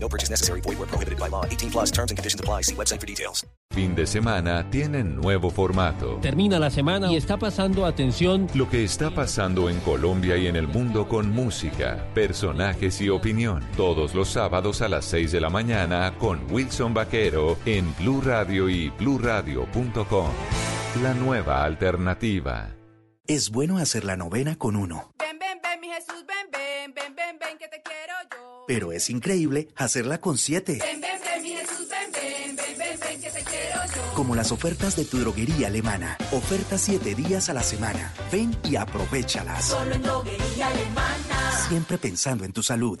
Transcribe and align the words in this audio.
No 0.00 0.08
purchase 0.08 0.30
necessary. 0.30 0.60
Void 0.62 0.78
where 0.78 0.88
prohibited 0.88 1.18
by 1.18 1.28
law. 1.28 1.44
18 1.44 1.70
plus 1.70 1.90
terms 1.90 2.10
and 2.10 2.18
conditions 2.18 2.40
apply. 2.40 2.62
See 2.62 2.74
website 2.74 3.00
for 3.00 3.06
details. 3.06 3.46
Fin 3.72 3.94
de 3.94 4.06
semana 4.06 4.68
tienen 4.70 5.14
nuevo 5.16 5.50
formato. 5.50 6.18
Termina 6.20 6.58
la 6.58 6.70
semana 6.70 7.12
y 7.12 7.16
está 7.16 7.36
pasando 7.36 7.86
atención 7.86 8.48
Lo 8.54 8.68
que 8.68 8.82
está 8.82 9.10
pasando 9.10 9.68
en 9.68 9.78
Colombia 9.80 10.36
y 10.36 10.46
en 10.46 10.56
el 10.56 10.66
mundo 10.66 11.06
con 11.06 11.30
música, 11.30 12.04
personajes 12.14 13.00
y 13.00 13.08
opinión. 13.08 13.62
Todos 13.76 14.14
los 14.14 14.30
sábados 14.30 14.82
a 14.82 14.88
las 14.88 15.04
6 15.04 15.32
de 15.32 15.40
la 15.40 15.50
mañana 15.50 16.14
con 16.18 16.40
Wilson 16.50 16.94
Vaquero 16.94 17.58
en 17.66 17.94
Blue 17.96 18.20
Radio 18.20 18.68
y 18.68 18.88
bluradio.com. 18.90 20.28
La 21.02 21.14
nueva 21.14 21.64
alternativa. 21.64 22.74
Es 23.26 23.50
bueno 23.50 23.78
hacer 23.78 24.04
la 24.04 24.16
novena 24.16 24.56
con 24.56 24.74
uno, 24.74 25.12
Ven, 25.18 25.38
ven, 25.38 25.60
ven, 25.62 25.80
mi 25.80 25.88
Jesús, 25.88 26.24
ven, 26.26 26.48
ven, 26.50 26.94
ven, 26.94 27.14
ven, 27.14 27.38
ven, 27.38 27.58
que 27.58 27.68
te 27.68 27.82
quiero. 27.82 27.97
Pero 28.68 28.92
es 28.92 29.08
increíble 29.08 29.68
hacerla 29.76 30.20
con 30.20 30.36
siete. 30.36 30.78
Ven, 30.84 31.00
ven, 31.00 31.18
ven, 31.24 31.42
mi 31.42 31.48
Jesús, 31.56 31.88
ven, 31.88 32.12
ven, 32.12 32.54
ven, 32.54 32.78
ven, 32.78 33.00
ven, 33.00 33.20
que 33.20 33.30
te 33.30 33.42
quiero 33.42 33.80
yo. 33.86 34.14
Como 34.14 34.36
las 34.36 34.52
ofertas 34.52 34.94
de 34.94 35.06
tu 35.06 35.18
droguería 35.18 35.68
alemana. 35.68 36.18
Ofertas 36.32 36.82
siete 36.82 37.14
días 37.14 37.48
a 37.48 37.54
la 37.54 37.62
semana. 37.62 38.12
Ven 38.30 38.54
y 38.64 38.76
aprovechalas. 38.76 39.64
Solo 39.64 39.94
en 39.94 40.02
droguería 40.02 40.66
alemana. 40.66 41.66
Siempre 41.66 41.96
pensando 41.96 42.44
en 42.44 42.52
tu 42.52 42.62
salud. 42.62 43.00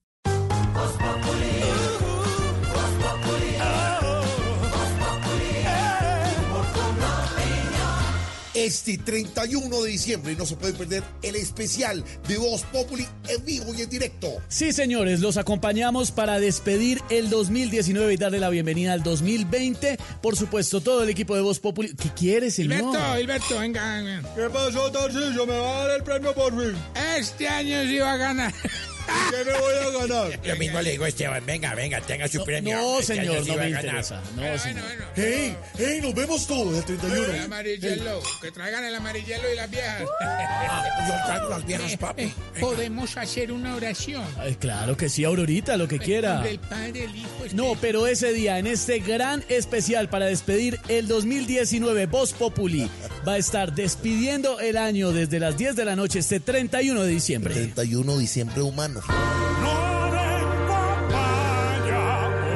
Este 8.53 8.97
31 8.99 9.81
de 9.81 9.89
diciembre 9.89 10.35
no 10.37 10.45
se 10.45 10.55
puede 10.55 10.73
perder 10.73 11.03
el 11.23 11.35
especial 11.35 12.03
de 12.27 12.37
Voz 12.37 12.61
Populi 12.63 13.07
en 13.27 13.43
vivo 13.43 13.73
y 13.73 13.81
en 13.81 13.89
directo. 13.89 14.29
Sí, 14.49 14.71
señores, 14.71 15.19
los 15.19 15.37
acompañamos 15.37 16.11
para 16.11 16.39
despedir 16.39 17.01
el 17.09 17.31
2019 17.31 18.13
y 18.13 18.17
darle 18.17 18.39
la 18.39 18.49
bienvenida 18.49 18.93
al 18.93 19.01
2020. 19.01 19.97
Por 20.21 20.35
supuesto, 20.35 20.79
todo 20.79 21.01
el 21.01 21.09
equipo 21.09 21.35
de 21.35 21.41
Voz 21.41 21.59
Populi. 21.59 21.95
¿Qué 21.95 22.09
quiere, 22.09 22.51
señor? 22.51 22.81
Hilberto, 22.81 23.19
Hilberto, 23.19 23.59
venga, 23.59 23.95
venga. 23.95 24.35
¿Qué 24.35 24.49
pasó, 24.49 24.91
Tarcillo? 24.91 25.47
¿Me 25.47 25.57
va 25.57 25.77
a 25.77 25.87
dar 25.87 25.97
el 25.97 26.03
premio 26.03 26.35
por 26.35 26.51
fin? 26.51 26.77
Este 27.17 27.47
año 27.47 27.81
sí 27.83 27.97
va 27.97 28.13
a 28.13 28.17
ganar. 28.17 28.53
¿Qué 29.31 29.45
me 29.45 29.59
voy 29.59 29.73
a 29.73 30.07
ganar? 30.07 30.39
Lo 30.45 30.55
mismo 30.57 30.81
le 30.81 30.91
digo 30.91 31.05
a 31.05 31.07
Esteban, 31.07 31.45
venga, 31.45 31.73
venga, 31.75 32.01
tenga 32.01 32.27
su 32.27 32.43
premio. 32.43 32.77
No, 32.77 32.99
Este 32.99 33.15
señor, 33.15 33.47
no 33.47 33.55
me 33.55 33.69
interesa. 33.69 34.21
No, 34.35 34.57
señor. 34.57 34.83
¡Hey! 35.15 35.55
¡Hey! 35.77 35.99
Nos 36.01 36.13
vemos 36.13 36.47
todos 36.47 36.77
el 36.77 36.83
31. 36.85 37.33
El 37.33 37.41
amarillelo, 37.41 38.21
que 38.41 38.51
traigan 38.51 38.83
el 38.85 38.95
amarillelo 38.95 39.51
y 39.51 39.55
las 39.55 39.69
viejas. 39.69 40.01
Yo 41.07 41.13
traigo 41.25 41.49
las 41.49 41.65
viejas, 41.65 41.97
papi. 41.97 42.33
Podemos 42.59 43.17
hacer 43.17 43.51
una 43.51 43.75
oración. 43.75 44.23
Ay, 44.37 44.55
claro 44.55 44.97
que 44.97 45.09
sí, 45.09 45.23
Aurorita, 45.23 45.77
lo 45.77 45.87
que 45.87 45.99
quiera. 45.99 46.41
Del 46.41 46.59
Padre, 46.59 47.05
el 47.05 47.15
Hijo, 47.15 47.29
No, 47.53 47.75
pero 47.79 48.07
ese 48.07 48.33
día, 48.33 48.59
en 48.59 48.67
este 48.67 48.99
gran 48.99 49.43
especial 49.49 50.09
para 50.09 50.25
despedir 50.25 50.79
el 50.87 51.07
2019, 51.07 52.05
Voz 52.07 52.33
Populi 52.33 52.89
va 53.27 53.33
a 53.33 53.37
estar 53.37 53.73
despidiendo 53.73 54.59
el 54.59 54.77
año 54.77 55.11
desde 55.11 55.39
las 55.39 55.57
10 55.57 55.75
de 55.75 55.85
la 55.85 55.95
noche, 55.95 56.19
este 56.19 56.39
31 56.39 57.03
de 57.03 57.09
diciembre. 57.09 57.53
31 57.53 58.13
de 58.15 58.19
diciembre 58.19 58.61
humano. 58.61 58.90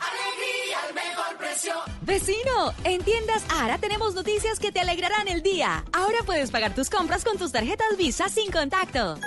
Alegría 0.00 0.78
al 0.86 0.94
mejor 0.94 1.36
precio. 1.38 1.74
Vecino, 2.02 2.74
en 2.84 3.02
tiendas 3.02 3.44
Ara 3.48 3.78
tenemos 3.78 4.14
noticias 4.14 4.58
que 4.58 4.72
te 4.72 4.80
alegrarán 4.80 5.28
el 5.28 5.42
día. 5.42 5.84
Ahora 5.92 6.18
puedes 6.26 6.50
pagar 6.50 6.74
tus 6.74 6.90
compras 6.90 7.24
con 7.24 7.38
tus 7.38 7.52
tarjetas 7.52 7.96
Visa 7.96 8.28
sin 8.28 8.50
contacto. 8.50 9.18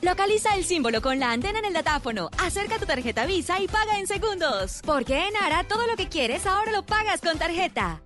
Localiza 0.00 0.56
el 0.56 0.64
símbolo 0.64 1.00
con 1.00 1.20
la 1.20 1.32
antena 1.32 1.60
en 1.60 1.66
el 1.66 1.72
datáfono, 1.74 2.30
acerca 2.38 2.78
tu 2.78 2.86
tarjeta 2.86 3.26
Visa 3.26 3.60
y 3.60 3.68
paga 3.68 3.98
en 3.98 4.06
segundos. 4.06 4.80
Porque 4.84 5.28
en 5.28 5.36
Ara 5.36 5.64
todo 5.64 5.86
lo 5.86 5.96
que 5.96 6.08
quieres 6.08 6.46
ahora 6.46 6.72
lo 6.72 6.84
pagas 6.84 7.20
con 7.20 7.38
tarjeta. 7.38 8.02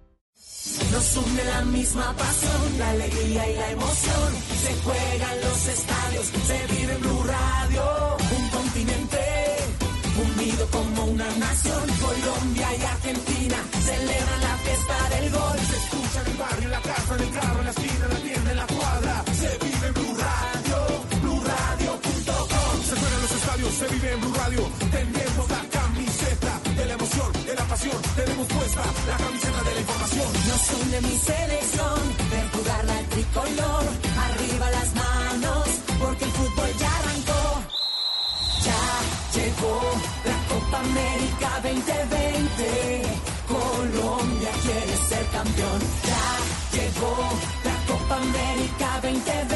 Nos 0.93 1.17
une 1.17 1.45
la 1.45 1.63
misma 1.65 2.13
pasión, 2.17 2.79
la 2.79 2.91
alegría 2.91 3.51
y 3.51 3.55
la 3.55 3.71
emoción. 3.71 4.31
Se 4.63 4.73
juegan 4.85 5.41
los 5.41 5.69
estadios, 5.69 6.27
se 6.47 6.75
vive 6.75 6.93
en 6.93 7.01
Blue 7.01 7.25
Radio. 7.25 8.17
Un 8.39 8.49
continente 8.51 9.19
unido 10.27 10.67
como 10.71 11.05
una 11.05 11.29
nación. 11.37 11.83
Colombia 12.01 12.69
y 12.79 12.83
Argentina 12.83 13.57
celebran 13.81 14.41
la 14.41 14.57
fiesta 14.65 15.09
del 15.15 15.31
gol. 15.31 15.59
Se 15.71 15.77
escucha 15.77 16.21
en 16.21 16.27
el 16.33 16.37
barrio, 16.37 16.65
en 16.65 16.71
la 16.71 16.81
casa, 16.81 17.15
en 17.15 17.21
el 17.23 17.31
carro, 17.31 17.59
en 17.59 17.65
la 17.65 17.71
esquina, 17.71 18.05
en 18.07 18.15
la 18.15 18.21
tienda, 18.21 18.51
en 18.51 18.57
la 18.57 18.67
cuadra. 18.67 19.25
Se 19.41 19.51
vive 19.65 19.87
en 19.87 19.95
Blue 19.95 20.17
Radio, 20.27 20.79
BlueRadio.com. 21.23 22.75
Se 22.89 22.95
juegan 23.01 23.23
los 23.23 23.33
estadios, 23.33 23.73
se 23.75 23.87
vive 23.89 24.13
en 24.13 24.21
Blue 24.21 24.35
Radio. 24.35 24.63
La 25.49 25.63
camiseta 25.71 25.86
pasión. 27.77 28.03
Tenemos 28.17 28.47
puesta 28.49 28.83
la 29.07 29.17
camiseta 29.17 29.63
de 29.63 29.75
la 29.75 29.81
información. 29.81 30.29
Nos 30.49 30.65
une 30.81 31.01
mi 31.03 31.17
selección, 31.19 31.99
ver 32.31 32.49
jugar 32.55 32.85
la 32.85 32.99
tricolor. 33.15 33.85
Arriba 34.27 34.71
las 34.71 34.95
manos, 34.95 35.65
porque 36.01 36.25
el 36.25 36.31
fútbol 36.33 36.71
ya 36.79 36.91
arrancó. 37.01 37.43
Ya 38.67 38.83
llegó 39.37 39.77
la 40.29 40.39
Copa 40.51 40.79
América 40.89 41.51
2020. 41.63 43.03
Colombia 43.49 44.51
quiere 44.65 44.97
ser 45.09 45.27
campeón. 45.37 45.81
Ya 46.11 46.27
llegó 46.77 47.15
la 47.69 47.77
Copa 47.93 48.15
América 48.17 48.89
2020. 49.03 49.56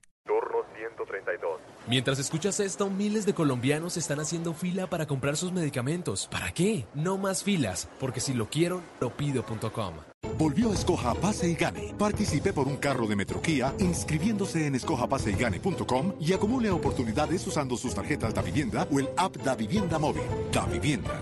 Turno 1.91 1.99
132. 1.99 2.01
Mientras 2.01 2.19
escuchas 2.19 2.59
esto, 2.61 2.89
miles 2.89 3.25
de 3.25 3.33
colombianos 3.33 3.97
están 3.97 4.21
haciendo 4.21 4.53
fila 4.53 4.87
para 4.87 5.05
comprar 5.05 5.35
sus 5.35 5.51
medicamentos. 5.51 6.29
¿Para 6.31 6.53
qué? 6.53 6.85
No 6.95 7.17
más 7.17 7.43
filas, 7.43 7.89
porque 7.99 8.21
si 8.21 8.33
lo 8.33 8.49
quiero, 8.49 8.81
lo 9.01 9.09
pido.com. 9.09 9.95
Volvió 10.37 10.71
Escoja 10.71 11.13
Pase 11.15 11.49
y 11.49 11.55
Gane. 11.55 11.93
Participe 11.99 12.53
por 12.53 12.67
un 12.67 12.77
carro 12.77 13.07
de 13.07 13.17
Metroquía 13.17 13.75
inscribiéndose 13.79 14.67
en 14.67 14.75
escojapaseygane.com 14.75 16.13
y 16.21 16.31
acumule 16.31 16.71
oportunidades 16.71 17.45
usando 17.45 17.75
sus 17.75 17.93
tarjetas 17.93 18.33
Da 18.33 18.41
Vivienda 18.41 18.87
o 18.89 18.99
el 18.99 19.09
app 19.17 19.35
Da 19.43 19.55
Vivienda 19.55 19.99
Móvil. 19.99 20.23
Da 20.51 20.65
Vivienda. 20.65 21.19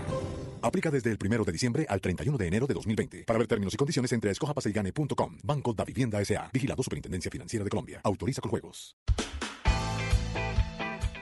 Aplica 0.62 0.90
desde 0.90 1.10
el 1.10 1.18
1 1.20 1.44
de 1.44 1.52
diciembre 1.52 1.86
al 1.88 2.00
31 2.00 2.38
de 2.38 2.46
enero 2.46 2.66
de 2.66 2.74
2020. 2.74 3.24
Para 3.24 3.38
ver 3.38 3.48
términos 3.48 3.74
y 3.74 3.76
condiciones 3.76 4.12
entre 4.12 4.30
escojapaseygane.com. 4.30 5.38
Banco 5.42 5.74
Da 5.74 5.84
Vivienda 5.84 6.20
S.A. 6.20 6.48
Vigilado 6.52 6.82
Superintendencia 6.82 7.30
Financiera 7.30 7.64
de 7.64 7.70
Colombia. 7.70 8.00
Autoriza 8.04 8.40
con 8.40 8.50
juegos. 8.50 8.94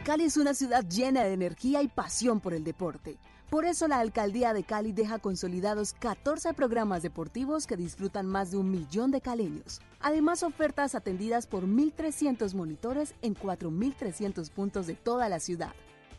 Cali 0.05 0.25
es 0.25 0.37
una 0.37 0.55
ciudad 0.55 0.87
llena 0.89 1.25
de 1.25 1.33
energía 1.33 1.83
y 1.83 1.89
pasión 1.89 2.41
por 2.41 2.55
el 2.55 2.65
deporte. 2.65 3.19
Por 3.51 3.65
eso 3.65 3.89
la 3.89 4.01
alcaldía 4.01 4.53
de 4.53 4.65
Cali 4.65 4.93
deja 4.93 5.19
consolidados 5.19 5.95
14 5.95 6.55
programas 6.55 7.03
deportivos 7.03 7.67
que 7.67 7.77
disfrutan 7.77 8.27
más 8.27 8.51
de 8.51 8.59
un 8.59 8.71
millón 8.71 9.11
de 9.11 9.21
caleños. 9.21 9.81
Además, 10.01 10.43
ofertas 10.43 10.95
atendidas 10.95 11.47
por 11.47 11.65
1.300 11.65 12.55
monitores 12.55 13.15
en 13.23 13.35
4.300 13.35 14.51
puntos 14.51 14.87
de 14.87 14.95
toda 14.95 15.29
la 15.29 15.41
ciudad. 15.41 15.73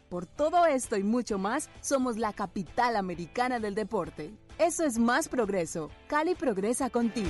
Por 0.09 0.25
todo 0.25 0.65
esto 0.65 0.97
y 0.97 1.03
mucho 1.03 1.37
más, 1.37 1.69
somos 1.81 2.17
la 2.17 2.33
capital 2.33 2.95
americana 2.95 3.59
del 3.59 3.75
deporte. 3.75 4.31
Eso 4.57 4.83
es 4.83 4.97
más 4.97 5.29
progreso. 5.29 5.91
Cali 6.07 6.33
progresa 6.33 6.89
contigo. 6.89 7.29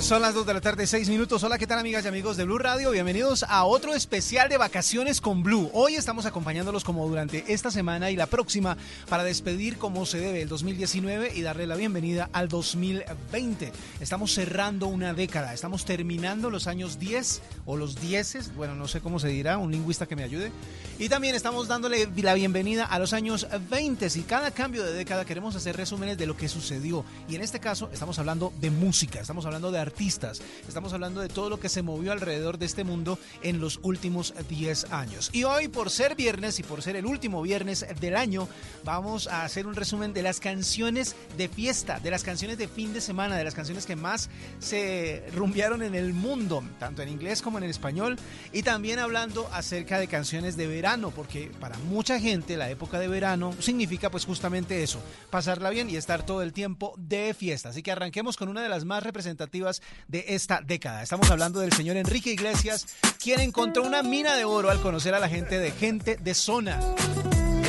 Son 0.00 0.22
las 0.22 0.34
2 0.34 0.46
de 0.46 0.54
la 0.54 0.60
tarde, 0.62 0.86
6 0.86 1.10
minutos. 1.10 1.44
Hola, 1.44 1.58
¿qué 1.58 1.66
tal 1.66 1.78
amigas 1.78 2.04
y 2.04 2.08
amigos 2.08 2.38
de 2.38 2.44
Blue 2.44 2.58
Radio? 2.58 2.90
Bienvenidos 2.90 3.44
a 3.46 3.64
otro 3.64 3.94
especial 3.94 4.48
de 4.48 4.56
vacaciones 4.56 5.20
con 5.20 5.42
Blue. 5.42 5.70
Hoy 5.74 5.94
estamos 5.94 6.24
acompañándolos 6.24 6.84
como 6.84 7.06
durante 7.06 7.44
esta 7.52 7.70
semana 7.70 8.10
y 8.10 8.16
la 8.16 8.26
próxima 8.26 8.78
para 9.10 9.24
despedir 9.24 9.76
como 9.76 10.06
se 10.06 10.18
debe 10.18 10.40
el 10.40 10.48
2019 10.48 11.32
y 11.36 11.42
darle 11.42 11.66
la 11.66 11.76
bienvenida 11.76 12.30
al 12.32 12.48
2020. 12.48 13.72
Estamos 14.00 14.32
cerrando 14.32 14.86
una 14.86 15.12
década, 15.12 15.52
estamos 15.52 15.84
terminando 15.84 16.48
los 16.48 16.66
años 16.66 16.98
10 16.98 17.42
o 17.66 17.76
los 17.76 18.00
10, 18.00 18.54
bueno, 18.56 18.74
no 18.74 18.88
sé 18.88 19.00
cómo 19.00 19.20
se 19.20 19.28
dirá, 19.28 19.58
un 19.58 19.70
lingüista 19.70 20.06
que 20.06 20.16
me 20.16 20.24
ayude. 20.24 20.50
Y 20.98 21.10
también 21.10 21.34
estamos 21.34 21.68
dándole 21.68 22.08
la 22.16 22.34
bienvenida 22.34 22.86
a 22.86 22.98
los 22.98 23.12
años 23.12 23.46
20 23.70 24.08
y 24.14 24.22
cada 24.22 24.50
cambio 24.50 24.82
de 24.82 24.94
década 24.94 25.26
queremos 25.26 25.54
hacer 25.56 25.76
resúmenes 25.76 26.16
de 26.16 26.26
lo 26.26 26.36
que 26.36 26.48
sucedió. 26.48 27.04
Y 27.28 27.36
en 27.36 27.42
este 27.42 27.60
caso 27.60 27.90
estamos 27.92 28.18
hablando 28.18 28.52
de 28.60 28.70
música, 28.70 29.20
estamos 29.20 29.44
hablando 29.44 29.70
de 29.70 29.89
artistas. 29.90 30.40
Estamos 30.68 30.92
hablando 30.92 31.20
de 31.20 31.28
todo 31.28 31.50
lo 31.50 31.58
que 31.58 31.68
se 31.68 31.82
movió 31.82 32.12
alrededor 32.12 32.58
de 32.58 32.66
este 32.66 32.84
mundo 32.84 33.18
en 33.42 33.60
los 33.60 33.80
últimos 33.82 34.32
10 34.48 34.92
años. 34.92 35.30
Y 35.32 35.42
hoy, 35.42 35.66
por 35.66 35.90
ser 35.90 36.14
viernes 36.14 36.60
y 36.60 36.62
por 36.62 36.80
ser 36.80 36.94
el 36.94 37.06
último 37.06 37.42
viernes 37.42 37.84
del 38.00 38.16
año, 38.16 38.48
vamos 38.84 39.26
a 39.26 39.44
hacer 39.44 39.66
un 39.66 39.74
resumen 39.74 40.12
de 40.12 40.22
las 40.22 40.38
canciones 40.38 41.16
de 41.36 41.48
fiesta, 41.48 41.98
de 41.98 42.12
las 42.12 42.22
canciones 42.22 42.56
de 42.56 42.68
fin 42.68 42.92
de 42.92 43.00
semana, 43.00 43.36
de 43.36 43.42
las 43.42 43.54
canciones 43.54 43.84
que 43.84 43.96
más 43.96 44.30
se 44.60 45.24
rumbearon 45.34 45.82
en 45.82 45.96
el 45.96 46.12
mundo, 46.12 46.62
tanto 46.78 47.02
en 47.02 47.08
inglés 47.08 47.42
como 47.42 47.58
en 47.58 47.64
español. 47.64 48.16
Y 48.52 48.62
también 48.62 49.00
hablando 49.00 49.48
acerca 49.52 49.98
de 49.98 50.06
canciones 50.06 50.56
de 50.56 50.68
verano, 50.68 51.10
porque 51.10 51.50
para 51.58 51.76
mucha 51.78 52.20
gente 52.20 52.56
la 52.56 52.70
época 52.70 53.00
de 53.00 53.08
verano 53.08 53.54
significa 53.58 54.08
pues 54.08 54.24
justamente 54.24 54.84
eso, 54.84 55.00
pasarla 55.30 55.70
bien 55.70 55.90
y 55.90 55.96
estar 55.96 56.24
todo 56.24 56.42
el 56.42 56.52
tiempo 56.52 56.94
de 56.96 57.34
fiesta. 57.34 57.70
Así 57.70 57.82
que 57.82 57.90
arranquemos 57.90 58.36
con 58.36 58.48
una 58.48 58.62
de 58.62 58.68
las 58.68 58.84
más 58.84 59.02
representativas 59.02 59.79
de 60.08 60.24
esta 60.28 60.60
década. 60.60 61.02
Estamos 61.02 61.30
hablando 61.30 61.60
del 61.60 61.72
señor 61.72 61.96
Enrique 61.96 62.32
Iglesias, 62.32 62.86
quien 63.22 63.40
encontró 63.40 63.82
una 63.82 64.02
mina 64.02 64.36
de 64.36 64.44
oro 64.44 64.70
al 64.70 64.80
conocer 64.80 65.14
a 65.14 65.20
la 65.20 65.28
gente 65.28 65.58
de 65.58 65.70
gente 65.70 66.16
de 66.16 66.34
zona. 66.34 66.80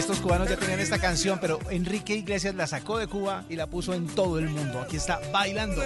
Estos 0.01 0.19
cubanos 0.19 0.49
ya 0.49 0.57
tenían 0.57 0.79
esta 0.79 0.99
canción, 0.99 1.37
pero 1.39 1.59
Enrique 1.69 2.15
Iglesias 2.15 2.55
la 2.55 2.65
sacó 2.65 2.97
de 2.97 3.07
Cuba 3.07 3.45
y 3.49 3.55
la 3.55 3.67
puso 3.67 3.93
en 3.93 4.07
todo 4.07 4.39
el 4.39 4.49
mundo. 4.49 4.81
Aquí 4.81 4.97
está 4.97 5.19
bailando. 5.31 5.83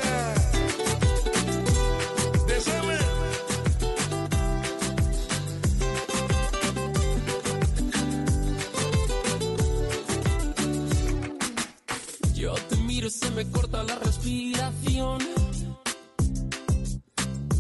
Yo 12.34 12.54
te 12.54 12.76
miro 12.78 13.10
se 13.10 13.30
me 13.32 13.50
corta 13.52 13.84
la 13.84 13.96
respiración. 14.00 15.20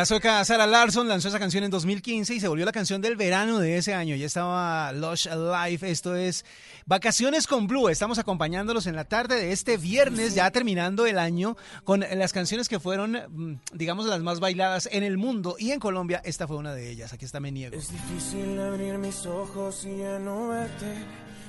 La 0.00 0.06
sueca 0.06 0.42
Sarah 0.46 0.66
Larson 0.66 1.08
lanzó 1.08 1.28
esa 1.28 1.38
canción 1.38 1.62
en 1.62 1.70
2015 1.70 2.34
y 2.34 2.40
se 2.40 2.48
volvió 2.48 2.64
la 2.64 2.72
canción 2.72 3.02
del 3.02 3.16
verano 3.16 3.58
de 3.58 3.76
ese 3.76 3.92
año. 3.92 4.16
Ya 4.16 4.24
estaba 4.24 4.94
Lush 4.94 5.28
Alive. 5.28 5.90
Esto 5.90 6.16
es 6.16 6.46
Vacaciones 6.86 7.46
con 7.46 7.66
Blue. 7.66 7.90
Estamos 7.90 8.18
acompañándolos 8.18 8.86
en 8.86 8.96
la 8.96 9.04
tarde 9.04 9.34
de 9.36 9.52
este 9.52 9.76
viernes, 9.76 10.34
ya 10.34 10.50
terminando 10.52 11.04
el 11.04 11.18
año, 11.18 11.54
con 11.84 12.00
las 12.00 12.32
canciones 12.32 12.70
que 12.70 12.80
fueron, 12.80 13.12
mm, 13.12 13.60
digamos, 13.74 14.06
las 14.06 14.22
más 14.22 14.40
bailadas 14.40 14.88
en 14.90 15.02
el 15.02 15.18
mundo. 15.18 15.56
Y 15.58 15.70
en 15.72 15.80
Colombia, 15.80 16.22
esta 16.24 16.48
fue 16.48 16.56
una 16.56 16.72
de 16.72 16.90
ellas. 16.90 17.12
Aquí 17.12 17.26
está 17.26 17.38
Me 17.38 17.52
Niego. 17.52 17.76
Es 17.76 17.92
difícil 17.92 18.58
abrir 18.58 18.96
mis 18.96 19.26
ojos 19.26 19.84
y 19.84 19.98
ya 19.98 20.18
no 20.18 20.48
verte. 20.48 20.94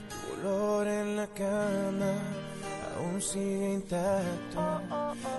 Tu 0.10 0.42
olor 0.42 0.88
en 0.90 1.16
la 1.16 1.28
cama 1.28 2.16
aún 2.98 3.22
sigue 3.22 3.76
intacto. 3.76 4.82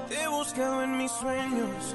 Te 0.08 0.22
he 0.22 0.28
buscado 0.28 0.82
en 0.82 0.96
mis 0.96 1.12
sueños, 1.12 1.94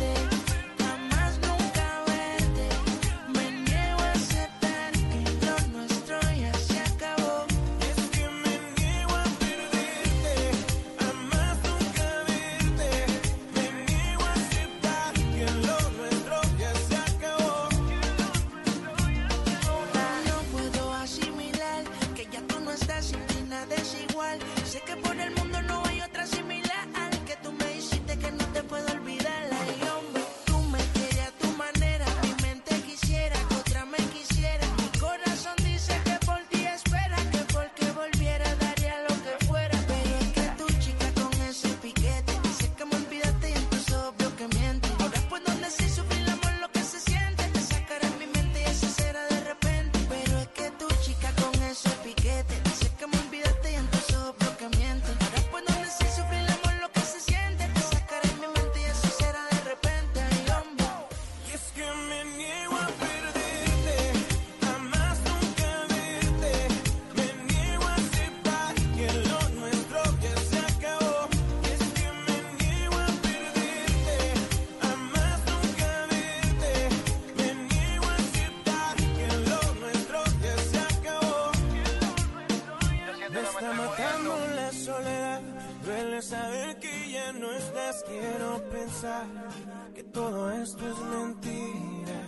que 89.93 90.03
todo 90.03 90.51
esto 90.51 90.87
es 90.89 90.97
mentira. 90.99 92.19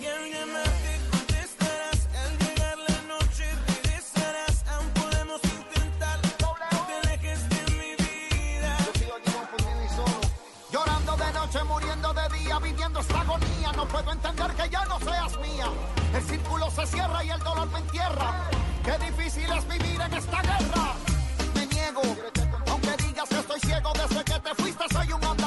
Y 0.00 0.06
al 0.06 0.30
llamarte 0.32 1.00
contestarás. 1.10 2.08
Al 2.22 2.38
llegar 2.38 2.78
la 2.88 3.02
noche 3.14 3.44
regresarás. 3.66 4.64
Aún 4.68 4.88
podemos 4.90 5.40
intentar. 5.44 6.20
que 6.20 6.28
te 6.86 7.08
alejes 7.08 7.48
de 7.48 7.60
mi 7.72 7.92
vida. 8.04 8.76
Llorando 10.70 11.16
de 11.16 11.32
noche, 11.32 11.64
muriendo 11.64 12.12
de 12.12 12.38
día, 12.38 12.58
viviendo 12.58 13.00
esta 13.00 13.20
agonía. 13.20 13.72
No 13.76 13.88
puedo 13.88 14.12
entender 14.12 14.50
que 14.52 14.68
ya 14.68 14.84
no 14.84 14.98
seas 15.00 15.38
mía. 15.38 15.68
El 16.14 16.22
círculo 16.22 16.70
se 16.70 16.86
cierra 16.86 17.24
y 17.24 17.30
el 17.30 17.40
dolor 17.40 17.68
me 17.70 17.78
entierra. 17.78 18.50
Qué 18.84 18.98
difícil 19.06 19.50
es 19.52 19.68
vivir 19.68 20.00
en 20.00 20.14
esta 20.14 20.42
guerra. 20.42 20.94
Me 21.54 21.66
niego, 21.66 22.02
aunque 22.70 22.96
digas 23.04 23.28
que 23.28 23.38
estoy 23.38 23.60
ciego 23.60 23.92
desde 23.94 24.24
que 24.24 24.40
te 24.40 24.54
fuiste, 24.54 24.84
soy 24.92 25.12
un 25.12 25.24
andariego. 25.24 25.45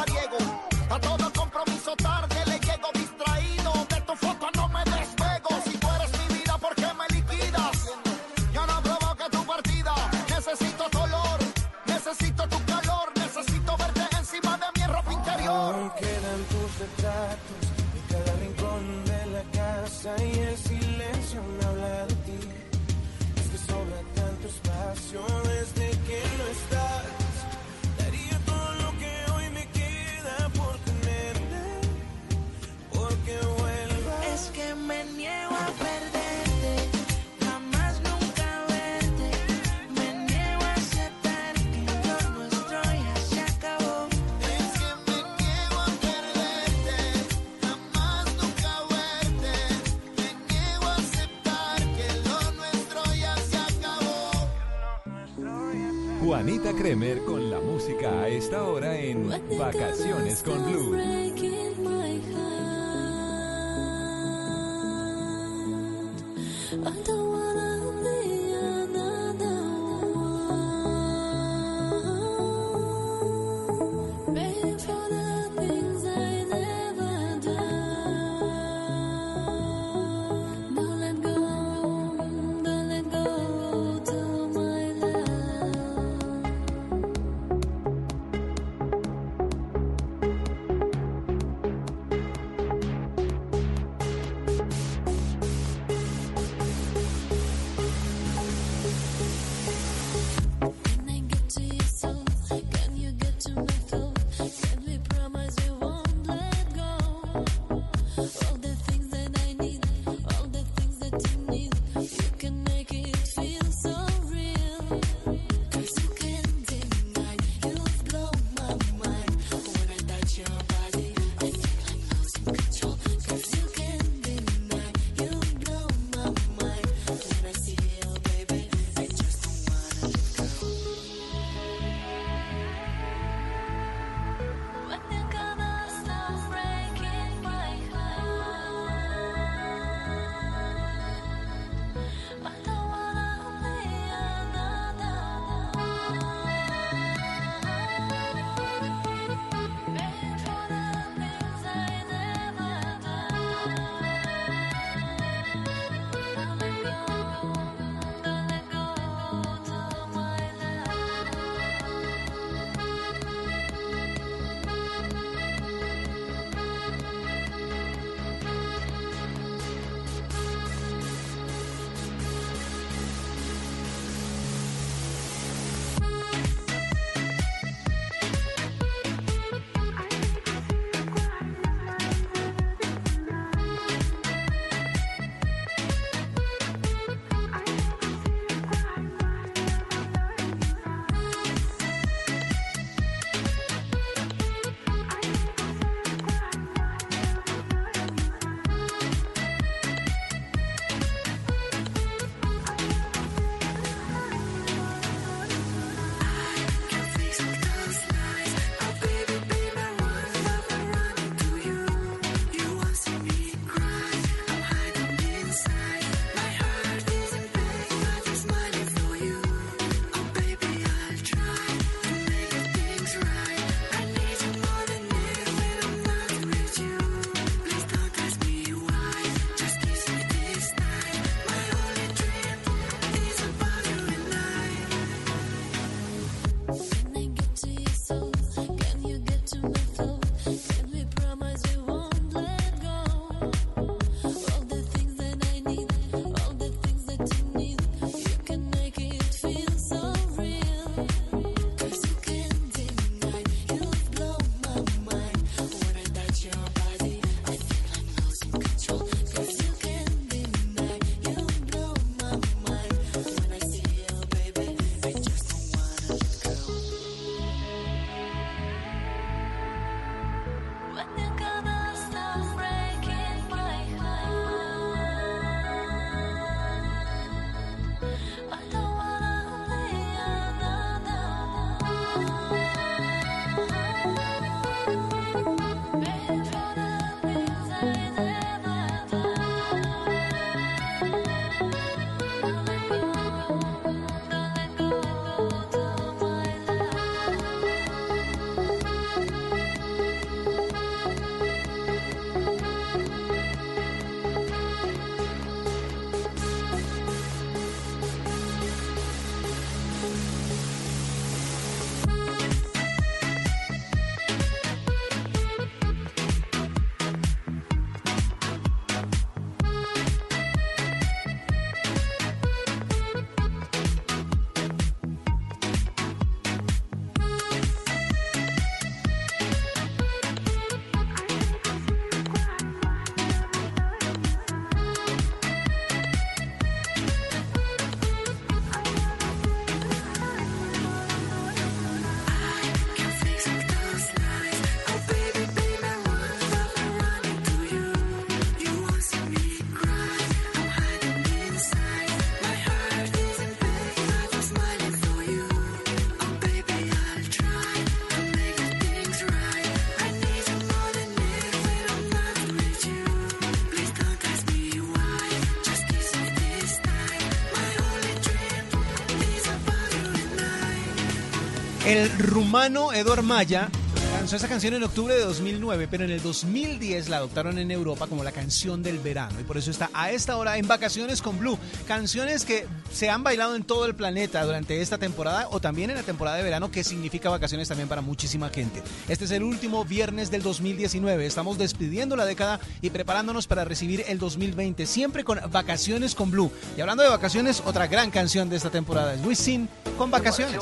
El 372.00 372.18
rumano 372.18 372.94
Edor 372.94 373.24
Maya 373.24 373.68
lanzó 374.14 374.38
esa 374.38 374.48
canción 374.48 374.74
en 374.74 374.84
octubre 374.84 375.14
de 375.14 375.22
2009, 375.26 375.90
pero 375.92 376.06
en 376.06 376.12
el 376.12 376.24
2010 376.24 377.10
la 377.10 377.18
adoptaron 377.18 377.58
en 377.58 377.72
Europa 377.72 378.08
como 378.08 378.24
la 378.24 378.32
canción 378.32 378.82
del 378.82 379.00
verano 379.00 379.38
y 379.38 379.44
por 379.44 379.58
eso 379.58 379.70
está 379.70 379.90
a 379.94 380.10
esta 380.10 380.38
hora 380.38 380.58
en 380.58 380.66
Vacaciones 380.66 381.22
con 381.22 381.38
Blue. 381.40 381.60
Canciones 381.90 382.46
que 382.46 382.66
se 382.90 383.10
han 383.10 383.22
bailado 383.22 383.54
en 383.54 383.66
todo 383.66 383.86
el 383.86 383.96
planeta 383.96 384.46
durante 384.46 384.80
esta 384.80 384.98
temporada 384.98 385.50
o 385.52 385.60
también 385.60 385.90
en 385.90 385.98
la 385.98 386.04
temporada 386.04 386.38
de 386.38 386.44
verano, 386.44 386.72
que 386.72 386.86
significa 386.86 387.30
vacaciones 387.30 387.68
también 387.68 387.90
para 387.90 388.02
muchísima 388.02 388.48
gente. 388.48 388.82
Este 389.10 389.26
es 389.26 389.32
el 389.32 389.44
último 389.44 389.84
viernes 389.84 390.32
del 390.32 390.42
2019. 390.42 391.26
Estamos 391.26 391.58
despidiendo 391.58 392.16
la 392.16 392.24
década 392.24 392.62
y 392.82 392.92
preparándonos 392.92 393.46
para 393.46 393.66
recibir 393.66 394.06
el 394.08 394.20
2020, 394.20 394.86
siempre 394.86 395.26
con 395.26 395.42
Vacaciones 395.52 396.16
con 396.16 396.32
Blue. 396.32 396.50
Y 396.78 396.82
hablando 396.82 397.04
de 397.04 397.10
vacaciones, 397.10 397.62
otra 397.66 397.88
gran 397.88 398.10
canción 398.10 398.50
de 398.50 398.56
esta 398.56 398.70
temporada 398.70 399.14
es 399.16 399.26
Wisin 399.26 399.68
con 399.98 400.10
Vacaciones. 400.10 400.62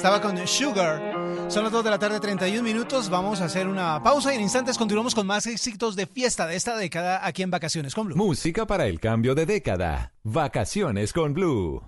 Estaba 0.00 0.22
con 0.22 0.34
Sugar. 0.48 0.98
Son 1.48 1.62
las 1.62 1.72
2 1.72 1.84
de 1.84 1.90
la 1.90 1.98
tarde, 1.98 2.18
31 2.20 2.62
minutos. 2.62 3.10
Vamos 3.10 3.42
a 3.42 3.44
hacer 3.44 3.68
una 3.68 4.02
pausa 4.02 4.32
y 4.32 4.36
en 4.36 4.40
instantes 4.42 4.78
continuamos 4.78 5.14
con 5.14 5.26
más 5.26 5.46
éxitos 5.46 5.94
de 5.94 6.06
fiesta 6.06 6.46
de 6.46 6.56
esta 6.56 6.74
década 6.74 7.20
aquí 7.22 7.42
en 7.42 7.50
Vacaciones 7.50 7.94
con 7.94 8.06
Blue. 8.06 8.16
Música 8.16 8.66
para 8.66 8.86
el 8.86 8.98
cambio 8.98 9.34
de 9.34 9.44
década. 9.44 10.14
Vacaciones 10.22 11.12
con 11.12 11.34
Blue. 11.34 11.82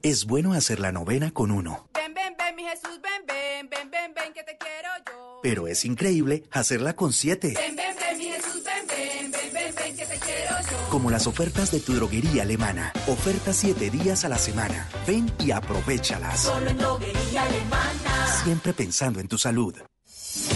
Es 0.00 0.24
bueno 0.24 0.54
hacer 0.54 0.80
la 0.80 0.90
novena 0.90 1.30
con 1.30 1.50
uno, 1.50 1.88
Ven, 1.94 2.14
ven, 2.14 2.34
ven, 2.38 2.56
mi 2.56 2.62
Jesús, 2.64 3.00
ven, 3.02 3.22
ven, 3.26 3.68
ven, 3.70 3.90
ven, 3.90 4.14
ven, 4.14 4.32
que 4.32 4.42
te 4.44 4.56
quiero 4.56 4.88
yo. 5.06 5.40
pero 5.42 5.68
es 5.68 5.84
increíble 5.84 6.44
hacerla 6.50 6.96
con 6.96 7.12
siete. 7.12 7.52
Ven, 7.54 7.71
Como 10.92 11.10
las 11.10 11.26
ofertas 11.26 11.70
de 11.70 11.80
tu 11.80 11.94
droguería 11.94 12.42
alemana. 12.42 12.92
Ofertas 13.06 13.56
siete 13.56 13.88
días 13.88 14.26
a 14.26 14.28
la 14.28 14.36
semana. 14.36 14.90
Ven 15.06 15.32
y 15.38 15.50
aprovechalas. 15.50 16.40
Solo 16.40 16.68
en 16.68 16.76
droguería 16.76 17.44
alemana. 17.44 18.42
Siempre 18.44 18.74
pensando 18.74 19.18
en 19.18 19.26
tu 19.26 19.38
salud. 19.38 19.74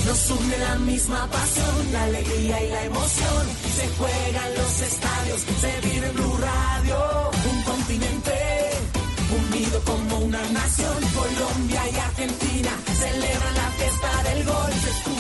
Nos 0.05 0.31
une 0.31 0.59
la 0.59 0.75
misma 0.75 1.27
pasión, 1.31 1.90
la 1.90 2.03
alegría 2.03 2.64
y 2.64 2.68
la 2.68 2.85
emoción. 2.85 3.46
Se 3.77 3.88
juegan 3.96 4.55
los 4.57 4.81
estadios, 4.83 5.40
se 5.40 5.88
vive 5.88 6.11
Blue 6.11 6.37
Radio. 6.37 7.31
Un 7.51 7.62
continente 7.62 8.33
unido 9.40 9.81
como 9.87 10.18
una 10.18 10.51
nación. 10.51 10.96
Colombia 11.14 11.83
y 11.90 11.96
Argentina 11.96 12.70
celebran 12.94 13.55
la 13.55 13.70
fiesta 13.70 14.22
del 14.25 14.44
gol. 14.44 15.16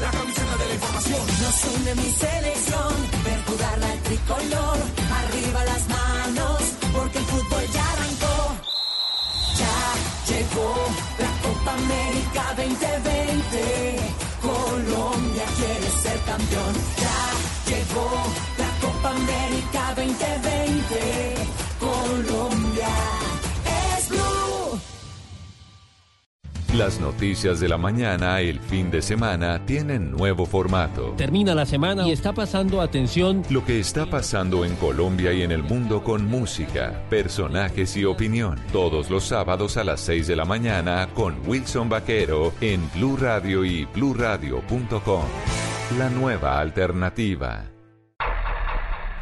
La 0.00 0.10
camiseta 0.10 0.56
de 0.56 0.66
la 0.68 0.74
información. 0.74 1.26
Nos 1.42 1.64
une 1.74 1.94
mi 1.94 2.10
selección, 2.12 2.94
ver 3.24 3.40
jugar 3.46 3.78
la 3.78 3.92
tricolor. 4.06 4.76
Arriba 5.20 5.64
las 5.64 5.88
manos, 5.88 6.60
porque 6.92 7.18
el 7.18 7.24
fútbol 7.24 7.64
ya 7.72 7.84
arrancó. 7.92 8.36
Ya 9.60 9.78
llegó 10.30 10.70
la 11.24 11.32
Copa 11.44 11.72
América 11.72 12.42
2020. 12.56 13.56
Colombia 14.42 15.44
quiere 15.58 15.90
ser 16.02 16.18
campeón. 16.30 16.74
Ya 17.02 17.20
llegó 17.70 18.08
la 18.62 18.70
Copa 18.80 19.10
América 19.10 19.82
2020. 19.96 20.65
Las 26.76 27.00
noticias 27.00 27.58
de 27.58 27.70
la 27.70 27.78
mañana, 27.78 28.42
el 28.42 28.60
fin 28.60 28.90
de 28.90 29.00
semana, 29.00 29.64
tienen 29.64 30.10
nuevo 30.10 30.44
formato. 30.44 31.14
Termina 31.16 31.54
la 31.54 31.64
semana 31.64 32.06
y 32.06 32.12
está 32.12 32.34
pasando 32.34 32.82
atención 32.82 33.42
Lo 33.48 33.64
que 33.64 33.80
está 33.80 34.04
pasando 34.04 34.62
en 34.62 34.76
Colombia 34.76 35.32
y 35.32 35.40
en 35.40 35.52
el 35.52 35.62
mundo 35.62 36.04
con 36.04 36.26
música, 36.26 37.02
personajes 37.08 37.96
y 37.96 38.04
opinión. 38.04 38.60
Todos 38.72 39.08
los 39.08 39.24
sábados 39.24 39.78
a 39.78 39.84
las 39.84 40.02
6 40.02 40.26
de 40.26 40.36
la 40.36 40.44
mañana 40.44 41.08
con 41.14 41.36
Wilson 41.46 41.88
Vaquero 41.88 42.52
en 42.60 42.90
Blue 42.92 43.16
Radio 43.16 43.64
y 43.64 43.86
bluradio.com. 43.86 45.24
La 45.98 46.10
nueva 46.10 46.60
alternativa. 46.60 47.64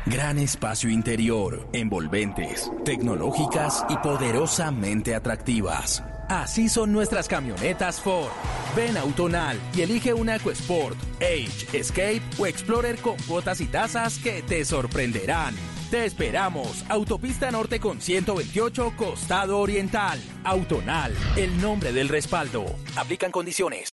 Gran 0.06 0.40
espacio 0.40 0.90
interior, 0.90 1.68
envolventes, 1.72 2.68
tecnológicas 2.84 3.86
y 3.88 3.96
poderosamente 3.98 5.14
atractivas. 5.14 6.02
Así 6.28 6.68
son 6.68 6.92
nuestras 6.92 7.28
camionetas 7.28 8.00
Ford. 8.00 8.32
Ven 8.76 8.96
a 8.96 9.00
Autonal 9.00 9.58
y 9.74 9.82
elige 9.82 10.14
una 10.14 10.36
EcoSport, 10.36 10.96
Age, 11.16 11.78
Escape 11.78 12.22
o 12.38 12.46
Explorer 12.46 12.98
con 12.98 13.16
cuotas 13.28 13.60
y 13.60 13.66
tasas 13.66 14.18
que 14.18 14.42
te 14.42 14.64
sorprenderán. 14.64 15.54
Te 15.90 16.04
esperamos. 16.04 16.84
Autopista 16.88 17.50
Norte 17.50 17.78
con 17.78 18.00
128, 18.00 18.94
Costado 18.96 19.60
Oriental. 19.60 20.20
Autonal, 20.42 21.14
el 21.36 21.60
nombre 21.60 21.92
del 21.92 22.08
respaldo. 22.08 22.64
Aplican 22.96 23.30
condiciones. 23.30 23.90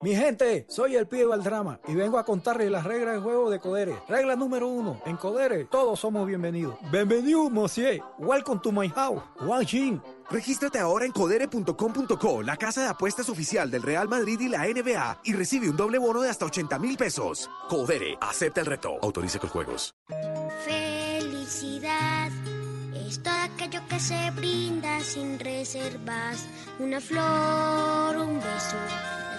Mi 0.00 0.14
gente, 0.14 0.64
soy 0.68 0.94
el 0.94 1.08
pibe 1.08 1.26
del 1.26 1.42
drama 1.42 1.80
y 1.88 1.94
vengo 1.96 2.18
a 2.18 2.24
contarles 2.24 2.70
las 2.70 2.84
reglas 2.84 3.14
del 3.14 3.22
juego 3.22 3.50
de 3.50 3.58
Codere. 3.58 3.96
Regla 4.08 4.36
número 4.36 4.68
uno, 4.68 5.02
en 5.04 5.16
Codere 5.16 5.64
todos 5.64 5.98
somos 5.98 6.24
bienvenidos. 6.24 6.76
Bienvenido, 6.92 7.50
monsieur. 7.50 8.00
Welcome 8.16 8.60
to 8.62 8.70
my 8.70 8.88
house. 8.90 9.20
Wang 9.40 9.66
Jin. 9.66 10.00
Regístrate 10.30 10.78
ahora 10.78 11.04
en 11.04 11.10
codere.com.co, 11.10 12.42
la 12.42 12.56
casa 12.56 12.82
de 12.82 12.88
apuestas 12.88 13.28
oficial 13.28 13.72
del 13.72 13.82
Real 13.82 14.08
Madrid 14.08 14.38
y 14.38 14.48
la 14.48 14.66
NBA, 14.68 15.22
y 15.24 15.32
recibe 15.32 15.68
un 15.68 15.76
doble 15.76 15.98
bono 15.98 16.20
de 16.20 16.28
hasta 16.28 16.44
80 16.44 16.78
mil 16.78 16.96
pesos. 16.96 17.50
Codere, 17.68 18.16
acepta 18.20 18.60
el 18.60 18.66
reto. 18.66 18.98
Autoriza 19.02 19.40
con 19.40 19.50
juegos. 19.50 19.96
Felicidad 20.64 22.30
es 22.94 23.20
todo 23.20 23.34
aquello 23.34 23.80
que 23.88 23.98
se 23.98 24.30
brinda 24.30 25.00
sin 25.00 25.40
reservas. 25.40 26.46
Una 26.78 27.00
flor, 27.00 28.16
un 28.16 28.36
beso, 28.36 28.76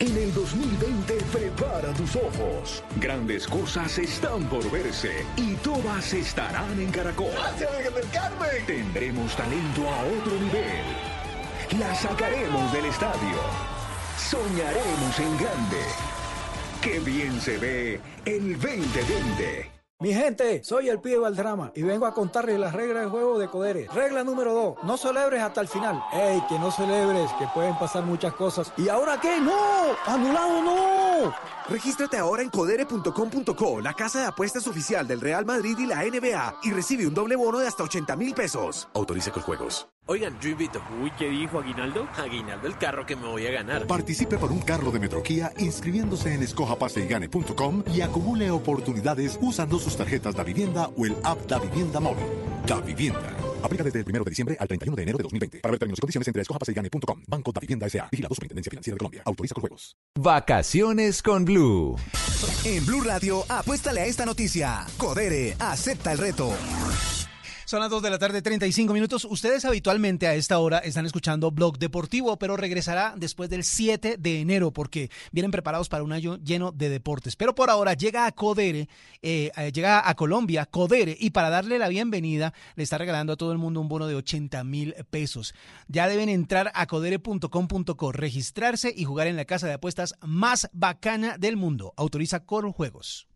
En 0.00 0.16
el 0.16 0.34
2020 0.34 1.14
prepara 1.32 1.92
tus 1.94 2.16
ojos. 2.16 2.82
Grandes 2.96 3.46
cosas 3.46 3.96
están 3.96 4.42
por 4.48 4.68
verse 4.68 5.24
y 5.36 5.54
todas 5.56 6.12
estarán 6.12 6.80
en 6.80 6.90
Caracol. 6.90 7.30
¡Gracias, 7.32 7.94
del 7.94 8.10
Carmen! 8.10 8.66
Tendremos 8.66 9.36
talento 9.36 9.88
a 9.88 10.02
otro 10.02 10.34
nivel. 10.40 11.78
La 11.78 11.94
sacaremos 11.94 12.72
del 12.72 12.86
estadio. 12.86 13.38
Soñaremos 14.18 15.18
en 15.20 15.38
grande. 15.38 15.82
Qué 16.82 16.98
bien 16.98 17.40
se 17.40 17.56
ve 17.58 18.00
el 18.24 18.60
2020. 18.60 19.73
Mi 20.00 20.12
gente, 20.12 20.64
soy 20.64 20.88
el 20.88 20.98
pibe 21.00 21.24
del 21.24 21.36
drama 21.36 21.70
y 21.72 21.82
vengo 21.82 22.04
a 22.04 22.12
contarles 22.12 22.58
las 22.58 22.74
reglas 22.74 23.02
del 23.02 23.10
juego 23.10 23.38
de 23.38 23.46
Codere. 23.46 23.86
Regla 23.94 24.24
número 24.24 24.52
dos, 24.52 24.74
no 24.82 24.96
celebres 24.96 25.40
hasta 25.40 25.60
el 25.60 25.68
final. 25.68 26.02
¡Ey, 26.12 26.42
que 26.48 26.58
no 26.58 26.72
celebres, 26.72 27.30
que 27.38 27.46
pueden 27.54 27.78
pasar 27.78 28.02
muchas 28.02 28.34
cosas! 28.34 28.72
¿Y 28.76 28.88
ahora 28.88 29.20
qué? 29.20 29.40
¡No! 29.40 29.54
¡Anulado 30.04 30.62
no! 30.62 31.34
Regístrate 31.68 32.18
ahora 32.18 32.42
en 32.42 32.50
codere.com.co, 32.50 33.80
la 33.80 33.94
casa 33.94 34.20
de 34.20 34.26
apuestas 34.26 34.66
oficial 34.66 35.08
del 35.08 35.20
Real 35.20 35.46
Madrid 35.46 35.76
y 35.78 35.86
la 35.86 36.02
NBA, 36.02 36.60
y 36.62 36.70
recibe 36.70 37.06
un 37.06 37.14
doble 37.14 37.36
bono 37.36 37.58
de 37.58 37.66
hasta 37.66 37.82
80 37.82 38.16
mil 38.16 38.34
pesos. 38.34 38.88
Autoriza 38.94 39.30
con 39.30 39.42
juegos. 39.42 39.88
Oigan, 40.06 40.38
yo 40.38 40.50
invito. 40.50 40.82
Uy, 41.02 41.10
¿qué 41.18 41.30
dijo 41.30 41.58
Aguinaldo? 41.58 42.06
Aguinaldo, 42.18 42.66
el 42.66 42.76
carro 42.76 43.06
que 43.06 43.16
me 43.16 43.26
voy 43.26 43.46
a 43.46 43.50
ganar. 43.50 43.86
Participe 43.86 44.36
por 44.36 44.52
un 44.52 44.60
carro 44.60 44.90
de 44.90 45.00
Metroquía 45.00 45.52
inscribiéndose 45.56 46.34
en 46.34 46.42
escojapaseygane.com 46.42 47.84
y 47.94 48.02
acumule 48.02 48.50
oportunidades 48.50 49.38
usando 49.40 49.78
sus 49.78 49.96
tarjetas 49.96 50.34
Da 50.34 50.42
Vivienda 50.42 50.90
o 50.98 51.06
el 51.06 51.16
app 51.22 51.46
Da 51.46 51.58
Vivienda 51.58 52.00
Móvil. 52.00 52.26
Da 52.66 52.80
Vivienda. 52.80 53.43
Aplica 53.64 53.82
desde 53.82 54.00
el 54.00 54.04
1 54.06 54.24
de 54.24 54.30
diciembre 54.30 54.56
al 54.60 54.68
31 54.68 54.96
de 54.96 55.02
enero 55.02 55.18
de 55.18 55.22
2020. 55.22 55.60
Para 55.60 55.72
ver 55.72 55.78
términos 55.78 55.98
y 55.98 56.00
condiciones 56.02 56.28
entre 56.28 56.42
escojapaseygane.com. 56.42 57.22
Banco 57.26 57.52
Da 57.52 57.60
Vivienda 57.60 57.86
S.A. 57.86 58.08
Vigilado 58.10 58.34
Superintendencia 58.34 58.70
Financiera 58.70 58.94
de 58.94 58.98
Colombia. 58.98 59.22
Autoriza 59.24 59.54
con 59.54 59.62
juegos. 59.62 59.96
Vacaciones 60.18 61.22
con 61.22 61.44
Blue. 61.44 61.96
En 62.64 62.84
Blue 62.84 63.00
Radio, 63.00 63.44
apuéstale 63.48 64.02
a 64.02 64.06
esta 64.06 64.26
noticia. 64.26 64.86
Codere, 64.98 65.56
acepta 65.58 66.12
el 66.12 66.18
reto. 66.18 66.52
Son 67.74 67.80
las 67.80 67.90
2 67.90 68.02
de 68.02 68.10
la 68.10 68.20
tarde, 68.20 68.40
35 68.40 68.94
minutos. 68.94 69.24
Ustedes 69.24 69.64
habitualmente 69.64 70.28
a 70.28 70.36
esta 70.36 70.60
hora 70.60 70.78
están 70.78 71.06
escuchando 71.06 71.50
Blog 71.50 71.76
Deportivo, 71.76 72.38
pero 72.38 72.56
regresará 72.56 73.14
después 73.16 73.50
del 73.50 73.64
7 73.64 74.14
de 74.16 74.40
enero 74.40 74.70
porque 74.70 75.10
vienen 75.32 75.50
preparados 75.50 75.88
para 75.88 76.04
un 76.04 76.12
año 76.12 76.36
lleno 76.36 76.70
de 76.70 76.88
deportes. 76.88 77.34
Pero 77.34 77.56
por 77.56 77.70
ahora 77.70 77.94
llega 77.94 78.26
a 78.26 78.30
Codere, 78.30 78.88
eh, 79.22 79.50
eh, 79.56 79.72
llega 79.72 80.08
a 80.08 80.14
Colombia, 80.14 80.66
Codere, 80.66 81.16
y 81.18 81.30
para 81.30 81.50
darle 81.50 81.80
la 81.80 81.88
bienvenida 81.88 82.54
le 82.76 82.84
está 82.84 82.96
regalando 82.96 83.32
a 83.32 83.36
todo 83.36 83.50
el 83.50 83.58
mundo 83.58 83.80
un 83.80 83.88
bono 83.88 84.06
de 84.06 84.14
80 84.14 84.62
mil 84.62 84.94
pesos. 85.10 85.52
Ya 85.88 86.06
deben 86.06 86.28
entrar 86.28 86.70
a 86.76 86.86
codere.com.co, 86.86 88.12
registrarse 88.12 88.94
y 88.96 89.02
jugar 89.02 89.26
en 89.26 89.34
la 89.34 89.46
casa 89.46 89.66
de 89.66 89.72
apuestas 89.72 90.14
más 90.22 90.70
bacana 90.72 91.38
del 91.38 91.56
mundo. 91.56 91.92
Autoriza 91.96 92.38
Coro 92.38 92.72
Juegos. 92.72 93.26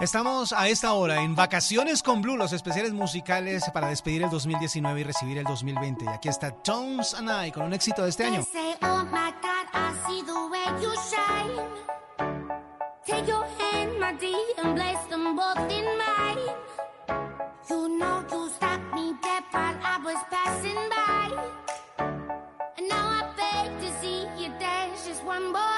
Estamos 0.00 0.52
a 0.52 0.68
esta 0.68 0.92
hora 0.92 1.24
en 1.24 1.34
Vacaciones 1.34 2.04
con 2.04 2.22
Blue, 2.22 2.36
los 2.36 2.52
especiales 2.52 2.92
musicales 2.92 3.64
para 3.74 3.88
despedir 3.88 4.22
el 4.22 4.30
2019 4.30 5.00
y 5.00 5.02
recibir 5.02 5.38
el 5.38 5.44
2020. 5.44 6.04
Y 6.04 6.08
aquí 6.08 6.28
está 6.28 6.52
Tones 6.52 7.14
and 7.14 7.28
I 7.28 7.50
con 7.50 7.64
un 7.64 7.74
éxito 7.74 8.04
de 8.04 8.10
este 8.10 8.24
año. 8.24 8.44
Oh 8.80 9.08
one 25.28 25.52
more 25.52 25.77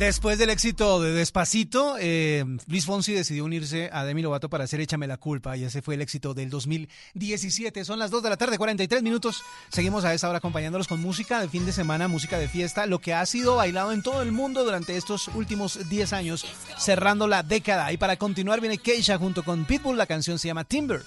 Después 0.00 0.38
del 0.38 0.48
éxito 0.48 0.98
de 1.02 1.12
Despacito, 1.12 1.96
eh, 2.00 2.42
Luis 2.68 2.86
Fonsi 2.86 3.12
decidió 3.12 3.44
unirse 3.44 3.90
a 3.92 4.06
Demi 4.06 4.22
Lovato 4.22 4.48
para 4.48 4.64
hacer 4.64 4.80
Échame 4.80 5.06
la 5.06 5.18
culpa 5.18 5.58
y 5.58 5.64
ese 5.64 5.82
fue 5.82 5.94
el 5.94 6.00
éxito 6.00 6.32
del 6.32 6.48
2017. 6.48 7.84
Son 7.84 7.98
las 7.98 8.10
2 8.10 8.22
de 8.22 8.30
la 8.30 8.38
tarde, 8.38 8.56
43 8.56 9.02
minutos. 9.02 9.42
Seguimos 9.68 10.06
a 10.06 10.14
esta 10.14 10.30
hora 10.30 10.38
acompañándolos 10.38 10.88
con 10.88 11.02
música 11.02 11.38
de 11.38 11.50
fin 11.50 11.66
de 11.66 11.72
semana, 11.72 12.08
música 12.08 12.38
de 12.38 12.48
fiesta, 12.48 12.86
lo 12.86 12.98
que 12.98 13.12
ha 13.12 13.26
sido 13.26 13.56
bailado 13.56 13.92
en 13.92 14.02
todo 14.02 14.22
el 14.22 14.32
mundo 14.32 14.64
durante 14.64 14.96
estos 14.96 15.28
últimos 15.28 15.90
10 15.90 16.14
años, 16.14 16.46
cerrando 16.78 17.28
la 17.28 17.42
década. 17.42 17.92
Y 17.92 17.98
para 17.98 18.16
continuar 18.16 18.62
viene 18.62 18.78
Keisha 18.78 19.18
junto 19.18 19.42
con 19.42 19.66
Pitbull, 19.66 19.98
la 19.98 20.06
canción 20.06 20.38
se 20.38 20.48
llama 20.48 20.64
Timber. 20.64 21.02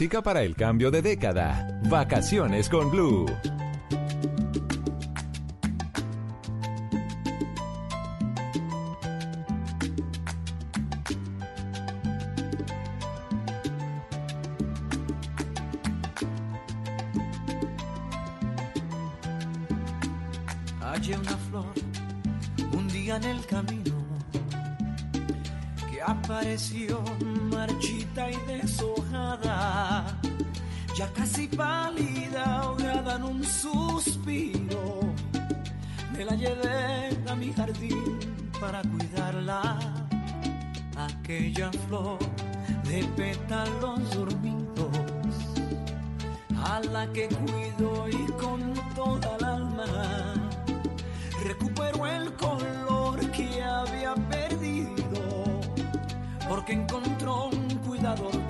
música 0.00 0.22
para 0.22 0.42
el 0.42 0.56
cambio 0.56 0.90
de 0.90 1.02
década. 1.02 1.78
Vacaciones 1.90 2.70
con 2.70 2.90
Blue. 2.90 3.26
Hallé 20.80 21.18
una 21.18 21.36
flor 21.36 21.74
un 22.72 22.88
día 22.88 23.16
en 23.16 23.24
el 23.24 23.44
camino 23.44 23.96
que 25.90 26.00
apareció 26.00 27.04
marchita 27.50 28.30
y 28.30 28.36
deshojada, 28.46 30.18
ya 30.96 31.12
casi 31.12 31.46
pálida, 31.48 32.60
ahogada 32.60 33.16
en 33.16 33.24
un 33.24 33.44
suspiro. 33.44 35.00
Me 36.12 36.24
la 36.24 36.34
llevé 36.34 37.16
a 37.28 37.34
mi 37.34 37.52
jardín 37.52 38.18
para 38.60 38.82
cuidarla, 38.82 39.78
aquella 40.96 41.70
flor 41.86 42.18
de 42.84 43.04
pétalos 43.16 44.14
dormidos, 44.14 44.88
a 46.64 46.80
la 46.92 47.10
que 47.12 47.28
cuido 47.28 48.08
y 48.08 48.32
con 48.32 48.74
toda 48.94 49.36
el 49.36 49.44
alma 49.44 50.50
recupero 51.44 52.06
el 52.06 52.32
corazón 52.34 52.59
encontró 56.70 57.46
un 57.46 57.68
cuidador 57.78 58.49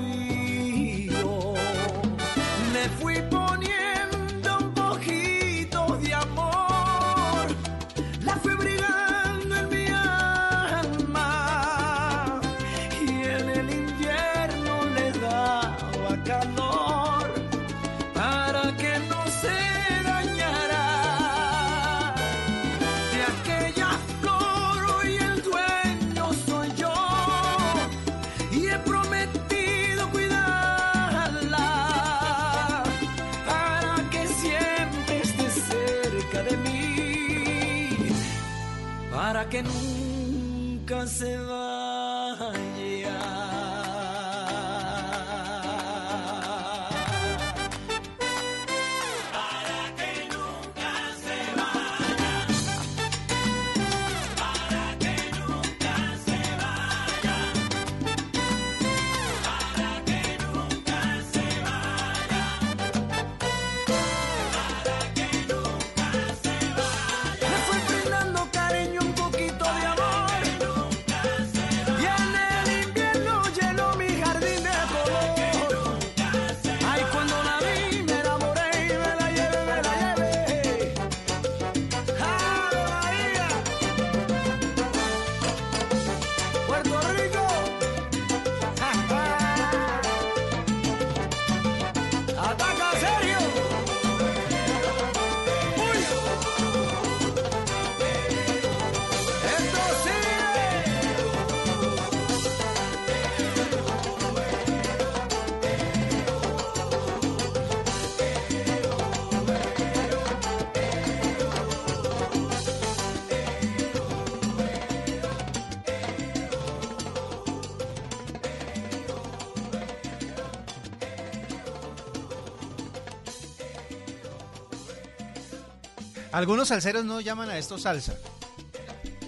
Algunos 126.41 126.69
salseros 126.69 127.05
no 127.05 127.21
llaman 127.21 127.51
a 127.51 127.59
esto 127.59 127.77
salsa. 127.77 128.15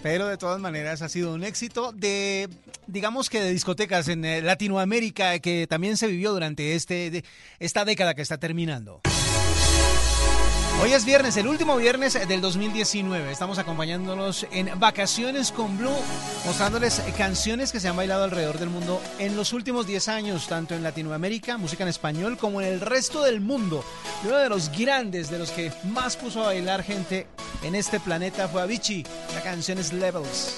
Pero 0.02 0.26
de 0.26 0.36
todas 0.36 0.60
maneras 0.60 1.04
ha 1.04 1.10
sido 1.10 1.32
un 1.32 1.44
éxito 1.44 1.92
de, 1.92 2.50
digamos 2.88 3.30
que 3.30 3.40
de 3.40 3.52
discotecas 3.52 4.08
en 4.08 4.26
eh, 4.26 4.42
Latinoamérica 4.42 5.38
que 5.38 5.68
también 5.68 5.96
se 5.96 6.08
vivió 6.08 6.34
durante 6.34 6.74
este, 6.74 7.24
esta 7.60 7.86
década 7.86 8.16
que 8.16 8.24
está 8.24 8.40
terminando. 8.40 9.02
Hoy 10.82 10.92
es 10.92 11.06
viernes, 11.06 11.38
el 11.38 11.48
último 11.48 11.78
viernes 11.78 12.28
del 12.28 12.42
2019. 12.42 13.32
Estamos 13.32 13.58
acompañándolos 13.58 14.46
en 14.52 14.78
Vacaciones 14.80 15.52
con 15.52 15.78
Blue, 15.78 15.96
mostrándoles 16.46 17.02
canciones 17.18 17.72
que 17.72 17.80
se 17.80 17.88
han 17.88 17.96
bailado 17.96 18.26
alrededor 18.26 18.60
del 18.60 18.70
mundo 18.70 19.02
en 19.20 19.38
los 19.38 19.54
últimos 19.54 19.88
10 19.88 20.08
años, 20.10 20.48
tanto 20.48 20.76
en 20.76 20.84
Latinoamérica, 20.84 21.58
música 21.58 21.84
en 21.84 21.90
español, 21.90 22.38
como 22.38 22.60
en 22.60 22.68
el 22.68 22.82
resto 22.82 23.24
del 23.24 23.40
mundo. 23.40 23.84
Uno 24.26 24.38
de 24.38 24.50
los 24.50 24.70
grandes, 24.78 25.30
de 25.30 25.40
los 25.40 25.52
que 25.52 25.72
más 25.86 26.18
puso 26.18 26.44
a 26.44 26.48
bailar 26.48 26.84
gente 26.84 27.28
en 27.64 27.76
este 27.76 28.00
planeta 28.00 28.48
fue 28.48 28.62
Avicii. 28.62 29.06
La 29.36 29.42
canción 29.42 29.78
es 29.78 29.94
Levels. 29.94 30.58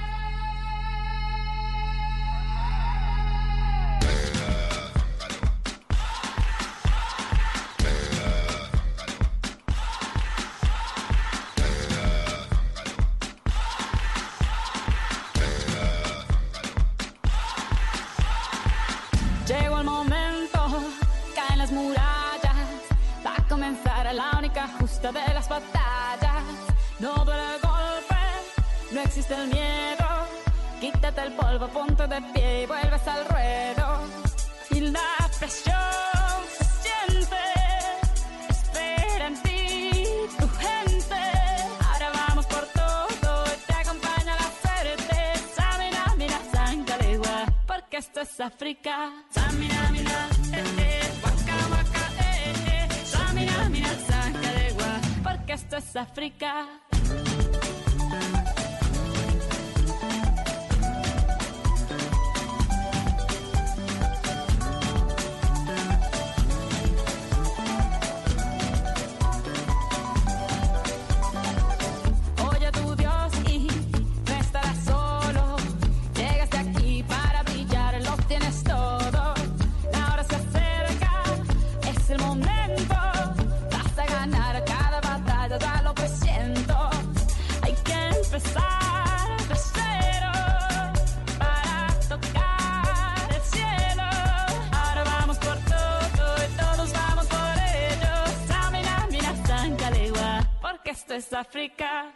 África. 101.33 102.13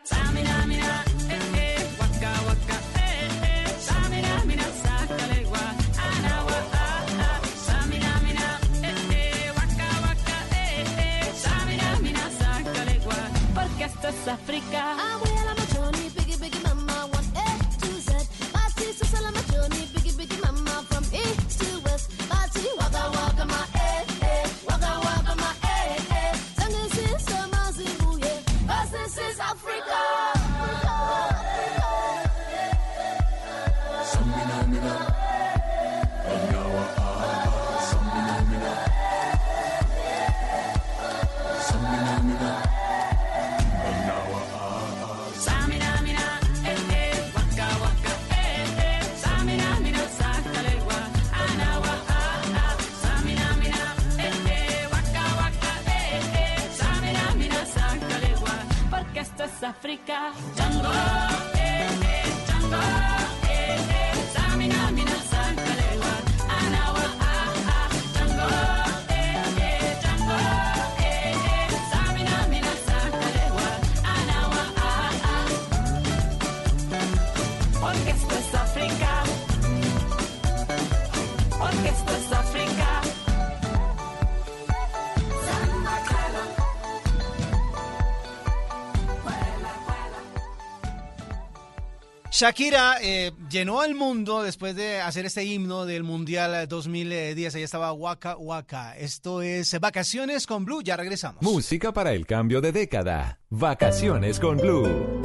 Shakira 92.36 92.98
eh, 93.02 93.32
llenó 93.50 93.80
al 93.80 93.96
mundo 93.96 94.44
después 94.44 94.76
de 94.76 95.00
hacer 95.00 95.26
este 95.26 95.46
himno 95.46 95.86
del 95.86 96.04
Mundial 96.04 96.68
2010. 96.68 97.56
Ahí 97.56 97.64
estaba 97.64 97.94
Waka 97.94 98.36
Waka. 98.36 98.98
Esto 98.98 99.42
es 99.42 99.80
Vacaciones 99.80 100.46
con 100.46 100.66
Blue. 100.66 100.84
Ya 100.84 100.98
regresamos. 100.98 101.42
Música 101.42 101.94
para 101.94 102.12
el 102.12 102.26
cambio 102.26 102.60
de 102.60 102.74
década. 102.74 103.40
Vacaciones 103.50 104.42
con 104.42 104.58
Blue. 104.58 105.25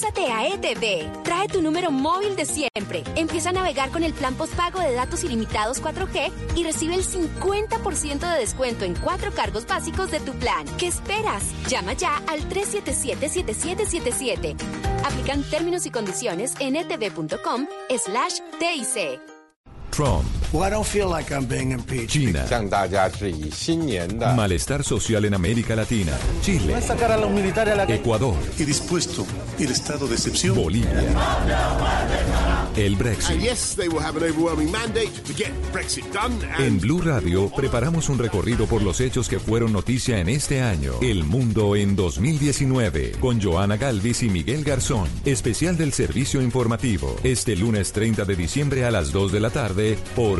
Pásate 0.00 0.32
a 0.32 0.46
ETV. 0.46 1.12
Trae 1.24 1.46
tu 1.46 1.60
número 1.60 1.90
móvil 1.90 2.34
de 2.34 2.46
siempre. 2.46 3.04
Empieza 3.16 3.50
a 3.50 3.52
navegar 3.52 3.90
con 3.90 4.02
el 4.02 4.14
plan 4.14 4.34
postpago 4.34 4.80
de 4.80 4.94
datos 4.94 5.22
ilimitados 5.24 5.82
4G 5.82 6.32
y 6.56 6.64
recibe 6.64 6.94
el 6.94 7.04
50% 7.04 8.20
de 8.20 8.38
descuento 8.38 8.86
en 8.86 8.94
cuatro 8.94 9.30
cargos 9.30 9.66
básicos 9.66 10.10
de 10.10 10.20
tu 10.20 10.32
plan. 10.32 10.64
¿Qué 10.78 10.86
esperas? 10.86 11.52
Llama 11.68 11.92
ya 11.92 12.16
al 12.28 12.40
377-7777. 12.48 14.56
Aplican 15.04 15.42
términos 15.42 15.84
y 15.84 15.90
condiciones 15.90 16.54
en 16.60 16.76
etv.com 16.76 17.66
slash 17.98 18.38
TIC. 18.58 19.20
Trump. 19.90 20.39
Well, 20.52 20.64
I 20.64 20.70
don't 20.70 20.84
feel 20.84 21.08
like 21.08 21.32
I'm 21.32 21.46
being 21.46 21.70
impeached. 21.70 22.10
China. 22.10 22.44
Malestar 24.34 24.82
social 24.82 25.24
en 25.24 25.34
América 25.34 25.76
Latina. 25.76 26.12
Chile. 26.42 26.72
Va 26.72 26.78
a 26.78 26.82
sacar 26.82 27.12
a 27.12 27.16
los 27.16 27.30
militares 27.30 27.74
a 27.74 27.76
la 27.76 27.86
calle. 27.86 28.00
Ecuador. 28.00 28.34
Y 28.58 28.64
dispuesto 28.64 29.24
el 29.60 29.70
estado 29.70 30.08
de 30.08 30.14
excepción. 30.16 30.56
Bolivia. 30.56 31.04
El 32.76 32.96
Brexit. 32.96 33.30
And 33.30 33.42
yes, 33.42 33.76
they 33.76 33.88
will 33.88 34.02
have 34.02 34.16
an 34.16 34.24
overwhelming 34.24 34.72
mandate 34.72 35.10
to 35.24 35.32
get 35.34 35.52
Brexit 35.72 36.04
done. 36.12 36.34
And 36.56 36.64
En 36.64 36.80
Blue 36.80 37.00
Radio 37.00 37.48
preparamos 37.54 38.08
un 38.08 38.18
recorrido 38.18 38.66
por 38.66 38.82
los 38.82 39.00
hechos 39.00 39.28
que 39.28 39.38
fueron 39.38 39.72
noticia 39.72 40.18
en 40.18 40.28
este 40.28 40.62
año. 40.62 40.94
El 41.00 41.24
mundo 41.24 41.76
en 41.76 41.94
2019 41.94 43.12
con 43.20 43.40
Joana 43.40 43.76
Galvis 43.76 44.22
y 44.24 44.30
Miguel 44.30 44.64
Garzón. 44.64 45.08
Especial 45.24 45.76
del 45.76 45.92
servicio 45.92 46.42
informativo. 46.42 47.14
Este 47.22 47.54
lunes 47.54 47.92
30 47.92 48.24
de 48.24 48.34
diciembre 48.34 48.84
a 48.84 48.90
las 48.90 49.12
2 49.12 49.30
de 49.30 49.40
la 49.40 49.50
tarde 49.50 49.98
por 50.16 50.39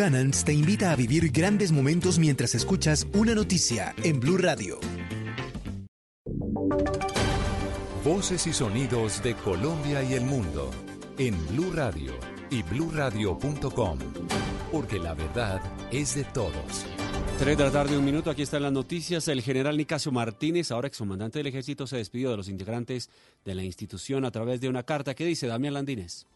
Buchanan's 0.00 0.44
te 0.44 0.54
invita 0.54 0.92
a 0.92 0.96
vivir 0.96 1.30
grandes 1.30 1.72
momentos 1.72 2.18
mientras 2.18 2.54
escuchas 2.54 3.06
una 3.12 3.34
noticia 3.34 3.94
en 4.02 4.18
Blue 4.18 4.38
Radio. 4.38 4.80
Voces 8.02 8.46
y 8.46 8.54
sonidos 8.54 9.22
de 9.22 9.34
Colombia 9.34 10.02
y 10.02 10.14
el 10.14 10.22
mundo 10.22 10.70
en 11.18 11.36
Blue 11.48 11.70
Radio 11.74 12.14
y 12.48 12.62
bluradio.com. 12.62 13.98
Porque 14.72 14.98
la 14.98 15.12
verdad 15.12 15.60
es 15.92 16.14
de 16.14 16.24
todos. 16.24 16.86
Tres 17.38 17.58
de 17.58 17.64
la 17.64 17.70
tarde, 17.70 17.98
un 17.98 18.04
minuto. 18.06 18.30
Aquí 18.30 18.40
están 18.40 18.62
las 18.62 18.72
noticias. 18.72 19.28
El 19.28 19.42
general 19.42 19.76
Nicasio 19.76 20.10
Martínez, 20.12 20.70
ahora 20.70 20.88
excomandante 20.88 21.40
del 21.40 21.48
ejército, 21.48 21.86
se 21.86 21.98
despidió 21.98 22.30
de 22.30 22.38
los 22.38 22.48
integrantes 22.48 23.10
de 23.44 23.54
la 23.54 23.64
institución 23.64 24.24
a 24.24 24.30
través 24.30 24.62
de 24.62 24.70
una 24.70 24.82
carta 24.82 25.14
que 25.14 25.26
dice 25.26 25.46
Damián 25.46 25.74
Landines. 25.74 26.26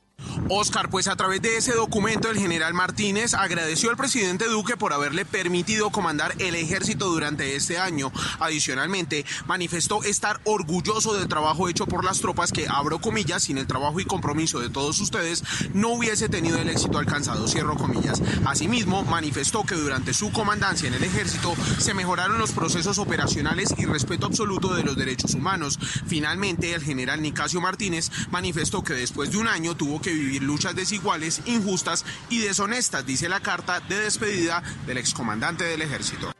Oscar, 0.50 0.90
pues 0.90 1.08
a 1.08 1.16
través 1.16 1.40
de 1.40 1.56
ese 1.56 1.72
documento 1.72 2.30
el 2.30 2.38
general 2.38 2.74
Martínez 2.74 3.34
agradeció 3.34 3.90
al 3.90 3.96
presidente 3.96 4.46
Duque 4.46 4.76
por 4.76 4.92
haberle 4.92 5.24
permitido 5.24 5.90
comandar 5.90 6.34
el 6.38 6.54
ejército 6.54 7.06
durante 7.06 7.56
este 7.56 7.78
año. 7.78 8.12
Adicionalmente, 8.40 9.24
manifestó 9.46 10.02
estar 10.04 10.40
orgulloso 10.44 11.14
del 11.14 11.28
trabajo 11.28 11.68
hecho 11.68 11.86
por 11.86 12.04
las 12.04 12.20
tropas 12.20 12.52
que, 12.52 12.66
abro 12.68 13.00
comillas, 13.00 13.44
sin 13.44 13.58
el 13.58 13.66
trabajo 13.66 14.00
y 14.00 14.04
compromiso 14.04 14.60
de 14.60 14.70
todos 14.70 15.00
ustedes, 15.00 15.42
no 15.72 15.90
hubiese 15.90 16.28
tenido 16.28 16.58
el 16.58 16.68
éxito 16.68 16.98
alcanzado, 16.98 17.48
cierro 17.48 17.76
comillas. 17.76 18.20
Asimismo, 18.44 19.02
manifestó 19.04 19.64
que 19.64 19.76
durante 19.76 20.12
su 20.12 20.30
comandancia 20.30 20.88
en 20.88 20.94
el 20.94 21.04
ejército 21.04 21.54
se 21.78 21.94
mejoraron 21.94 22.38
los 22.38 22.52
procesos 22.52 22.98
operacionales 22.98 23.74
y 23.78 23.86
respeto 23.86 24.26
absoluto 24.26 24.74
de 24.74 24.82
los 24.82 24.96
derechos 24.96 25.34
humanos. 25.34 25.78
Finalmente, 26.06 26.74
el 26.74 26.82
general 26.82 27.22
Nicasio 27.22 27.60
Martínez 27.60 28.10
manifestó 28.30 28.84
que 28.84 28.94
después 28.94 29.30
de 29.30 29.38
un 29.38 29.48
año 29.48 29.74
tuvo 29.74 30.00
que 30.04 30.12
vivir 30.12 30.42
luchas 30.42 30.76
desiguales, 30.76 31.40
injustas 31.46 32.04
y 32.28 32.38
deshonestas, 32.40 33.06
dice 33.06 33.28
la 33.28 33.40
carta 33.40 33.80
de 33.80 33.98
despedida 33.98 34.62
del 34.86 34.98
excomandante 34.98 35.64
del 35.64 35.82
ejército. 35.82 36.32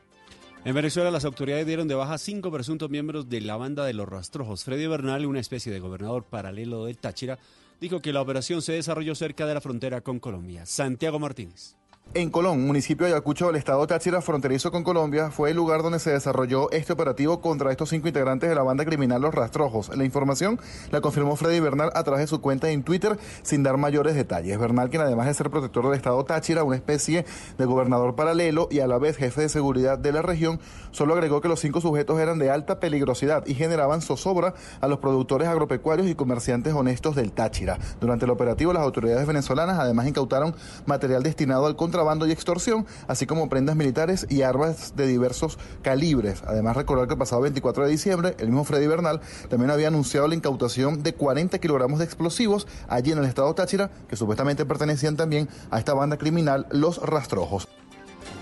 En 0.63 0.73
Venezuela, 0.73 1.11
las 1.11 1.25
autoridades 1.25 1.65
dieron 1.65 1.87
de 1.87 1.95
baja 1.95 2.17
cinco 2.17 2.51
presuntos 2.51 2.89
miembros 2.89 3.27
de 3.27 3.41
la 3.41 3.57
banda 3.57 3.85
de 3.85 3.93
los 3.93 4.07
rastrojos. 4.07 4.63
Freddy 4.63 4.87
Bernal, 4.87 5.25
una 5.25 5.39
especie 5.39 5.71
de 5.71 5.79
gobernador 5.79 6.25
paralelo 6.25 6.85
del 6.85 6.97
Táchira, 6.97 7.39
dijo 7.81 8.01
que 8.01 8.13
la 8.13 8.21
operación 8.21 8.61
se 8.61 8.73
desarrolló 8.73 9.15
cerca 9.15 9.45
de 9.45 9.53
la 9.53 9.61
frontera 9.61 10.01
con 10.01 10.19
Colombia. 10.19 10.65
Santiago 10.65 11.19
Martínez. 11.19 11.75
En 12.13 12.29
Colón, 12.29 12.65
municipio 12.65 13.05
de 13.05 13.11
Ayacucho 13.11 13.47
del 13.47 13.57
estado 13.57 13.85
Táchira, 13.87 14.21
fronterizo 14.21 14.71
con 14.71 14.85
Colombia, 14.85 15.31
fue 15.31 15.49
el 15.49 15.57
lugar 15.57 15.83
donde 15.83 15.99
se 15.99 16.11
desarrolló 16.11 16.71
este 16.71 16.93
operativo 16.93 17.41
contra 17.41 17.71
estos 17.71 17.89
cinco 17.89 18.07
integrantes 18.07 18.47
de 18.47 18.55
la 18.55 18.63
banda 18.63 18.85
criminal 18.85 19.21
Los 19.21 19.35
Rastrojos. 19.35 19.91
La 19.97 20.05
información 20.05 20.57
la 20.91 21.01
confirmó 21.01 21.35
Freddy 21.35 21.59
Bernal 21.59 21.91
a 21.93 22.03
través 22.03 22.21
de 22.21 22.27
su 22.27 22.39
cuenta 22.39 22.69
en 22.69 22.83
Twitter 22.83 23.19
sin 23.43 23.63
dar 23.63 23.75
mayores 23.75 24.15
detalles. 24.15 24.57
Bernal, 24.57 24.89
quien 24.89 25.01
además 25.01 25.27
de 25.27 25.33
ser 25.33 25.49
protector 25.49 25.83
del 25.83 25.95
estado 25.95 26.23
Táchira, 26.23 26.63
una 26.63 26.77
especie 26.77 27.25
de 27.57 27.65
gobernador 27.65 28.15
paralelo 28.15 28.69
y 28.71 28.79
a 28.79 28.87
la 28.87 28.97
vez 28.97 29.17
jefe 29.17 29.41
de 29.41 29.49
seguridad 29.49 29.99
de 29.99 30.13
la 30.13 30.21
región, 30.21 30.61
solo 30.91 31.15
agregó 31.15 31.41
que 31.41 31.49
los 31.49 31.59
cinco 31.59 31.81
sujetos 31.81 32.17
eran 32.21 32.39
de 32.39 32.49
alta 32.49 32.79
peligrosidad 32.79 33.45
y 33.45 33.55
generaban 33.55 34.01
zozobra 34.01 34.53
a 34.79 34.87
los 34.87 34.99
productores 34.99 35.49
agropecuarios 35.49 36.07
y 36.07 36.15
comerciantes 36.15 36.73
honestos 36.73 37.17
del 37.17 37.33
Táchira. 37.33 37.77
Durante 37.99 38.23
el 38.23 38.31
operativo, 38.31 38.71
las 38.71 38.83
autoridades 38.83 39.27
venezolanas 39.27 39.79
además 39.79 40.07
incautaron 40.07 40.55
material 40.85 41.23
destinado 41.23 41.65
al 41.65 41.75
contrabando 41.95 42.27
y 42.27 42.31
extorsión, 42.33 42.85
así 43.07 43.25
como 43.25 43.47
prendas 43.47 43.77
militares 43.77 44.27
y 44.29 44.41
armas 44.41 44.97
de 44.97 45.07
diversos 45.07 45.57
calibres. 45.81 46.43
Además, 46.45 46.75
recordar 46.75 47.07
que 47.07 47.13
el 47.13 47.17
pasado 47.17 47.43
24 47.43 47.85
de 47.85 47.89
diciembre, 47.89 48.35
el 48.37 48.47
mismo 48.47 48.65
Freddy 48.65 48.85
Bernal 48.85 49.21
también 49.49 49.71
había 49.71 49.87
anunciado 49.87 50.27
la 50.27 50.35
incautación 50.35 51.03
de 51.03 51.13
40 51.13 51.57
kilogramos 51.59 51.99
de 51.99 52.05
explosivos 52.05 52.67
allí 52.89 53.13
en 53.13 53.19
el 53.19 53.23
estado 53.23 53.55
Táchira, 53.55 53.91
que 54.09 54.17
supuestamente 54.17 54.65
pertenecían 54.65 55.15
también 55.15 55.47
a 55.71 55.79
esta 55.79 55.93
banda 55.93 56.17
criminal 56.17 56.67
Los 56.69 56.97
Rastrojos. 56.97 57.69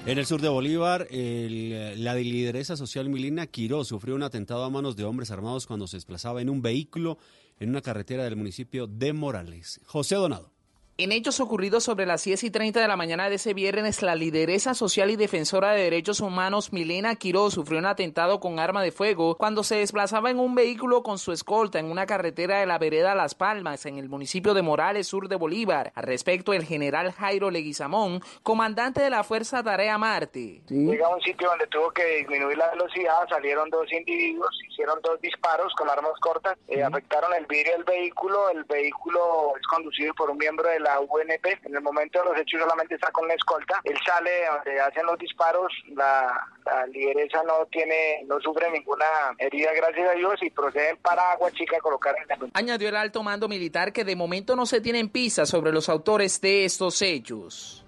En 0.07 0.17
el 0.17 0.25
sur 0.25 0.41
de 0.41 0.49
Bolívar, 0.49 1.07
la 1.11 2.15
lideresa 2.15 2.75
social 2.75 3.07
Milena 3.07 3.45
Quiró 3.45 3.83
sufrió 3.85 4.15
un 4.15 4.23
atentado 4.23 4.63
a 4.63 4.69
manos 4.71 4.95
de 4.95 5.03
hombres 5.03 5.29
armados 5.29 5.67
cuando 5.67 5.85
se 5.85 5.97
desplazaba 5.97 6.41
en 6.41 6.49
un 6.49 6.63
vehículo 6.63 7.19
en 7.59 7.69
una 7.69 7.81
carretera 7.81 8.23
del 8.23 8.35
municipio 8.35 8.87
de 8.87 9.13
Morales. 9.13 9.79
José 9.85 10.15
Donado. 10.15 10.52
En 10.95 11.11
hechos 11.11 11.39
ocurridos 11.39 11.85
sobre 11.85 12.05
las 12.05 12.23
10 12.23 12.43
y 12.43 12.51
30 12.51 12.79
de 12.79 12.87
la 12.87 12.95
mañana 12.95 13.27
de 13.27 13.37
ese 13.37 13.55
viernes, 13.55 14.03
la 14.03 14.13
lideresa 14.13 14.75
social 14.75 15.09
y 15.09 15.15
defensora 15.15 15.71
de 15.71 15.81
derechos 15.81 16.19
humanos 16.19 16.71
Milena 16.71 17.15
Quiró 17.15 17.49
sufrió 17.49 17.79
un 17.79 17.87
atentado 17.87 18.39
con 18.39 18.59
arma 18.59 18.83
de 18.83 18.91
fuego 18.91 19.35
cuando 19.35 19.63
se 19.63 19.77
desplazaba 19.77 20.29
en 20.29 20.37
un 20.37 20.53
vehículo 20.53 21.01
con 21.01 21.17
su 21.17 21.31
escolta 21.31 21.79
en 21.79 21.89
una 21.89 22.05
carretera 22.05 22.59
de 22.59 22.67
la 22.67 22.77
vereda 22.77 23.15
Las 23.15 23.33
Palmas, 23.33 23.87
en 23.87 23.97
el 23.97 24.07
municipio 24.07 24.53
de 24.53 24.61
Morales, 24.61 25.07
sur 25.07 25.29
de 25.29 25.35
Bolívar. 25.35 25.91
Al 25.95 26.03
respecto, 26.03 26.53
el 26.53 26.63
general 26.63 27.11
Jairo 27.11 27.49
Leguizamón, 27.49 28.21
comandante 28.43 29.01
de 29.01 29.09
la 29.09 29.23
Fuerza 29.23 29.63
Tarea 29.63 29.97
Marte. 29.97 30.61
Llega 30.69 31.07
a 31.07 31.15
un 31.15 31.21
sitio 31.21 31.49
donde 31.49 31.65
tuvo 31.65 31.89
que 31.89 32.17
disminuir 32.17 32.55
la 32.55 32.69
velocidad, 32.69 33.27
salieron 33.29 33.67
dos 33.71 33.91
individuos, 33.91 34.55
hicieron 34.69 34.99
dos 35.01 35.19
disparos 35.21 35.73
con 35.75 35.89
armas 35.89 36.13
cortas, 36.21 36.55
eh, 36.67 36.83
afectaron 36.83 37.33
el 37.33 37.47
vidrio 37.47 37.71
del 37.77 37.83
vehículo, 37.83 38.47
el 38.51 38.63
vehículo 38.65 39.53
es 39.59 39.65
conducido 39.65 40.13
por 40.13 40.29
un 40.29 40.37
miembro 40.37 40.69
de 40.69 40.82
la 40.83 40.99
UNP, 40.99 41.45
en 41.65 41.75
el 41.75 41.81
momento 41.81 42.19
de 42.19 42.25
los 42.25 42.37
hechos 42.39 42.61
solamente 42.61 42.95
está 42.95 43.11
con 43.11 43.27
la 43.27 43.33
escolta, 43.33 43.81
él 43.83 43.97
sale 44.05 44.45
donde 44.45 44.79
hacen 44.79 45.05
los 45.05 45.17
disparos, 45.17 45.71
la, 45.95 46.47
la 46.65 46.85
lideresa 46.87 47.41
no 47.43 47.65
tiene, 47.71 48.23
no 48.27 48.39
sufre 48.41 48.69
ninguna 48.71 49.05
herida 49.37 49.71
gracias 49.73 50.09
a 50.09 50.13
Dios 50.13 50.35
y 50.41 50.49
proceden 50.49 50.97
para 50.97 51.31
Agua 51.31 51.51
Chica 51.51 51.77
a 51.77 51.81
colocar 51.81 52.15
en 52.21 52.27
la 52.27 52.49
Añadió 52.53 52.89
el 52.89 52.95
alto 52.95 53.23
mando 53.23 53.47
militar 53.47 53.93
que 53.93 54.03
de 54.03 54.15
momento 54.15 54.55
no 54.55 54.65
se 54.65 54.81
tienen 54.81 55.09
pistas 55.09 55.49
sobre 55.49 55.71
los 55.71 55.89
autores 55.89 56.39
de 56.41 56.65
estos 56.65 57.01
hechos. 57.01 57.83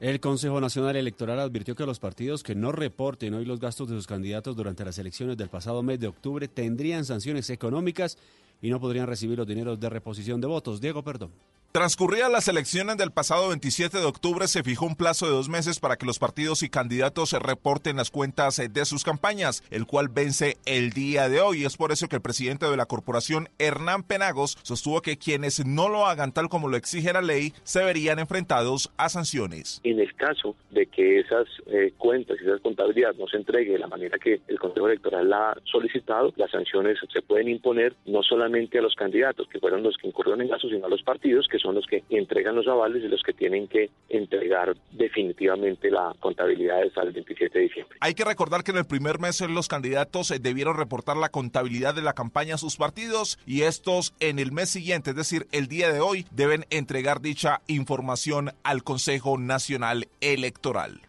El 0.00 0.18
Consejo 0.18 0.62
Nacional 0.62 0.96
Electoral 0.96 1.38
advirtió 1.40 1.74
que 1.74 1.84
los 1.84 2.00
partidos 2.00 2.42
que 2.42 2.54
no 2.54 2.72
reporten 2.72 3.34
hoy 3.34 3.44
los 3.44 3.60
gastos 3.60 3.88
de 3.90 3.96
sus 3.96 4.06
candidatos 4.06 4.56
durante 4.56 4.82
las 4.82 4.96
elecciones 4.98 5.36
del 5.36 5.50
pasado 5.50 5.82
mes 5.82 6.00
de 6.00 6.06
octubre 6.06 6.48
tendrían 6.48 7.04
sanciones 7.04 7.50
económicas 7.50 8.16
y 8.62 8.70
no 8.70 8.80
podrían 8.80 9.06
recibir 9.06 9.36
los 9.36 9.46
dineros 9.46 9.78
de 9.78 9.90
reposición 9.90 10.40
de 10.40 10.46
votos. 10.46 10.80
Diego, 10.80 11.02
perdón. 11.02 11.32
Transcurridas 11.72 12.32
las 12.32 12.48
elecciones 12.48 12.96
del 12.96 13.12
pasado 13.12 13.50
27 13.50 13.98
de 13.98 14.04
octubre, 14.04 14.48
se 14.48 14.64
fijó 14.64 14.86
un 14.86 14.96
plazo 14.96 15.26
de 15.26 15.30
dos 15.30 15.48
meses 15.48 15.78
para 15.78 15.94
que 15.94 16.04
los 16.04 16.18
partidos 16.18 16.64
y 16.64 16.68
candidatos 16.68 17.32
reporten 17.32 17.96
las 17.96 18.10
cuentas 18.10 18.58
eh, 18.58 18.68
de 18.68 18.84
sus 18.84 19.04
campañas, 19.04 19.62
el 19.70 19.86
cual 19.86 20.08
vence 20.08 20.56
el 20.66 20.90
día 20.90 21.28
de 21.28 21.40
hoy. 21.40 21.64
Es 21.64 21.76
por 21.76 21.92
eso 21.92 22.08
que 22.08 22.16
el 22.16 22.22
presidente 22.22 22.66
de 22.66 22.76
la 22.76 22.86
corporación, 22.86 23.50
Hernán 23.60 24.02
Penagos, 24.02 24.58
sostuvo 24.64 25.00
que 25.00 25.16
quienes 25.16 25.64
no 25.64 25.88
lo 25.88 26.06
hagan 26.06 26.32
tal 26.32 26.48
como 26.48 26.66
lo 26.66 26.76
exige 26.76 27.12
la 27.12 27.22
ley, 27.22 27.52
se 27.62 27.84
verían 27.84 28.18
enfrentados 28.18 28.90
a 28.96 29.08
sanciones. 29.08 29.80
En 29.84 30.00
el 30.00 30.12
caso 30.16 30.56
de 30.72 30.86
que 30.86 31.20
esas 31.20 31.46
eh, 31.68 31.92
cuentas 31.96 32.36
y 32.40 32.46
esas 32.46 32.60
contabilidades 32.62 33.16
no 33.16 33.28
se 33.28 33.36
entregue 33.36 33.74
de 33.74 33.78
la 33.78 33.86
manera 33.86 34.18
que 34.18 34.40
el 34.48 34.58
Consejo 34.58 34.88
Electoral 34.88 35.30
la 35.30 35.52
ha 35.52 35.56
solicitado, 35.70 36.32
las 36.34 36.50
sanciones 36.50 36.98
se 37.12 37.22
pueden 37.22 37.46
imponer 37.46 37.94
no 38.06 38.24
solamente 38.24 38.80
a 38.80 38.82
los 38.82 38.96
candidatos, 38.96 39.46
que 39.46 39.60
fueron 39.60 39.84
los 39.84 39.96
que 39.98 40.08
incurrieron 40.08 40.40
en 40.40 40.48
gastos, 40.48 40.72
sino 40.72 40.86
a 40.86 40.90
los 40.90 41.04
partidos, 41.04 41.46
que 41.46 41.59
son 41.60 41.74
los 41.74 41.86
que 41.86 42.02
entregan 42.10 42.56
los 42.56 42.66
avales 42.66 43.02
y 43.04 43.08
los 43.08 43.22
que 43.22 43.32
tienen 43.32 43.68
que 43.68 43.90
entregar 44.08 44.76
definitivamente 44.92 45.90
la 45.90 46.14
contabilidad 46.20 46.82
hasta 46.82 47.02
el 47.02 47.12
27 47.12 47.58
de 47.58 47.64
diciembre. 47.64 47.98
Hay 48.00 48.14
que 48.14 48.24
recordar 48.24 48.64
que 48.64 48.72
en 48.72 48.78
el 48.78 48.86
primer 48.86 49.18
mes 49.18 49.40
los 49.40 49.68
candidatos 49.68 50.30
eh, 50.30 50.38
debieron 50.38 50.76
reportar 50.76 51.16
la 51.16 51.28
contabilidad 51.28 51.94
de 51.94 52.02
la 52.02 52.14
campaña 52.14 52.54
a 52.54 52.58
sus 52.58 52.76
partidos 52.76 53.38
y 53.46 53.62
estos 53.62 54.14
en 54.20 54.38
el 54.38 54.52
mes 54.52 54.70
siguiente, 54.70 55.10
es 55.10 55.16
decir, 55.16 55.46
el 55.52 55.68
día 55.68 55.92
de 55.92 56.00
hoy, 56.00 56.26
deben 56.30 56.64
entregar 56.70 57.20
dicha 57.20 57.60
información 57.66 58.50
al 58.62 58.82
Consejo 58.82 59.38
Nacional 59.38 60.08
Electoral. 60.20 61.00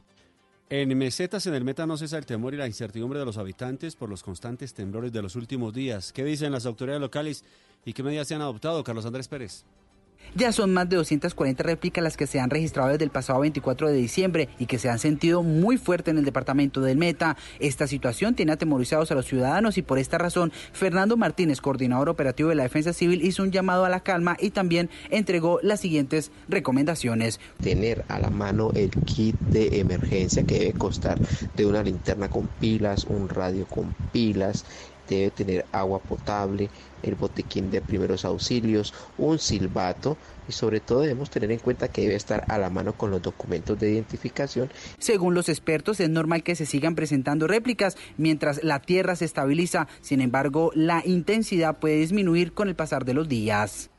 En 0.69 0.97
mesetas 0.97 1.45
en 1.47 1.53
el 1.53 1.65
Meta 1.65 1.85
no 1.85 1.97
cesa 1.97 2.17
el 2.17 2.25
temor 2.25 2.53
y 2.53 2.57
la 2.57 2.65
incertidumbre 2.65 3.19
de 3.19 3.25
los 3.25 3.37
habitantes 3.37 3.97
por 3.97 4.07
los 4.07 4.23
constantes 4.23 4.73
temblores 4.73 5.11
de 5.11 5.21
los 5.21 5.35
últimos 5.35 5.73
días. 5.73 6.13
¿Qué 6.13 6.23
dicen 6.23 6.53
las 6.53 6.65
autoridades 6.65 7.01
locales 7.01 7.43
y 7.83 7.91
qué 7.91 8.03
medidas 8.03 8.29
se 8.29 8.35
han 8.35 8.41
adoptado, 8.41 8.81
Carlos 8.81 9.05
Andrés 9.05 9.27
Pérez? 9.27 9.65
Ya 10.34 10.51
son 10.51 10.74
más 10.74 10.88
de 10.88 10.95
240 10.95 11.61
réplicas 11.63 12.03
las 12.03 12.15
que 12.15 12.28
se 12.28 12.39
han 12.39 12.49
registrado 12.49 12.89
desde 12.89 13.03
el 13.03 13.09
pasado 13.09 13.41
24 13.41 13.89
de 13.89 13.95
diciembre 13.95 14.49
y 14.59 14.65
que 14.65 14.80
se 14.80 14.89
han 14.89 14.99
sentido 14.99 15.43
muy 15.43 15.78
fuerte 15.78 16.11
en 16.11 16.17
el 16.17 16.26
departamento 16.26 16.82
del 16.82 16.97
Meta. 16.97 17.36
Esta 17.59 17.86
situación 17.88 18.34
tiene 18.34 18.53
atemorizados 18.53 19.11
a 19.11 19.15
los 19.15 19.26
ciudadanos 19.26 19.78
y 19.78 19.82
por 19.82 19.99
esta 19.99 20.17
razón 20.17 20.53
Fernando 20.72 21.17
Martínez, 21.17 21.59
coordinador 21.59 22.09
operativo 22.09 22.49
de 22.49 22.55
la 22.55 22.63
Defensa 22.63 22.93
Civil, 22.93 23.24
hizo 23.24 23.43
un 23.43 23.51
llamado 23.51 23.84
a 23.84 23.89
la 23.89 24.01
calma 24.01 24.38
y 24.39 24.51
también 24.51 24.89
entregó 25.09 25.59
las 25.63 25.82
siguientes 25.82 26.32
recomendaciones. 26.47 27.39
Tener 27.61 28.05
a 28.07 28.19
la 28.19 28.30
mano 28.30 28.72
el 28.74 28.91
kit 28.91 29.38
de 29.39 29.80
emergencia 29.80 30.43
que 30.43 30.59
debe 30.59 30.74
constar 30.74 31.19
de 31.55 31.65
una 31.65 31.84
linterna 31.84 32.30
con 32.30 32.47
pilas, 32.59 33.05
un 33.05 33.28
radio 33.28 33.65
con 33.67 33.93
pilas, 34.11 34.65
debe 35.16 35.32
tener 35.32 35.66
agua 35.72 35.99
potable, 35.99 36.70
el 37.03 37.16
botiquín 37.16 37.72
de 37.72 37.82
primeros 37.82 38.26
auxilios, 38.26 38.93
un 39.18 39.39
silbato 39.39 40.18
y 40.47 40.51
sobre 40.51 40.80
todo 40.80 41.01
debemos 41.01 41.30
tener 41.30 41.51
en 41.51 41.59
cuenta 41.59 41.88
que 41.88 42.01
debe 42.01 42.16
estar 42.16 42.45
a 42.47 42.57
la 42.57 42.70
mano 42.70 42.93
con 42.93 43.12
los 43.12 43.22
documentos 43.22 43.80
de 43.80 43.91
identificación. 43.91 44.70
Según 44.97 45.34
los 45.34 45.49
expertos, 45.49 45.99
es 45.99 46.09
normal 46.09 46.43
que 46.43 46.55
se 46.55 46.66
sigan 46.66 46.95
presentando 46.95 47.47
réplicas 47.47 47.97
mientras 48.18 48.64
la 48.64 48.82
Tierra 48.82 49.16
se 49.16 49.26
estabiliza. 49.26 49.88
Sin 50.01 50.22
embargo, 50.22 50.72
la 50.76 51.03
intensidad 51.05 51.78
puede 51.80 51.97
disminuir 51.97 52.53
con 52.53 52.68
el 52.68 52.76
pasar 52.76 53.05
de 53.05 53.14
los 53.14 53.28
días. 53.28 53.90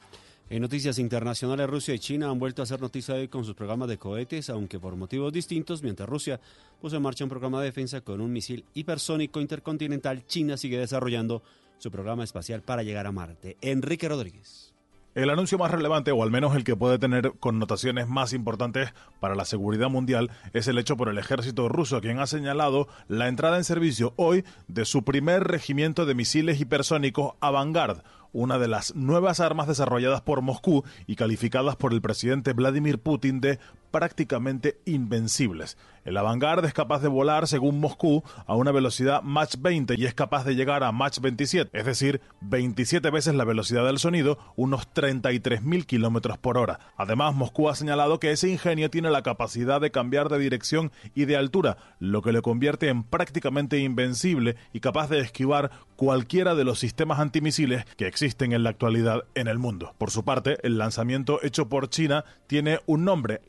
En 0.52 0.60
noticias 0.60 0.98
internacionales, 0.98 1.66
Rusia 1.66 1.94
y 1.94 1.98
China 1.98 2.28
han 2.28 2.38
vuelto 2.38 2.60
a 2.60 2.64
hacer 2.64 2.78
noticia 2.78 3.14
hoy 3.14 3.28
con 3.28 3.42
sus 3.42 3.54
programas 3.54 3.88
de 3.88 3.96
cohetes, 3.96 4.50
aunque 4.50 4.78
por 4.78 4.96
motivos 4.96 5.32
distintos, 5.32 5.82
mientras 5.82 6.06
Rusia 6.06 6.38
puso 6.78 6.94
en 6.94 7.02
marcha 7.02 7.24
un 7.24 7.30
programa 7.30 7.60
de 7.60 7.64
defensa 7.64 8.02
con 8.02 8.20
un 8.20 8.30
misil 8.30 8.66
hipersónico 8.74 9.40
intercontinental, 9.40 10.26
China 10.26 10.58
sigue 10.58 10.76
desarrollando 10.76 11.42
su 11.78 11.90
programa 11.90 12.22
espacial 12.22 12.60
para 12.60 12.82
llegar 12.82 13.06
a 13.06 13.12
Marte. 13.12 13.56
Enrique 13.62 14.10
Rodríguez. 14.10 14.74
El 15.14 15.30
anuncio 15.30 15.56
más 15.56 15.70
relevante, 15.70 16.10
o 16.10 16.22
al 16.22 16.30
menos 16.30 16.54
el 16.54 16.64
que 16.64 16.76
puede 16.76 16.98
tener 16.98 17.32
connotaciones 17.40 18.06
más 18.08 18.34
importantes 18.34 18.92
para 19.20 19.34
la 19.34 19.46
seguridad 19.46 19.88
mundial, 19.88 20.30
es 20.52 20.68
el 20.68 20.76
hecho 20.76 20.98
por 20.98 21.08
el 21.08 21.16
ejército 21.16 21.70
ruso, 21.70 22.02
quien 22.02 22.18
ha 22.18 22.26
señalado 22.26 22.88
la 23.08 23.28
entrada 23.28 23.56
en 23.56 23.64
servicio 23.64 24.12
hoy 24.16 24.44
de 24.68 24.84
su 24.84 25.02
primer 25.02 25.44
regimiento 25.44 26.04
de 26.04 26.14
misiles 26.14 26.60
hipersónicos 26.60 27.34
Avangard, 27.40 28.02
una 28.32 28.58
de 28.58 28.68
las 28.68 28.94
nuevas 28.94 29.40
armas 29.40 29.68
desarrolladas 29.68 30.22
por 30.22 30.42
Moscú 30.42 30.84
y 31.06 31.16
calificadas 31.16 31.76
por 31.76 31.92
el 31.92 32.00
presidente 32.00 32.52
Vladimir 32.52 32.98
Putin 32.98 33.40
de 33.40 33.58
prácticamente 33.92 34.80
invencibles. 34.84 35.76
El 36.04 36.16
Avangard 36.16 36.64
es 36.64 36.74
capaz 36.74 37.00
de 37.00 37.06
volar, 37.06 37.46
según 37.46 37.78
Moscú, 37.78 38.24
a 38.46 38.56
una 38.56 38.72
velocidad 38.72 39.22
Mach 39.22 39.54
20 39.56 39.94
y 39.96 40.06
es 40.06 40.14
capaz 40.14 40.44
de 40.44 40.56
llegar 40.56 40.82
a 40.82 40.90
Mach 40.90 41.20
27, 41.20 41.78
es 41.78 41.86
decir, 41.86 42.20
27 42.40 43.08
veces 43.10 43.36
la 43.36 43.44
velocidad 43.44 43.84
del 43.84 44.00
sonido, 44.00 44.36
unos 44.56 44.88
33.000 44.92 45.86
kilómetros 45.86 46.38
por 46.38 46.58
hora. 46.58 46.80
Además, 46.96 47.36
Moscú 47.36 47.68
ha 47.68 47.76
señalado 47.76 48.18
que 48.18 48.32
ese 48.32 48.48
ingenio 48.48 48.90
tiene 48.90 49.10
la 49.10 49.22
capacidad 49.22 49.80
de 49.80 49.92
cambiar 49.92 50.28
de 50.28 50.40
dirección 50.40 50.90
y 51.14 51.26
de 51.26 51.36
altura, 51.36 51.76
lo 52.00 52.20
que 52.20 52.32
le 52.32 52.42
convierte 52.42 52.88
en 52.88 53.04
prácticamente 53.04 53.78
invencible 53.78 54.56
y 54.72 54.80
capaz 54.80 55.08
de 55.08 55.20
esquivar 55.20 55.70
cualquiera 55.94 56.56
de 56.56 56.64
los 56.64 56.80
sistemas 56.80 57.20
antimisiles 57.20 57.84
que 57.96 58.08
existen 58.08 58.52
en 58.52 58.64
la 58.64 58.70
actualidad 58.70 59.22
en 59.36 59.46
el 59.46 59.60
mundo. 59.60 59.94
Por 59.98 60.10
su 60.10 60.24
parte, 60.24 60.58
el 60.64 60.78
lanzamiento 60.78 61.38
hecho 61.44 61.68
por 61.68 61.88
China 61.90 62.24
tiene 62.48 62.80
un 62.86 63.04
nombre, 63.04 63.40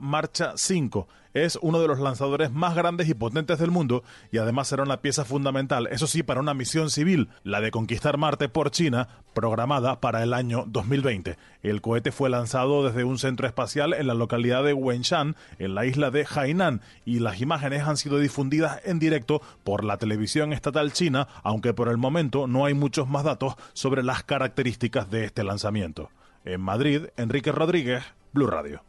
Marcha 0.00 0.52
5 0.56 1.06
es 1.34 1.58
uno 1.60 1.80
de 1.80 1.88
los 1.88 2.00
lanzadores 2.00 2.50
más 2.50 2.74
grandes 2.74 3.10
y 3.10 3.14
potentes 3.14 3.58
del 3.58 3.70
mundo 3.70 4.02
y 4.32 4.38
además 4.38 4.68
será 4.68 4.84
una 4.84 5.02
pieza 5.02 5.26
fundamental, 5.26 5.86
eso 5.90 6.06
sí, 6.06 6.22
para 6.22 6.40
una 6.40 6.54
misión 6.54 6.88
civil, 6.88 7.28
la 7.44 7.60
de 7.60 7.70
conquistar 7.70 8.16
Marte 8.16 8.48
por 8.48 8.70
China, 8.70 9.08
programada 9.34 10.00
para 10.00 10.22
el 10.22 10.32
año 10.32 10.64
2020. 10.66 11.36
El 11.62 11.82
cohete 11.82 12.10
fue 12.10 12.30
lanzado 12.30 12.84
desde 12.84 13.04
un 13.04 13.18
centro 13.18 13.46
espacial 13.46 13.92
en 13.92 14.06
la 14.06 14.14
localidad 14.14 14.64
de 14.64 14.72
Wenshan, 14.72 15.36
en 15.58 15.74
la 15.74 15.84
isla 15.84 16.10
de 16.10 16.24
Hainan, 16.24 16.80
y 17.04 17.18
las 17.18 17.42
imágenes 17.42 17.82
han 17.82 17.98
sido 17.98 18.18
difundidas 18.18 18.80
en 18.84 18.98
directo 18.98 19.42
por 19.62 19.84
la 19.84 19.98
televisión 19.98 20.54
estatal 20.54 20.94
china, 20.94 21.28
aunque 21.42 21.74
por 21.74 21.88
el 21.88 21.98
momento 21.98 22.46
no 22.46 22.64
hay 22.64 22.72
muchos 22.72 23.08
más 23.08 23.24
datos 23.24 23.56
sobre 23.74 24.02
las 24.02 24.22
características 24.22 25.10
de 25.10 25.26
este 25.26 25.44
lanzamiento. 25.44 26.08
En 26.46 26.62
Madrid, 26.62 27.08
Enrique 27.18 27.52
Rodríguez, 27.52 28.04
Blue 28.32 28.46
Radio. 28.46 28.82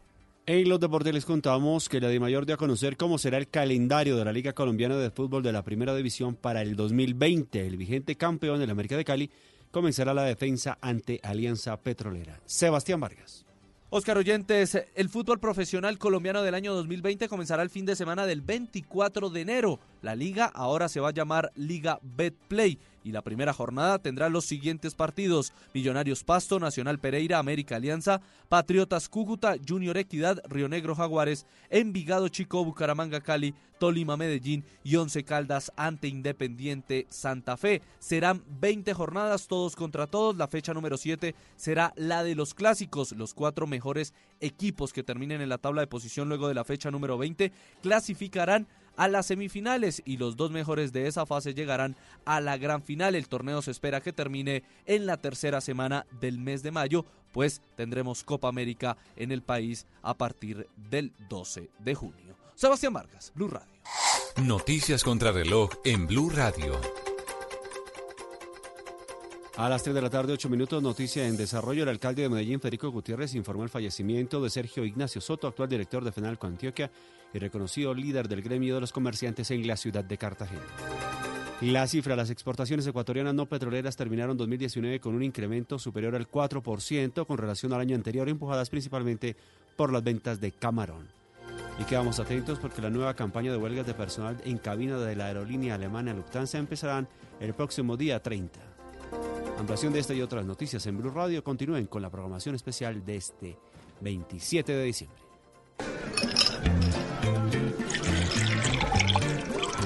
En 0.50 0.66
los 0.66 0.80
deportes 0.80 1.12
les 1.12 1.26
contamos 1.26 1.90
que 1.90 2.00
la 2.00 2.08
DIMAYOR 2.08 2.46
dio 2.46 2.54
a 2.54 2.58
conocer 2.58 2.96
cómo 2.96 3.18
será 3.18 3.36
el 3.36 3.48
calendario 3.48 4.16
de 4.16 4.24
la 4.24 4.32
Liga 4.32 4.54
Colombiana 4.54 4.96
de 4.96 5.10
Fútbol 5.10 5.42
de 5.42 5.52
la 5.52 5.62
Primera 5.62 5.94
División 5.94 6.36
para 6.36 6.62
el 6.62 6.74
2020. 6.74 7.66
El 7.66 7.76
vigente 7.76 8.16
campeón 8.16 8.58
del 8.58 8.70
América 8.70 8.96
de 8.96 9.04
Cali 9.04 9.30
comenzará 9.70 10.14
la 10.14 10.22
defensa 10.22 10.78
ante 10.80 11.20
Alianza 11.22 11.76
Petrolera. 11.76 12.40
Sebastián 12.46 12.98
Vargas. 12.98 13.44
Oscar 13.90 14.16
Oyentes, 14.16 14.78
el 14.94 15.10
fútbol 15.10 15.38
profesional 15.38 15.98
colombiano 15.98 16.42
del 16.42 16.54
año 16.54 16.72
2020 16.72 17.28
comenzará 17.28 17.62
el 17.62 17.68
fin 17.68 17.84
de 17.84 17.94
semana 17.94 18.24
del 18.24 18.40
24 18.40 19.28
de 19.28 19.40
enero. 19.42 19.80
La 20.02 20.14
liga 20.14 20.46
ahora 20.46 20.88
se 20.88 21.00
va 21.00 21.08
a 21.08 21.12
llamar 21.12 21.50
Liga 21.56 21.98
Betplay 22.02 22.78
y 23.04 23.12
la 23.12 23.22
primera 23.22 23.52
jornada 23.52 23.98
tendrá 23.98 24.28
los 24.28 24.44
siguientes 24.44 24.94
partidos: 24.94 25.52
Millonarios 25.72 26.24
Pasto, 26.24 26.60
Nacional 26.60 26.98
Pereira, 26.98 27.38
América 27.38 27.76
Alianza, 27.76 28.20
Patriotas 28.48 29.08
Cúcuta, 29.08 29.56
Junior 29.66 29.96
Equidad, 29.96 30.42
Río 30.48 30.68
Negro 30.68 30.94
Jaguares, 30.94 31.46
Envigado 31.70 32.28
Chico, 32.28 32.64
Bucaramanga 32.64 33.20
Cali, 33.20 33.54
Tolima 33.78 34.16
Medellín 34.16 34.64
y 34.84 34.96
Once 34.96 35.24
Caldas 35.24 35.72
ante 35.76 36.08
Independiente 36.08 37.06
Santa 37.08 37.56
Fe. 37.56 37.82
Serán 37.98 38.42
20 38.60 38.92
jornadas, 38.92 39.46
todos 39.46 39.74
contra 39.74 40.06
todos. 40.06 40.36
La 40.36 40.48
fecha 40.48 40.74
número 40.74 40.96
7 40.96 41.34
será 41.56 41.92
la 41.96 42.22
de 42.24 42.34
los 42.34 42.54
clásicos. 42.54 43.12
Los 43.12 43.34
cuatro 43.34 43.66
mejores 43.66 44.12
equipos 44.40 44.92
que 44.92 45.02
terminen 45.02 45.40
en 45.40 45.48
la 45.48 45.58
tabla 45.58 45.80
de 45.80 45.86
posición 45.86 46.28
luego 46.28 46.48
de 46.48 46.54
la 46.54 46.64
fecha 46.64 46.90
número 46.90 47.16
20 47.18 47.52
clasificarán 47.82 48.66
a 48.98 49.06
las 49.06 49.26
semifinales 49.26 50.02
y 50.04 50.18
los 50.18 50.36
dos 50.36 50.50
mejores 50.50 50.92
de 50.92 51.06
esa 51.06 51.24
fase 51.24 51.54
llegarán 51.54 51.96
a 52.26 52.40
la 52.40 52.58
gran 52.58 52.82
final. 52.82 53.14
El 53.14 53.28
torneo 53.28 53.62
se 53.62 53.70
espera 53.70 54.00
que 54.00 54.12
termine 54.12 54.64
en 54.86 55.06
la 55.06 55.16
tercera 55.16 55.60
semana 55.60 56.04
del 56.20 56.38
mes 56.38 56.62
de 56.64 56.72
mayo, 56.72 57.06
pues 57.32 57.62
tendremos 57.76 58.24
Copa 58.24 58.48
América 58.48 58.98
en 59.16 59.30
el 59.30 59.42
país 59.42 59.86
a 60.02 60.14
partir 60.14 60.68
del 60.90 61.12
12 61.30 61.70
de 61.78 61.94
junio. 61.94 62.36
Sebastián 62.56 62.92
Vargas, 62.92 63.32
Blue 63.36 63.48
Radio. 63.48 63.68
Noticias 64.42 65.04
contra 65.04 65.30
reloj 65.30 65.70
en 65.84 66.08
Blue 66.08 66.28
Radio. 66.30 66.78
A 69.56 69.68
las 69.68 69.82
3 69.82 69.94
de 69.94 70.02
la 70.02 70.10
tarde, 70.10 70.32
8 70.32 70.48
minutos, 70.48 70.82
noticia 70.82 71.26
en 71.26 71.36
desarrollo. 71.36 71.84
El 71.84 71.88
alcalde 71.88 72.22
de 72.22 72.28
Medellín, 72.28 72.60
Federico 72.60 72.90
Gutiérrez, 72.90 73.34
informó 73.34 73.64
el 73.64 73.68
fallecimiento 73.68 74.40
de 74.40 74.50
Sergio 74.50 74.84
Ignacio 74.84 75.20
Soto, 75.20 75.48
actual 75.48 75.68
director 75.68 76.04
de 76.04 76.12
FENALCO 76.12 76.46
Antioquia 76.46 76.90
y 77.32 77.38
reconocido 77.38 77.94
líder 77.94 78.28
del 78.28 78.42
gremio 78.42 78.74
de 78.74 78.80
los 78.80 78.92
comerciantes 78.92 79.50
en 79.50 79.66
la 79.66 79.76
ciudad 79.76 80.04
de 80.04 80.18
Cartagena. 80.18 80.62
La 81.60 81.88
cifra 81.88 82.14
las 82.14 82.30
exportaciones 82.30 82.86
ecuatorianas 82.86 83.34
no 83.34 83.46
petroleras 83.46 83.96
terminaron 83.96 84.36
2019 84.36 85.00
con 85.00 85.16
un 85.16 85.24
incremento 85.24 85.78
superior 85.78 86.14
al 86.14 86.30
4% 86.30 87.26
con 87.26 87.36
relación 87.36 87.72
al 87.72 87.80
año 87.80 87.96
anterior, 87.96 88.28
empujadas 88.28 88.70
principalmente 88.70 89.36
por 89.76 89.92
las 89.92 90.04
ventas 90.04 90.40
de 90.40 90.52
camarón. 90.52 91.08
Y 91.80 91.84
quedamos 91.84 92.20
atentos 92.20 92.60
porque 92.60 92.80
la 92.80 92.90
nueva 92.90 93.14
campaña 93.14 93.50
de 93.50 93.58
huelgas 93.58 93.86
de 93.86 93.94
personal 93.94 94.40
en 94.44 94.58
cabina 94.58 94.98
de 94.98 95.16
la 95.16 95.26
aerolínea 95.26 95.74
alemana 95.74 96.14
Lufthansa 96.14 96.58
empezarán 96.58 97.08
el 97.40 97.54
próximo 97.54 97.96
día 97.96 98.22
30. 98.22 98.60
Ampliación 99.58 99.92
de 99.92 99.98
esta 99.98 100.14
y 100.14 100.22
otras 100.22 100.46
noticias 100.46 100.86
en 100.86 100.98
Blue 100.98 101.10
Radio. 101.10 101.42
Continúen 101.42 101.86
con 101.86 102.02
la 102.02 102.10
programación 102.10 102.54
especial 102.54 103.04
de 103.04 103.16
este 103.16 103.58
27 104.00 104.72
de 104.72 104.84
diciembre. 104.84 105.20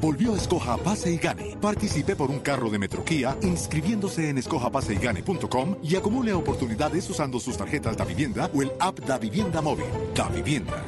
Volvió 0.00 0.34
Escoja 0.34 0.76
Pase 0.76 1.12
y 1.12 1.18
Gane. 1.18 1.56
Participe 1.60 2.16
por 2.16 2.30
un 2.30 2.40
carro 2.40 2.70
de 2.70 2.78
Metroquía 2.78 3.36
inscribiéndose 3.42 4.28
en 4.28 4.38
escojapaseygane.com 4.38 5.76
y 5.82 5.96
acumule 5.96 6.32
oportunidades 6.32 7.08
usando 7.10 7.40
sus 7.40 7.56
tarjetas 7.56 7.96
Da 7.96 8.04
Vivienda 8.04 8.50
o 8.54 8.62
el 8.62 8.72
app 8.78 8.98
Da 9.00 9.18
Vivienda 9.18 9.60
Móvil. 9.60 9.86
Da 10.14 10.28
Vivienda. 10.28 10.82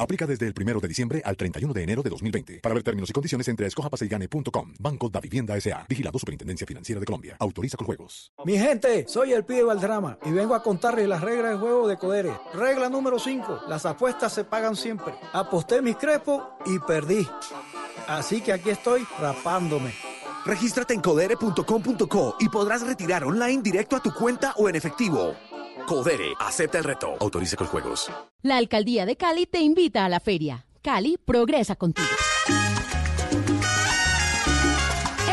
Aplica 0.00 0.26
desde 0.26 0.46
el 0.46 0.54
1 0.58 0.80
de 0.80 0.88
diciembre 0.88 1.20
al 1.22 1.36
31 1.36 1.74
de 1.74 1.82
enero 1.82 2.02
de 2.02 2.08
2020. 2.08 2.60
Para 2.60 2.74
ver 2.74 2.82
términos 2.82 3.10
y 3.10 3.12
condiciones 3.12 3.46
entre 3.48 3.66
escojapaseygane.com. 3.66 4.72
Banco 4.78 5.10
Da 5.10 5.20
Vivienda 5.20 5.58
S.A. 5.58 5.84
Vigilado 5.86 6.18
Superintendencia 6.18 6.66
Financiera 6.66 7.00
de 7.00 7.04
Colombia. 7.04 7.36
Autoriza 7.38 7.76
con 7.76 7.86
juegos. 7.86 8.32
Mi 8.46 8.56
gente, 8.56 9.04
soy 9.06 9.34
el 9.34 9.44
pibe 9.44 9.64
Valdrama 9.64 10.18
y 10.24 10.30
vengo 10.30 10.54
a 10.54 10.62
contarles 10.62 11.06
las 11.06 11.20
reglas 11.20 11.50
del 11.50 11.60
juego 11.60 11.86
de 11.86 11.98
Codere. 11.98 12.32
Regla 12.54 12.88
número 12.88 13.18
5. 13.18 13.64
Las 13.68 13.84
apuestas 13.84 14.32
se 14.32 14.44
pagan 14.44 14.74
siempre. 14.74 15.12
Aposté 15.34 15.82
mis 15.82 15.96
crepos 15.96 16.44
y 16.64 16.78
perdí. 16.78 17.28
Así 18.08 18.40
que 18.40 18.54
aquí 18.54 18.70
estoy 18.70 19.06
rapándome. 19.18 19.92
Regístrate 20.46 20.94
en 20.94 21.02
codere.com.co 21.02 22.36
y 22.40 22.48
podrás 22.48 22.86
retirar 22.86 23.24
online 23.24 23.60
directo 23.60 23.96
a 23.96 24.00
tu 24.00 24.14
cuenta 24.14 24.54
o 24.56 24.66
en 24.66 24.76
efectivo. 24.76 25.34
Codere, 25.90 26.34
acepta 26.38 26.78
el 26.78 26.84
reto. 26.84 27.16
Autoriza 27.18 27.56
con 27.56 27.66
juegos. 27.66 28.08
La 28.42 28.58
Alcaldía 28.58 29.06
de 29.06 29.16
Cali 29.16 29.46
te 29.46 29.58
invita 29.58 30.04
a 30.04 30.08
la 30.08 30.20
feria. 30.20 30.64
Cali 30.82 31.18
progresa 31.18 31.74
contigo. 31.74 32.06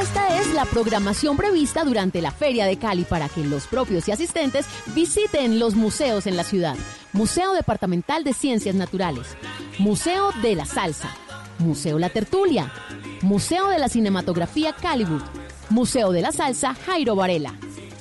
Esta 0.01 0.39
es 0.39 0.51
la 0.55 0.65
programación 0.65 1.37
prevista 1.37 1.83
durante 1.83 2.23
la 2.23 2.31
Feria 2.31 2.65
de 2.65 2.77
Cali 2.77 3.03
para 3.03 3.29
que 3.29 3.43
los 3.43 3.67
propios 3.67 4.07
y 4.07 4.11
asistentes 4.11 4.65
visiten 4.95 5.59
los 5.59 5.75
museos 5.75 6.25
en 6.25 6.35
la 6.35 6.43
ciudad. 6.43 6.75
Museo 7.13 7.53
Departamental 7.53 8.23
de 8.23 8.33
Ciencias 8.33 8.73
Naturales, 8.73 9.37
Museo 9.77 10.31
de 10.41 10.55
la 10.55 10.65
Salsa, 10.65 11.15
Museo 11.59 11.99
La 11.99 12.09
Tertulia, 12.09 12.73
Museo 13.21 13.67
de 13.67 13.77
la 13.77 13.89
Cinematografía 13.89 14.73
Callywood, 14.73 15.21
Museo 15.69 16.11
de 16.11 16.21
la 16.23 16.31
Salsa 16.31 16.73
Jairo 16.73 17.15
Varela, 17.15 17.53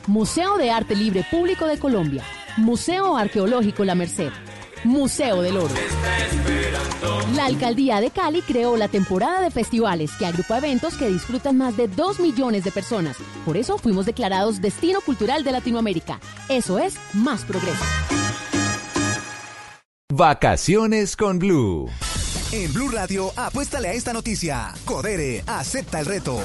Museo 0.07 0.57
de 0.57 0.71
Arte 0.71 0.97
Libre 0.97 1.27
Público 1.31 1.67
de 1.67 1.79
Colombia, 1.79 2.25
Museo 2.57 3.17
Arqueológico 3.17 3.85
La 3.85 3.95
Merced, 3.95 4.31
Museo 4.85 5.43
del 5.43 5.59
Oro. 5.59 5.75
La 7.35 7.45
Alcaldía 7.45 8.01
de 8.01 8.11
Cali 8.11 8.41
creó 8.41 8.79
la 8.79 8.89
temporada 8.89 9.43
de 9.43 9.51
festivales 9.51 10.11
que 10.19 10.25
agrupa 10.25 10.57
eventos 10.59 10.95
que 10.95 11.09
disfrutan 11.09 11.59
más 11.59 11.77
de 11.77 11.87
2 11.87 12.21
millones 12.21 12.65
de 12.65 12.73
personas. 12.73 13.19
Por 13.45 13.59
eso 13.59 13.77
fuimos 13.77 14.07
declarados 14.07 14.63
Destino 14.63 15.03
Cultural 15.03 15.45
de 15.45 15.53
Latinoamérica. 15.53 16.19
Eso 16.49 16.79
es 16.79 16.97
más 17.13 17.45
progreso. 17.45 17.85
Vacaciones 20.11 21.15
con 21.15 21.39
Blue. 21.39 21.91
En 22.53 22.73
Blue 22.73 22.89
Radio, 22.89 23.33
apuéstale 23.37 23.89
a 23.89 23.93
esta 23.93 24.15
noticia. 24.15 24.73
Codere, 24.87 25.45
acepta 25.47 26.01
el 26.01 26.07
reto. 26.07 26.41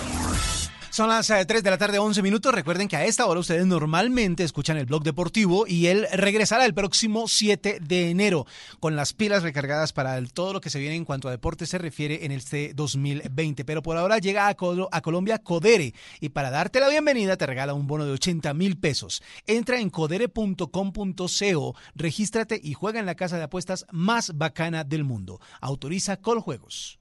Son 0.91 1.07
las 1.07 1.27
3 1.27 1.49
eh, 1.49 1.61
de 1.61 1.69
la 1.69 1.77
tarde, 1.77 1.99
11 1.99 2.21
minutos. 2.21 2.53
Recuerden 2.53 2.89
que 2.89 2.97
a 2.97 3.05
esta 3.05 3.25
hora 3.25 3.39
ustedes 3.39 3.65
normalmente 3.65 4.43
escuchan 4.43 4.75
el 4.75 4.87
blog 4.87 5.03
deportivo 5.03 5.65
y 5.65 5.87
él 5.87 6.05
regresará 6.11 6.65
el 6.65 6.73
próximo 6.73 7.29
7 7.29 7.79
de 7.79 8.09
enero 8.09 8.45
con 8.81 8.97
las 8.97 9.13
pilas 9.13 9.41
recargadas 9.41 9.93
para 9.93 10.21
todo 10.25 10.51
lo 10.51 10.59
que 10.59 10.69
se 10.69 10.79
viene 10.79 10.97
en 10.97 11.05
cuanto 11.05 11.29
a 11.29 11.31
deporte 11.31 11.65
se 11.65 11.77
refiere 11.77 12.25
en 12.25 12.33
este 12.33 12.73
2020. 12.73 13.63
Pero 13.63 13.81
por 13.81 13.95
ahora 13.95 14.17
llega 14.17 14.49
a, 14.49 14.55
a 14.91 15.01
Colombia 15.01 15.37
Codere 15.37 15.93
y 16.19 16.27
para 16.27 16.49
darte 16.49 16.81
la 16.81 16.89
bienvenida 16.89 17.37
te 17.37 17.45
regala 17.45 17.73
un 17.73 17.87
bono 17.87 18.05
de 18.05 18.11
80 18.11 18.53
mil 18.53 18.77
pesos. 18.77 19.23
Entra 19.47 19.79
en 19.79 19.89
codere.com.co, 19.91 21.75
regístrate 21.95 22.59
y 22.61 22.73
juega 22.73 22.99
en 22.99 23.05
la 23.05 23.15
casa 23.15 23.37
de 23.37 23.43
apuestas 23.43 23.85
más 23.91 24.37
bacana 24.37 24.83
del 24.83 25.05
mundo. 25.05 25.39
Autoriza 25.61 26.17
Coljuegos. 26.17 27.00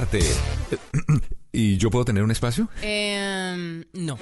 ¿Y 1.51 1.77
yo 1.77 1.89
puedo 1.89 2.05
tener 2.05 2.23
un 2.23 2.31
espacio? 2.31 2.69
Eh, 2.81 3.85
no. 3.93 4.17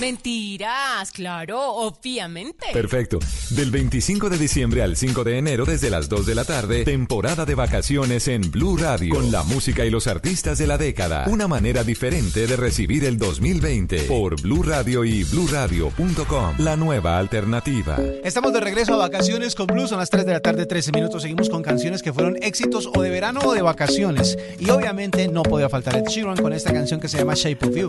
Mentiras, 0.00 1.10
claro, 1.10 1.60
obviamente. 1.60 2.66
Perfecto. 2.72 3.18
Del 3.50 3.72
25 3.72 4.30
de 4.30 4.38
diciembre 4.38 4.82
al 4.82 4.96
5 4.96 5.24
de 5.24 5.38
enero 5.38 5.64
desde 5.64 5.90
las 5.90 6.08
2 6.08 6.24
de 6.24 6.34
la 6.36 6.44
tarde, 6.44 6.84
temporada 6.84 7.44
de 7.44 7.56
vacaciones 7.56 8.28
en 8.28 8.48
Blue 8.50 8.76
Radio, 8.76 9.14
con 9.14 9.32
la 9.32 9.42
música 9.42 9.84
y 9.84 9.90
los 9.90 10.06
artistas 10.06 10.58
de 10.58 10.68
la 10.68 10.78
década. 10.78 11.24
Una 11.26 11.48
manera 11.48 11.82
diferente 11.82 12.46
de 12.46 12.56
recibir 12.56 13.04
el 13.04 13.18
2020 13.18 14.02
por 14.02 14.40
Blue 14.40 14.62
Radio 14.62 15.04
y 15.04 15.24
bluradio.com, 15.24 16.54
la 16.58 16.76
nueva 16.76 17.18
alternativa. 17.18 17.96
Estamos 18.22 18.52
de 18.52 18.60
regreso 18.60 18.94
a 18.94 18.98
vacaciones 18.98 19.56
con 19.56 19.66
Blue, 19.66 19.88
son 19.88 19.98
las 19.98 20.10
3 20.10 20.26
de 20.26 20.32
la 20.32 20.40
tarde, 20.40 20.66
13 20.66 20.92
minutos. 20.92 21.22
Seguimos 21.22 21.48
con 21.48 21.62
canciones 21.62 22.02
que 22.02 22.12
fueron 22.12 22.36
éxitos 22.40 22.88
o 22.94 23.02
de 23.02 23.10
verano 23.10 23.40
o 23.44 23.52
de 23.52 23.62
vacaciones. 23.62 24.38
Y 24.60 24.70
obviamente 24.70 25.26
no 25.26 25.42
podía 25.42 25.68
faltar 25.68 25.96
Ed 25.96 26.04
Sheeran 26.04 26.36
con 26.36 26.52
esta 26.52 26.72
canción 26.72 27.00
que 27.00 27.08
se 27.08 27.18
llama 27.18 27.34
Shape 27.34 27.66
of 27.66 27.74
You. 27.74 27.88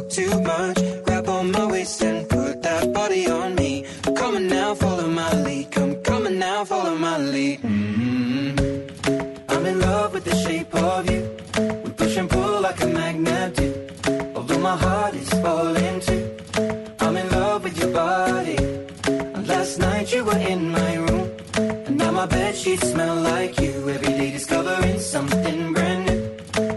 sheets 22.71 22.91
smell 22.91 23.15
like 23.15 23.59
you. 23.59 23.89
Every 23.89 24.13
day 24.19 24.31
discovering 24.31 24.99
something 24.99 25.73
brand 25.73 26.05
new. 26.07 26.21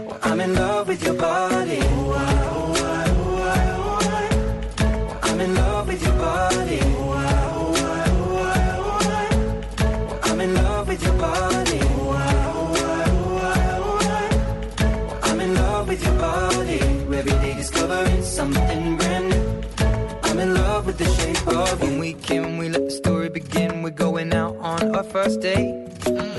Well, 0.07 0.19
I'm 0.23 0.39
in 0.39 0.53
love 0.55 0.87
with 0.87 1.03
your 1.03 1.13
body. 1.15 1.79
I'm 5.27 5.39
in 5.41 5.55
love 5.55 5.87
with 5.87 6.01
your 6.03 6.17
body. 6.17 6.79
I'm 10.29 10.41
in 10.41 10.53
love 10.55 10.87
with 10.87 11.03
your 11.03 11.17
body. 11.27 11.79
I'm 15.27 15.39
in 15.39 15.55
love 15.55 15.87
with 15.87 16.03
your 16.03 16.17
body. 16.19 16.79
Every 17.19 17.37
day 17.43 17.53
discovering 17.55 18.23
something 18.23 18.97
brand 18.97 19.29
new. 19.29 19.45
I'm 20.23 20.39
in 20.39 20.53
love 20.53 20.85
with 20.87 20.97
the 20.97 21.09
shape 21.17 21.47
of 21.47 21.81
you. 21.81 21.87
When 21.87 21.99
we 21.99 22.13
came, 22.13 22.57
we 22.57 22.69
let 22.69 22.83
the 22.85 22.91
story 22.91 23.29
begin. 23.29 23.81
We're 23.83 24.01
going 24.07 24.33
out 24.33 24.55
on 24.57 24.95
our 24.95 25.03
first 25.03 25.39
date. 25.41 25.74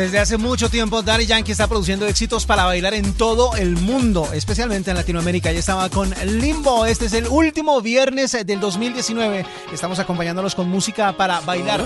Desde 0.00 0.18
hace 0.18 0.38
mucho 0.38 0.70
tiempo, 0.70 1.02
Daddy 1.02 1.26
Yankee 1.26 1.52
está 1.52 1.66
produciendo 1.66 2.06
éxitos 2.06 2.46
para 2.46 2.64
bailar 2.64 2.94
en 2.94 3.12
todo 3.12 3.54
el 3.56 3.76
mundo, 3.76 4.26
especialmente 4.32 4.90
en 4.90 4.96
Latinoamérica. 4.96 5.52
Ya 5.52 5.58
estaba 5.58 5.90
con 5.90 6.10
Limbo. 6.24 6.86
Este 6.86 7.04
es 7.04 7.12
el 7.12 7.26
último 7.28 7.82
viernes 7.82 8.32
del 8.46 8.60
2019. 8.60 9.44
Estamos 9.70 9.98
acompañándolos 9.98 10.54
con 10.54 10.70
música 10.70 11.14
para 11.18 11.40
bailar. 11.40 11.84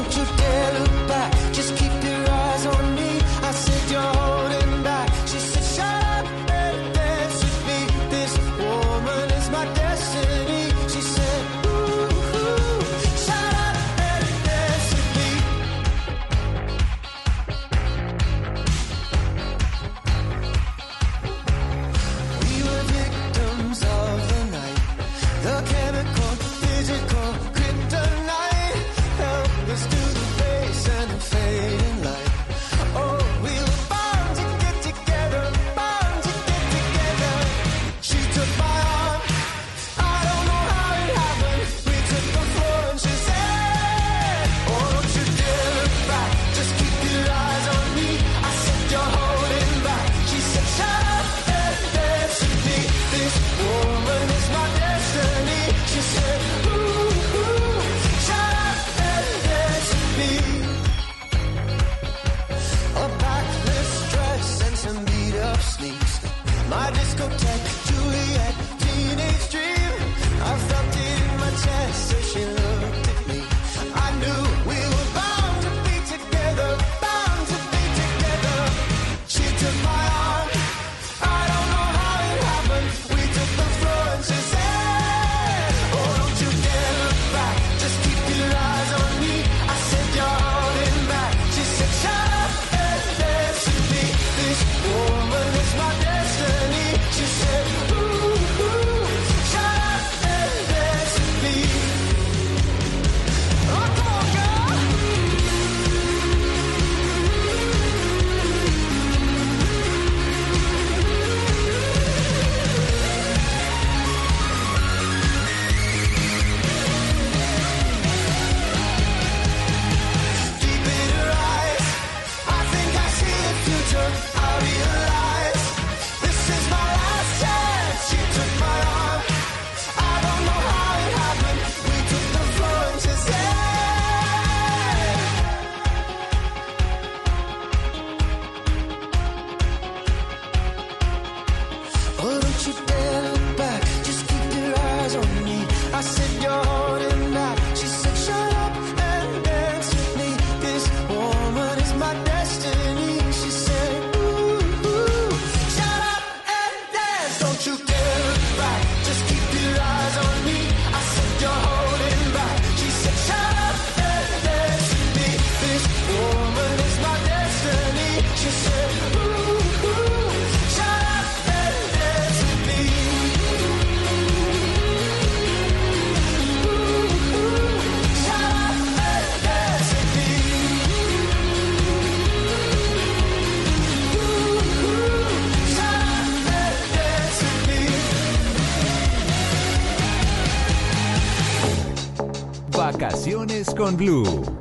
Blue. 193.96 194.53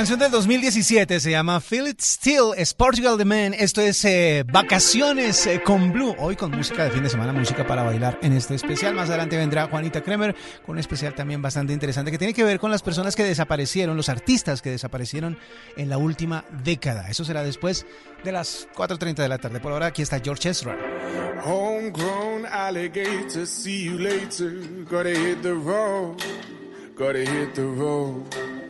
Canción 0.00 0.18
del 0.18 0.30
2017 0.30 1.20
se 1.20 1.30
llama 1.30 1.60
Feel 1.60 1.88
It 1.88 2.00
Still, 2.00 2.52
es 2.56 2.72
Portugal 2.72 3.18
The 3.18 3.26
Man. 3.26 3.52
Esto 3.52 3.82
es 3.82 4.02
eh, 4.06 4.46
Vacaciones 4.50 5.46
eh, 5.46 5.60
con 5.62 5.92
Blue. 5.92 6.16
Hoy 6.18 6.36
con 6.36 6.52
música 6.52 6.84
de 6.84 6.90
fin 6.90 7.02
de 7.02 7.10
semana, 7.10 7.34
música 7.34 7.66
para 7.66 7.82
bailar 7.82 8.18
en 8.22 8.32
este 8.32 8.54
especial. 8.54 8.94
Más 8.94 9.10
adelante 9.10 9.36
vendrá 9.36 9.66
Juanita 9.66 10.00
Kremer 10.00 10.34
con 10.64 10.76
un 10.76 10.78
especial 10.78 11.14
también 11.14 11.42
bastante 11.42 11.74
interesante 11.74 12.10
que 12.10 12.16
tiene 12.16 12.32
que 12.32 12.44
ver 12.44 12.58
con 12.58 12.70
las 12.70 12.80
personas 12.80 13.14
que 13.14 13.24
desaparecieron, 13.24 13.94
los 13.94 14.08
artistas 14.08 14.62
que 14.62 14.70
desaparecieron 14.70 15.36
en 15.76 15.90
la 15.90 15.98
última 15.98 16.46
década. 16.64 17.10
Eso 17.10 17.26
será 17.26 17.42
después 17.42 17.84
de 18.24 18.32
las 18.32 18.68
4.30 18.74 19.16
de 19.16 19.28
la 19.28 19.36
tarde. 19.36 19.60
Por 19.60 19.72
ahora 19.72 19.88
aquí 19.88 20.00
está 20.00 20.18
George 20.18 20.48
Ezra. 20.48 20.78
Homegrown 21.44 22.46
alligator, 22.46 23.46
see 23.46 23.84
you 23.84 23.98
later. 23.98 24.62
Gotta 24.90 25.10
hit 25.10 25.42
the 25.42 25.52
road, 25.52 26.16
gotta 26.96 27.18
hit 27.18 27.52
the 27.52 27.66
road. 27.66 28.69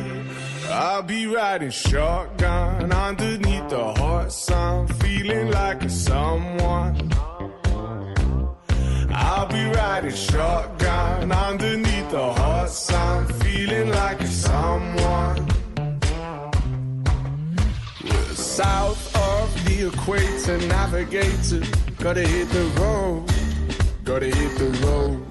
I'll 0.71 1.03
be 1.03 1.27
riding 1.27 1.69
shotgun 1.69 2.93
underneath 2.93 3.67
the 3.69 3.93
hot 3.93 4.31
sun, 4.31 4.87
feeling 4.87 5.51
like 5.51 5.83
a 5.83 5.89
someone. 5.89 7.11
I'll 9.13 9.47
be 9.47 9.65
riding 9.65 10.13
shotgun 10.13 11.29
underneath 11.29 12.09
the 12.11 12.33
hot 12.33 12.69
sun, 12.69 13.25
feeling 13.41 13.89
like 13.89 14.21
a 14.21 14.27
someone. 14.27 15.45
We're 18.05 18.33
south 18.33 19.13
of 19.15 19.65
the 19.65 19.87
equator, 19.87 20.57
navigator. 20.67 21.63
Gotta 21.99 22.25
hit 22.25 22.49
the 22.49 22.63
road, 22.79 23.29
gotta 24.05 24.27
hit 24.27 24.57
the 24.57 24.69
road. 24.87 25.30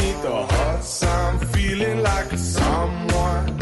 the 0.21 0.45
hearts, 0.45 1.03
I'm 1.03 1.39
feeling 1.47 2.03
like 2.03 2.31
someone. 2.37 3.59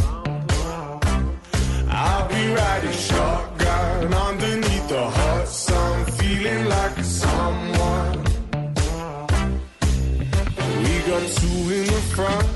I'll 1.90 2.28
be 2.28 2.54
riding 2.54 2.92
shotgun 2.92 4.14
underneath 4.14 4.90
the 4.90 5.10
hearts, 5.10 5.72
I'm 5.72 6.06
feeling 6.20 6.66
like 6.68 7.04
someone. 7.04 8.18
We 10.84 10.94
got 11.10 11.24
two 11.40 11.60
in 11.78 11.86
the 11.96 12.02
front, 12.14 12.48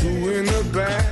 two 0.00 0.30
in 0.36 0.44
the 0.46 0.62
back, 0.72 1.11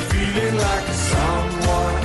feeling 0.33 0.57
like 0.57 0.87
someone. 0.87 1.95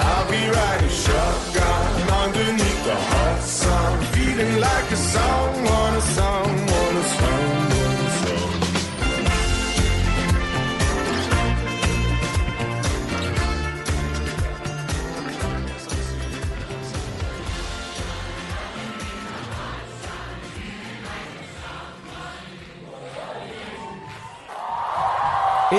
I'll 0.00 0.30
be 0.30 0.42
riding 0.48 0.94
shotgun 1.04 1.86
underneath 2.22 2.84
the 2.84 2.94
hot 2.94 3.40
sun, 3.42 4.04
feeling 4.14 4.60
like 4.60 4.90
a 4.92 4.96
someone, 4.96 5.93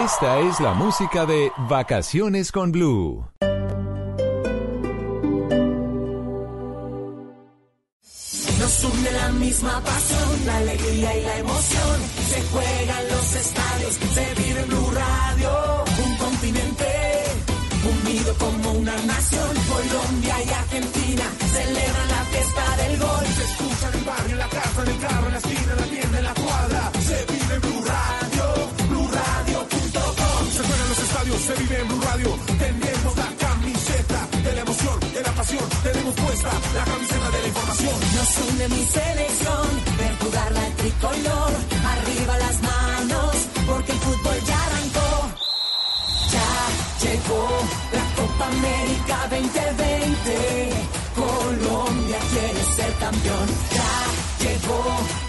Esta 0.04 0.40
es 0.42 0.60
la 0.60 0.74
música 0.74 1.26
de 1.26 1.54
Vacaciones 1.70 2.52
con 2.52 2.70
Blue. 2.74 3.26
Nos 8.60 8.84
une 8.84 9.12
la 9.12 9.30
misma 9.40 9.80
pasión, 9.80 10.46
la 10.46 10.58
alegría 10.58 11.18
y 11.18 11.22
la 11.24 11.38
emoción. 11.38 12.02
Se 12.30 12.42
juega 12.52 13.02
en 13.02 13.08
los 13.08 13.36
estadios, 13.36 13.94
se 13.94 14.44
vive 14.44 14.62
en 14.64 14.68
Blue 14.68 14.92
Radio. 14.92 15.86
Un 16.06 16.18
continente 16.18 16.88
unido 18.04 18.34
como 18.38 18.72
una 18.74 18.98
nación. 18.98 19.50
Colombia 19.70 20.36
y 20.44 20.50
Argentina 20.50 21.24
celebran 21.54 22.08
la 22.10 22.24
fiesta 22.32 22.78
del 22.84 23.00
gol. 23.00 23.26
Se 23.38 23.44
escucha 23.44 23.88
en 23.88 24.00
el 24.00 24.04
barrio, 24.04 24.32
en 24.34 24.40
la 24.40 24.50
casa, 24.50 24.82
en 24.82 24.88
el 24.90 25.00
carro, 25.00 25.26
en 25.28 25.32
la 25.32 25.38
esquina, 25.38 25.72
en 25.72 25.80
la 25.80 25.88
tienda, 25.88 26.18
en 26.18 26.24
la 26.26 26.34
cuadra. 26.34 26.95
Se 31.46 31.54
vive 31.62 31.80
en 31.80 31.88
Blue 31.88 32.02
Radio. 32.02 32.30
Tenemos 32.58 33.14
la 33.18 33.30
camiseta 33.46 34.20
de 34.46 34.52
la 34.56 34.62
emoción, 34.62 35.00
de 35.14 35.22
la 35.22 35.32
pasión. 35.32 35.66
Tenemos 35.84 36.14
puesta 36.16 36.50
la 36.74 36.84
camiseta 36.92 37.30
de 37.36 37.40
la 37.44 37.48
información. 37.48 37.96
Nos 38.16 38.32
une 38.50 38.68
mi 38.70 38.84
selección, 38.98 39.66
ver 40.00 40.14
jugar 40.24 40.52
la 40.60 40.68
tricolor. 40.82 41.52
Arriba 41.94 42.34
las 42.46 42.58
manos, 42.72 43.34
porque 43.68 43.92
el 43.92 44.00
fútbol 44.06 44.38
ya 44.50 44.58
arrancó. 44.68 45.12
Ya 46.36 46.52
llegó 47.04 47.44
la 47.98 48.06
Copa 48.18 48.46
América 48.58 49.18
2020. 49.30 50.30
Colombia 51.22 52.20
quiere 52.32 52.64
ser 52.78 52.92
campeón. 53.06 53.48
Ya 53.78 53.94
llegó 54.44 54.82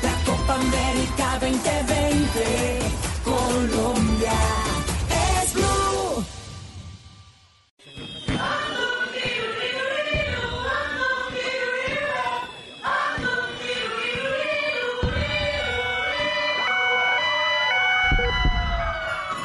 la 0.06 0.14
Copa 0.28 0.54
América 0.64 1.26
2020. 1.40 2.96
Colombia 3.24 3.85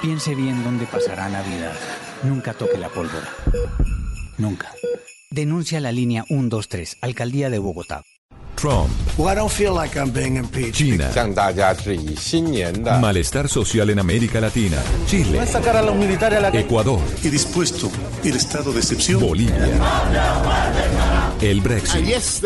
Piense 0.01 0.33
bien 0.33 0.63
dónde 0.63 0.87
pasará 0.87 1.29
Navidad. 1.29 1.75
Nunca 2.23 2.53
toque 2.53 2.79
la 2.79 2.89
pólvora. 2.89 3.29
Nunca. 4.39 4.73
Denuncia 5.29 5.79
la 5.79 5.91
línea 5.91 6.23
123, 6.27 6.97
Alcaldía 7.01 7.51
de 7.51 7.59
Bogotá. 7.59 8.01
Trump. 8.55 8.89
I 9.19 9.35
don't 9.35 9.51
feel 9.51 9.73
like 9.75 9.97
I'm 9.97 10.11
being 10.11 10.37
impeached. 10.37 10.75
China. 10.75 11.09
Malestar 12.99 13.47
social 13.47 13.91
en 13.91 13.99
América 13.99 14.41
Latina. 14.41 14.77
Chile. 15.05 15.39
A 15.39 15.45
sacar 15.45 15.77
a 15.77 15.83
los 15.83 15.95
militares 15.95 16.39
a 16.39 16.41
la... 16.41 16.49
Ecuador. 16.49 16.99
Y 17.23 17.29
dispuesto 17.29 17.91
el 18.23 18.35
estado 18.35 18.71
de 18.71 18.79
excepción. 18.79 19.21
Bolivia 19.21 19.67
el 21.41 21.61
Brexit. 21.61 22.05
yes. 22.05 22.41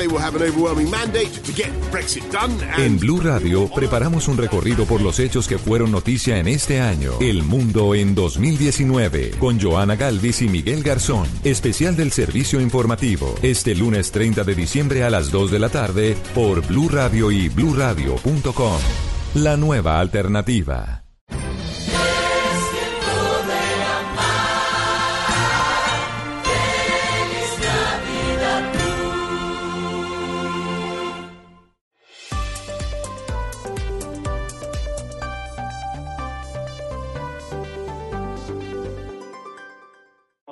En 2.78 2.98
Blue 3.00 3.20
Radio 3.22 3.70
preparamos 3.74 4.28
un 4.28 4.38
recorrido 4.38 4.86
por 4.86 5.02
los 5.02 5.20
hechos 5.20 5.48
que 5.48 5.58
fueron 5.58 5.92
noticia 5.92 6.38
en 6.38 6.48
este 6.48 6.82
año. 6.82 7.14
El 7.20 7.44
mundo 7.44 7.96
en 7.96 8.16
2019 8.16 9.32
con 9.40 9.60
Joana 9.60 9.96
Galvis 9.96 10.42
y 10.42 10.50
Miguel 10.50 10.84
Garzón. 10.84 11.28
Especial 11.44 11.96
del 11.96 12.12
servicio 12.12 12.60
informativo. 12.62 13.36
Este 13.42 13.76
lunes 13.76 14.12
30 14.12 14.44
de 14.44 14.56
diciembre 14.56 15.04
a 15.04 15.10
las 15.10 15.32
2 15.32 15.52
de 15.52 15.60
la 15.60 15.70
tarde 15.70 16.18
por 16.34 16.66
Blue 16.66 16.90
Radio 16.90 17.32
y 17.32 17.50
bluradio.com. 17.50 18.80
La 19.36 19.58
nueva 19.58 20.00
alternativa. 20.00 21.05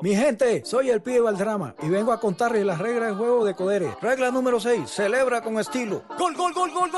Mi 0.03 0.13
gente, 0.13 0.65
soy 0.65 0.89
el 0.89 1.01
pibe 1.01 1.21
Valdrama 1.21 1.75
y 1.81 1.87
vengo 1.87 2.11
a 2.11 2.19
contarles 2.19 2.65
las 2.65 2.77
reglas 2.77 3.07
del 3.07 3.15
juego 3.15 3.45
de 3.45 3.55
Codere. 3.55 3.95
Regla 4.01 4.31
número 4.31 4.59
6, 4.59 4.89
celebra 4.89 5.39
con 5.41 5.57
estilo. 5.57 6.03
¡Gol, 6.19 6.35
gol, 6.35 6.51
gol, 6.51 6.71
gol, 6.73 6.91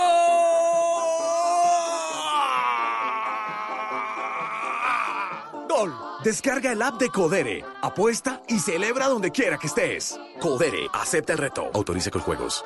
Gol. 5.70 5.94
Descarga 6.24 6.72
el 6.72 6.82
app 6.82 7.00
de 7.00 7.10
Codere, 7.10 7.64
apuesta 7.84 8.42
y 8.48 8.58
celebra 8.58 9.08
donde 9.08 9.30
quiera 9.30 9.60
que 9.60 9.68
estés. 9.68 10.20
Codere, 10.42 10.88
acepta 10.92 11.34
el 11.34 11.38
reto. 11.38 11.70
Autoriza 11.76 12.10
con 12.10 12.24
juegos. 12.24 12.66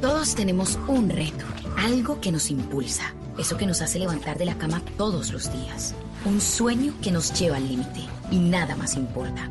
Todos 0.00 0.36
tenemos 0.36 0.78
un 0.86 1.10
reto, 1.10 1.44
algo 1.78 2.20
que 2.20 2.30
nos 2.30 2.48
impulsa, 2.48 3.12
eso 3.38 3.56
que 3.56 3.66
nos 3.66 3.82
hace 3.82 3.98
levantar 3.98 4.38
de 4.38 4.44
la 4.44 4.56
cama 4.56 4.80
todos 4.96 5.32
los 5.32 5.52
días, 5.52 5.96
un 6.24 6.40
sueño 6.40 6.94
que 7.02 7.10
nos 7.10 7.36
lleva 7.36 7.56
al 7.56 7.66
límite 7.66 8.02
y 8.30 8.38
nada 8.38 8.76
más 8.76 8.94
importa. 8.94 9.50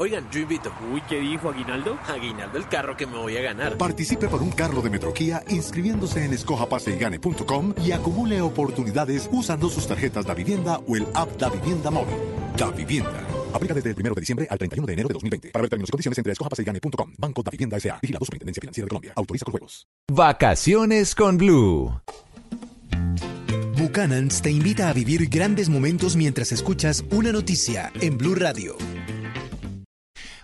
Oigan, 0.00 0.30
yo 0.30 0.38
invito. 0.38 0.72
Uy, 0.92 1.02
¿qué 1.08 1.18
dijo 1.18 1.50
Aguinaldo? 1.50 1.98
Aguinaldo 2.06 2.56
el 2.56 2.68
carro 2.68 2.96
que 2.96 3.04
me 3.04 3.18
voy 3.18 3.36
a 3.36 3.42
ganar. 3.42 3.76
Participe 3.76 4.28
por 4.28 4.40
un 4.40 4.52
carro 4.52 4.80
de 4.80 4.90
Metroquía 4.90 5.42
inscribiéndose 5.48 6.24
en 6.24 6.32
escojapaseygane.com 6.34 7.74
y 7.84 7.90
acumule 7.90 8.40
oportunidades 8.40 9.28
usando 9.32 9.68
sus 9.68 9.88
tarjetas 9.88 10.24
Da 10.24 10.34
Vivienda 10.34 10.78
o 10.86 10.94
el 10.94 11.04
app 11.14 11.36
Da 11.36 11.50
Vivienda 11.50 11.90
Móvil. 11.90 12.14
Da 12.56 12.70
Vivienda. 12.70 13.26
Aplica 13.52 13.74
desde 13.74 13.90
el 13.90 13.96
1 13.98 14.14
de 14.14 14.20
diciembre 14.20 14.46
al 14.48 14.58
31 14.58 14.86
de 14.86 14.92
enero 14.92 15.08
de 15.08 15.14
2020. 15.14 15.50
Para 15.50 15.62
ver 15.62 15.70
términos 15.70 15.88
y 15.88 15.90
condiciones 15.90 16.18
entre 16.18 16.32
escojapaseygane.com. 16.32 17.14
Banco 17.18 17.42
Da 17.42 17.50
Vivienda 17.50 17.76
S.A. 17.78 17.98
Vigilado 18.00 18.24
Superintendencia 18.24 18.60
Financiera 18.60 18.84
de 18.84 18.88
Colombia. 18.90 19.12
Autoriza 19.16 19.44
con 19.46 19.52
juegos. 19.52 19.88
Vacaciones 20.12 21.16
con 21.16 21.38
Blue. 21.38 22.00
Buchanan's 23.76 24.42
te 24.42 24.50
invita 24.52 24.90
a 24.90 24.92
vivir 24.92 25.28
grandes 25.28 25.68
momentos 25.68 26.14
mientras 26.14 26.52
escuchas 26.52 27.04
una 27.10 27.32
noticia 27.32 27.90
en 28.00 28.16
Blue 28.16 28.36
Radio. 28.36 28.76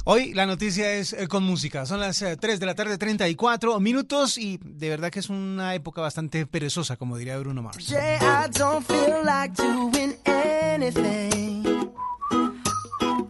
Hoy 0.07 0.35
la 0.35 0.45
noticia 0.45 0.93
es 0.93 1.15
eh, 1.15 1.29
con 1.29 1.45
música. 1.45 1.87
Son 1.87 1.99
las 1.99 2.21
eh, 2.21 2.37
3 2.37 2.61
de 2.61 2.67
la 2.67 2.75
tarde, 2.75 2.99
34 2.99 3.81
minutos 3.81 4.37
y 4.37 4.59
de 4.63 4.91
verdad 4.91 5.11
que 5.11 5.21
es 5.21 5.31
una 5.31 5.75
época 5.75 6.03
bastante 6.03 6.47
perezosa, 6.47 6.97
como 6.99 7.17
diría 7.17 7.39
Bruno 7.39 7.63
Mars. 7.63 7.89
Yeah, 7.89 8.19
I 8.21 8.51
don't 8.51 8.87
feel 8.87 9.25
like 9.25 9.55
doing 9.57 10.15
anything. 10.27 11.91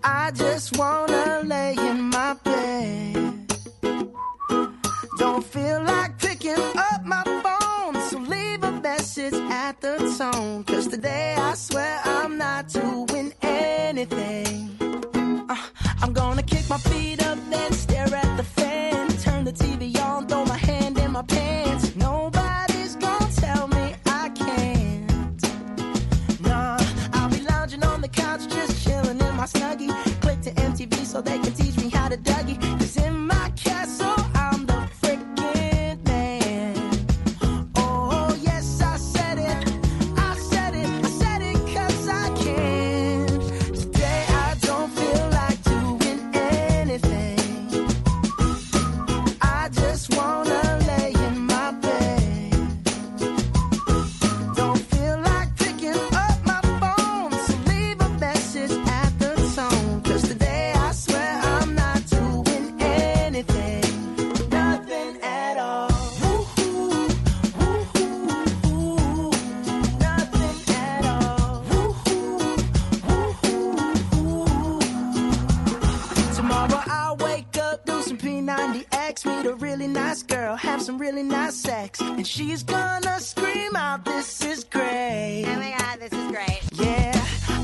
I 0.02 0.32
just 0.32 0.76
wanna 0.76 1.42
lay 1.44 1.76
in 1.78 2.10
my 2.10 2.34
bed. 2.42 3.46
Don't 5.16 5.44
feel 5.44 5.80
like 5.80 6.18
picking 6.18 6.58
up 6.58 7.04
my 7.04 7.22
phone, 7.44 8.02
so 8.10 8.18
leave 8.18 8.64
a 8.64 8.72
message 8.82 9.34
at 9.48 9.80
the 9.80 9.96
tone. 10.18 10.64
Cause 10.64 10.88
today 10.88 11.36
I 11.38 11.54
swear 11.54 12.00
I'm 12.04 12.36
not 12.36 12.66
doing 12.68 13.32
anything. 13.42 14.43
My 16.66 16.78
feet 16.78 17.22
up, 17.26 17.38
then 17.50 17.72
stare 17.72 18.14
at 18.14 18.36
the 18.38 18.42
fan. 18.42 19.08
Turn 19.18 19.44
the 19.44 19.52
TV 19.52 20.00
on, 20.02 20.26
throw 20.26 20.46
my 20.46 20.56
hand 20.56 20.98
in 20.98 21.12
my 21.12 21.22
pants. 21.22 21.94
Nobody's 21.94 22.96
gonna 22.96 23.30
tell 23.32 23.68
me 23.68 23.94
I 24.06 24.30
can't. 24.30 25.42
Nah, 26.40 26.78
I'll 27.12 27.28
be 27.28 27.40
lounging 27.42 27.84
on 27.84 28.00
the 28.00 28.08
couch, 28.08 28.48
just 28.48 28.82
chilling 28.82 29.20
in 29.20 29.36
my 29.36 29.44
snuggie. 29.44 29.92
Click 30.22 30.40
to 30.40 30.52
MTV 30.52 31.04
so 31.04 31.20
they 31.20 31.38
can 31.38 31.52
teach 31.52 31.76
me 31.76 31.90
how 31.90 32.08
to 32.08 32.16
Dougie. 32.16 32.63
Some 80.84 80.98
really 80.98 81.22
nice 81.22 81.54
sex. 81.54 81.98
And 82.00 82.26
she's 82.26 82.62
gonna 82.62 83.18
scream 83.18 83.74
out, 83.74 84.04
This 84.04 84.44
is 84.44 84.64
great. 84.64 85.46
Oh 85.48 85.56
my 85.56 85.74
god, 85.78 85.98
this 86.00 86.12
is 86.12 86.30
great. 86.30 86.60
Yeah, 86.72 87.12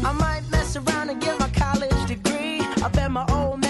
I 0.09 0.13
might 0.13 0.43
mess 0.51 0.75
around 0.77 1.11
and 1.11 1.21
get 1.21 1.39
my 1.39 1.51
college 1.51 2.07
degree. 2.07 2.61
I 2.83 2.89
bet 2.89 3.11
my 3.11 3.27
old 3.29 3.61
man 3.61 3.70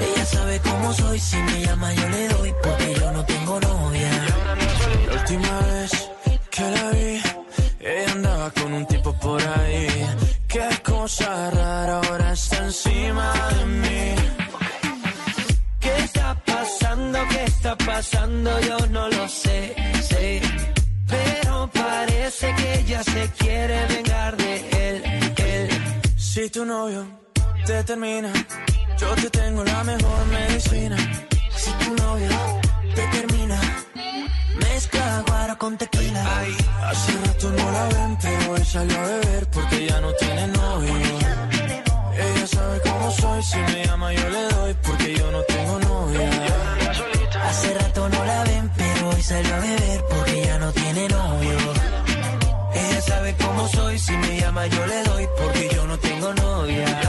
Ella 0.00 0.24
sabe 0.26 0.60
cómo 0.60 0.92
soy, 0.92 1.18
si 1.18 1.36
me 1.36 1.64
llama 1.64 1.92
yo 1.94 2.08
le 2.08 2.28
doy 2.28 2.54
porque 2.62 2.94
yo 2.94 3.12
no 3.12 3.24
tengo 3.24 3.60
novia. 3.60 4.10
La 5.06 5.12
última 5.20 5.60
vez 5.60 6.10
que 6.50 6.70
la 6.70 6.90
vi, 6.90 7.22
ella 7.80 8.12
andaba 8.12 8.50
con 8.50 8.72
un 8.72 8.86
tipo 8.86 9.12
por 9.14 9.40
ahí. 9.42 9.88
Qué 10.48 10.68
cosa 10.82 11.50
rara, 11.50 12.00
ahora 12.00 12.32
está 12.32 12.56
encima 12.64 13.32
de 13.58 13.66
mí. 13.66 14.14
¿Qué 15.80 15.96
está 16.04 16.34
pasando? 16.44 17.18
¿Qué 17.30 17.44
está 17.44 17.76
pasando? 17.76 18.60
Yo 18.60 18.78
no 18.90 19.08
lo 19.08 19.28
sé, 19.28 19.74
sé. 20.02 20.40
Pero 21.06 21.70
parece 21.72 22.54
que 22.56 22.80
ella 22.80 23.02
se 23.02 23.30
quiere 23.38 23.86
vengar 23.86 24.36
de 24.36 24.54
él, 24.86 25.02
él. 25.36 25.68
Si 26.16 26.48
tu 26.50 26.64
novio 26.64 27.27
te 27.68 27.84
termina, 27.84 28.32
yo 28.96 29.14
te 29.16 29.28
tengo 29.28 29.62
la 29.62 29.84
mejor 29.84 30.26
medicina. 30.28 30.96
Si 31.54 31.70
tu 31.72 31.94
novio 32.02 32.30
te 32.94 33.02
termina, 33.08 33.60
mezcla 34.58 35.22
guaro 35.26 35.58
con 35.58 35.76
tequila. 35.76 36.22
Hace 36.88 37.12
rato 37.26 37.52
no 37.52 37.70
la 37.70 37.84
ven, 37.88 38.18
pero 38.22 38.52
hoy 38.52 38.64
salió 38.64 38.98
a 38.98 39.02
beber 39.02 39.46
porque 39.50 39.86
ya 39.86 40.00
no 40.00 40.10
tiene 40.14 40.46
novio. 40.46 40.94
Ella 42.26 42.46
sabe 42.46 42.80
cómo 42.80 43.10
soy, 43.10 43.42
si 43.42 43.58
me 43.58 43.84
llama 43.84 44.14
yo 44.14 44.28
le 44.30 44.42
doy 44.54 44.74
porque 44.86 45.14
yo 45.18 45.30
no 45.30 45.42
tengo 45.42 45.78
novia. 45.80 46.30
Hace 47.48 47.74
rato 47.74 48.08
no 48.08 48.24
la 48.24 48.44
ven, 48.44 48.70
pero 48.78 49.10
hoy 49.10 49.22
salió 49.22 49.54
a 49.54 49.60
beber 49.60 50.04
porque 50.08 50.42
ya 50.46 50.58
no 50.58 50.72
tiene 50.72 51.08
novio. 51.08 51.58
Ella 52.72 53.00
sabe 53.02 53.36
cómo 53.36 53.68
soy, 53.68 53.98
si 53.98 54.16
me 54.16 54.40
llama 54.40 54.66
yo 54.68 54.86
le 54.86 55.02
doy 55.02 55.28
porque 55.36 55.68
yo 55.74 55.86
no 55.86 55.98
tengo 55.98 56.32
novia. 56.32 57.07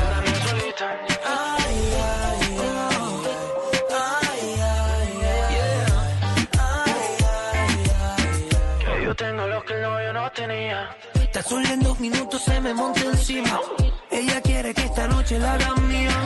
Tenía. 10.49 10.89
Tan 11.31 11.43
solo 11.43 11.67
en 11.69 11.80
dos 11.81 11.99
minutos 11.99 12.41
se 12.43 12.59
me 12.59 12.73
monta 12.73 13.01
encima. 13.01 13.59
Ella 14.11 14.41
quiere 14.41 14.73
que 14.73 14.81
esta 14.81 15.07
noche 15.07 15.38
la 15.39 15.53
haga 15.53 15.76
mía. 15.76 16.17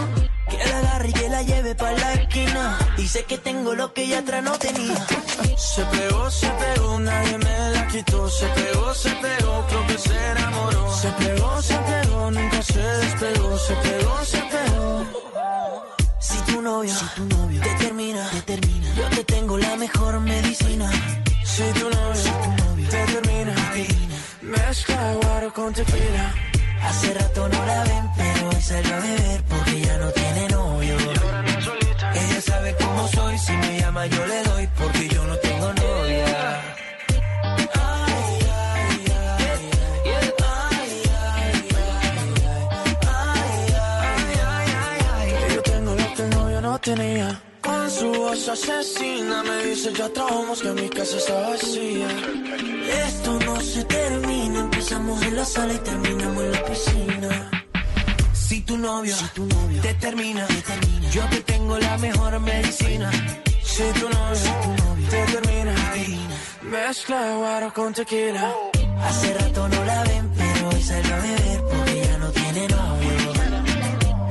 Que 0.49 0.57
la 0.57 0.77
agarre 0.77 1.09
y 1.09 1.13
que 1.13 1.29
la 1.29 1.41
lleve 1.41 1.75
para 1.75 1.97
la 1.97 2.13
esquina. 2.13 2.77
Dice 2.97 3.23
que 3.25 3.37
tengo 3.37 3.73
lo 3.73 3.93
que 3.93 4.03
ella 4.03 4.19
atrás 4.19 4.43
no 4.43 4.57
tenía. 4.57 5.05
Se 5.57 5.83
pegó, 5.85 6.29
se 6.31 6.49
pegó, 6.49 6.99
nadie 6.99 7.37
me 7.37 7.69
la 7.71 7.87
quitó. 7.87 8.29
Se 8.29 8.45
pegó, 8.47 8.93
se 8.93 9.09
pegó, 9.09 9.65
creo 9.67 9.87
que 9.87 9.97
se 9.97 10.31
enamoró. 10.31 10.95
Se 10.95 11.09
pegó, 11.11 11.61
se 11.61 11.75
pegó, 11.75 12.31
nunca 12.31 12.61
se 12.61 12.79
despegó. 12.79 13.57
Se 13.57 13.73
pegó, 13.75 14.25
se 14.25 14.37
pegó. 14.53 15.23
Si 16.19 16.37
tu 16.47 16.61
novio, 16.61 16.93
te 17.61 17.75
termina, 17.83 18.29
te 18.31 18.41
termina, 18.41 18.87
yo 18.95 19.09
te 19.09 19.23
tengo 19.25 19.57
la 19.57 19.75
mejor 19.75 20.19
medicina. 20.21 20.89
Si 21.43 21.63
tu 21.79 21.89
novio, 21.89 22.89
te 22.89 23.05
termina, 23.11 23.53
mezcla 24.57 25.13
guaro 25.21 25.53
con 25.53 25.73
tequila. 25.73 26.25
Hace 26.81 27.13
rato 27.13 27.49
no 27.49 27.65
la 27.65 27.84
ven, 27.84 28.05
pero 28.17 28.49
hoy 28.49 28.61
salió 28.61 28.95
a 28.95 28.99
beber 28.99 29.43
porque 29.49 29.81
ya 29.81 29.97
no 29.97 30.09
tiene 30.11 30.47
novio. 30.49 30.95
Ella 32.21 32.41
sabe 32.41 32.75
cómo 32.81 33.07
soy, 33.07 33.38
si 33.38 33.53
me 33.53 33.80
llama 33.80 34.05
yo 34.07 34.25
le 34.25 34.43
doy 34.43 34.67
porque 34.77 35.07
yo 35.07 35.23
no 35.25 35.35
tengo 35.38 35.73
novia. 35.73 35.84
Tenía. 46.84 47.52
Su 47.99 48.11
voz 48.11 48.49
asesina 48.49 49.44
me 49.44 49.65
dice 49.65 49.94
ya 49.94 50.10
trabajamos 50.10 50.61
que 50.61 50.72
mi 50.72 50.90
casa 50.90 51.18
está 51.18 51.49
vacía. 51.49 52.07
Esto 53.07 53.40
no 53.45 53.61
se 53.61 53.84
termina, 53.84 54.60
empezamos 54.61 55.22
en 55.22 55.36
la 55.36 55.45
sala 55.45 55.74
y 55.74 55.78
terminamos 55.78 56.44
en 56.44 56.52
la 56.52 56.65
piscina. 56.65 57.52
Si 58.34 58.56
Si 58.56 58.61
tu 58.61 58.78
novio, 58.78 59.15
te, 59.82 59.94
termina, 59.95 60.48
yo 61.11 61.30
que 61.30 61.40
tengo 61.41 61.78
la 61.78 61.98
mejor 61.99 62.40
medicina. 62.40 63.11
Si 63.64 63.84
tu 63.99 64.10
novio, 64.10 64.52
te 65.11 65.26
termina, 65.34 65.76
mezcla 66.64 67.36
guaro 67.38 67.74
con 67.74 67.94
tequila. 67.94 68.53
Hace 69.06 69.34
rato 69.36 69.68
no 69.68 69.86
la 69.86 70.03
ven, 70.03 70.32
pero 70.36 70.70
hoy 70.70 70.82
salió 70.82 71.15
a 71.15 71.20
beber 71.20 71.60
porque 71.70 72.02
ya 72.07 72.18
no 72.18 72.30
tiene 72.32 72.68
novio. 72.68 73.34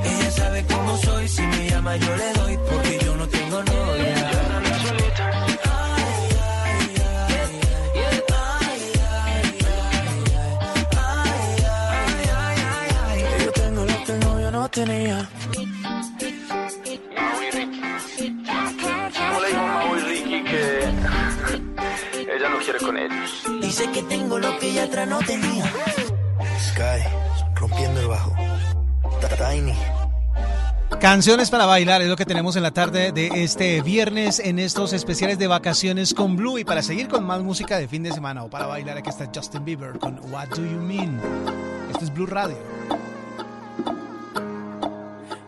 Ella 0.03 0.31
sabe 0.31 0.65
cómo 0.65 0.97
soy, 0.97 1.27
si 1.27 1.41
me 1.41 1.69
llama 1.69 1.95
yo 1.97 2.15
le 2.15 2.33
doy 2.33 2.42
tengo 3.53 3.63
novia. 3.63 4.31
Yo 13.45 13.51
tengo 13.51 13.85
lo 13.85 14.03
que 14.03 14.11
el 14.11 14.19
novio 14.19 14.51
no 14.51 14.69
tenía. 14.69 15.29
¿Cómo 19.17 19.41
le 19.41 19.47
dijo 19.47 19.67
Mau 19.67 19.95
y 19.95 19.99
Ricky 19.99 20.43
que 20.43 20.63
ella 22.35 22.49
no 22.49 22.57
quiere 22.59 22.79
con 22.79 22.97
ellos? 22.97 23.43
Dice 23.61 23.91
que 23.91 24.01
tengo 24.03 24.39
lo 24.39 24.57
que 24.57 24.69
ella 24.69 24.83
atrás 24.83 25.07
no 25.07 25.19
tenía. 25.19 25.65
Sky, 26.69 27.03
rompiendo 27.55 27.99
el 27.99 28.07
bajo. 28.07 28.33
Tiny. 29.33 29.73
Canciones 31.03 31.49
para 31.49 31.65
bailar 31.65 32.01
es 32.01 32.07
lo 32.07 32.15
que 32.15 32.25
tenemos 32.25 32.55
en 32.55 32.63
la 32.63 32.71
tarde 32.71 33.11
de 33.11 33.43
este 33.43 33.81
viernes 33.81 34.39
en 34.39 34.57
estos 34.57 34.93
especiales 34.93 35.37
de 35.37 35.47
vacaciones 35.47 36.13
con 36.13 36.37
Blue 36.37 36.59
y 36.59 36.63
para 36.63 36.81
seguir 36.81 37.09
con 37.09 37.25
más 37.25 37.41
música 37.41 37.77
de 37.77 37.89
fin 37.89 38.03
de 38.03 38.13
semana 38.13 38.45
o 38.45 38.49
para 38.49 38.67
bailar 38.67 38.99
aquí 38.99 39.09
está 39.09 39.29
Justin 39.35 39.65
Bieber 39.65 39.99
con 39.99 40.17
What 40.31 40.47
Do 40.55 40.63
You 40.63 40.79
Mean. 40.79 41.19
Esto 41.91 42.05
es 42.05 42.13
Blue 42.13 42.25
Radio. 42.25 42.55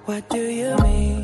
What 0.05 0.23
do 0.29 0.35
you 0.35 0.75
mean? 0.83 1.23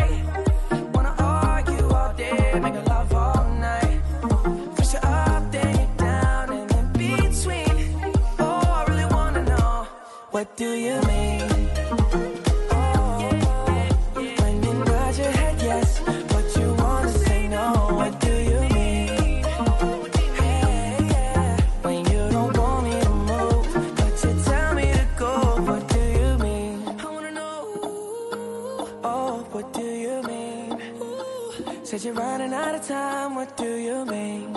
What 10.41 10.57
do 10.57 10.71
you 10.71 10.99
mean? 11.03 11.39
Bring 14.15 14.79
Roger 14.91 15.29
head, 15.39 15.61
yes. 15.61 16.01
But 16.31 16.45
you 16.57 16.73
wanna 16.79 17.11
say 17.25 17.47
no, 17.47 17.65
what 17.99 18.19
do 18.19 18.33
you 18.51 18.59
mean? 18.75 19.43
Yeah, 20.39 21.01
yeah, 21.13 21.57
when 21.83 21.99
you 22.11 22.21
don't 22.31 22.57
want 22.57 22.85
me 22.87 22.95
to 23.01 23.09
move, 23.29 23.95
but 23.97 24.13
to 24.21 24.29
tell 24.43 24.73
me 24.73 24.85
to 24.91 25.07
go, 25.15 25.33
what 25.67 25.87
do 25.95 26.03
you 26.19 26.29
mean? 26.39 26.77
I 26.87 27.05
wanna 27.05 27.31
know, 27.39 27.59
oh 29.03 29.45
what 29.51 29.71
do 29.73 29.85
you 30.05 30.23
mean? 30.23 30.69
Said 31.83 32.03
you're 32.03 32.15
running 32.15 32.51
out 32.51 32.73
of 32.73 32.81
time. 32.87 33.35
What 33.35 33.55
do 33.57 33.75
you 33.75 34.05
mean? 34.05 34.50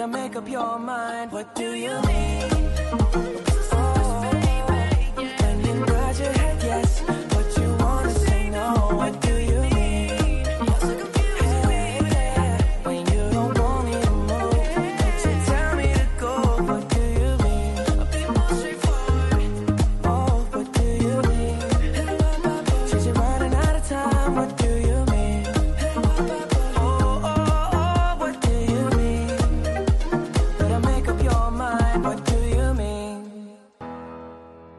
Better 0.00 0.12
make 0.12 0.34
up 0.34 0.48
your 0.48 0.78
mind. 0.78 1.30
What 1.30 1.54
do 1.54 1.74
you 1.74 2.00
mean? 2.06 3.29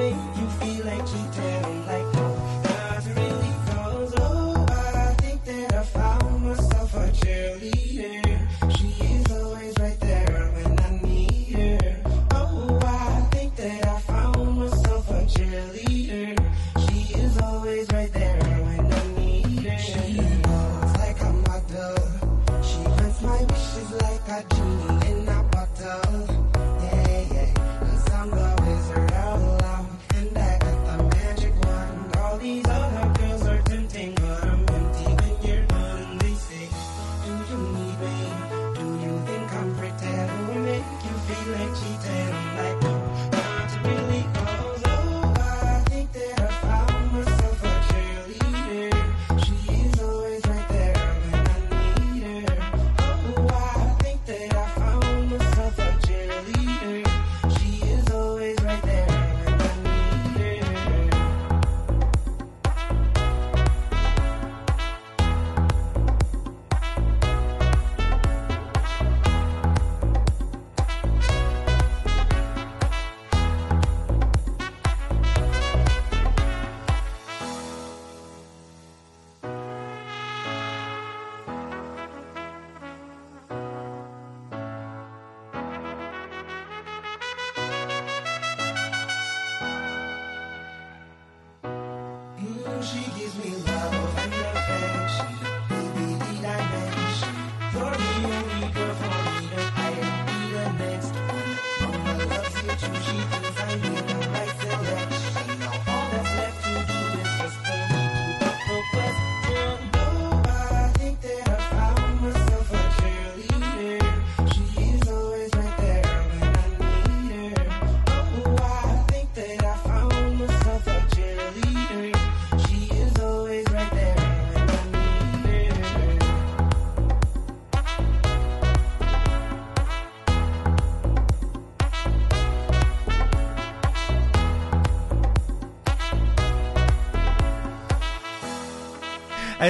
make 0.00 0.14
you 0.38 0.48
feel 0.58 0.86
like 0.86 1.04
cheating? 1.06 1.64
I'm 1.64 1.86
like, 1.86 2.09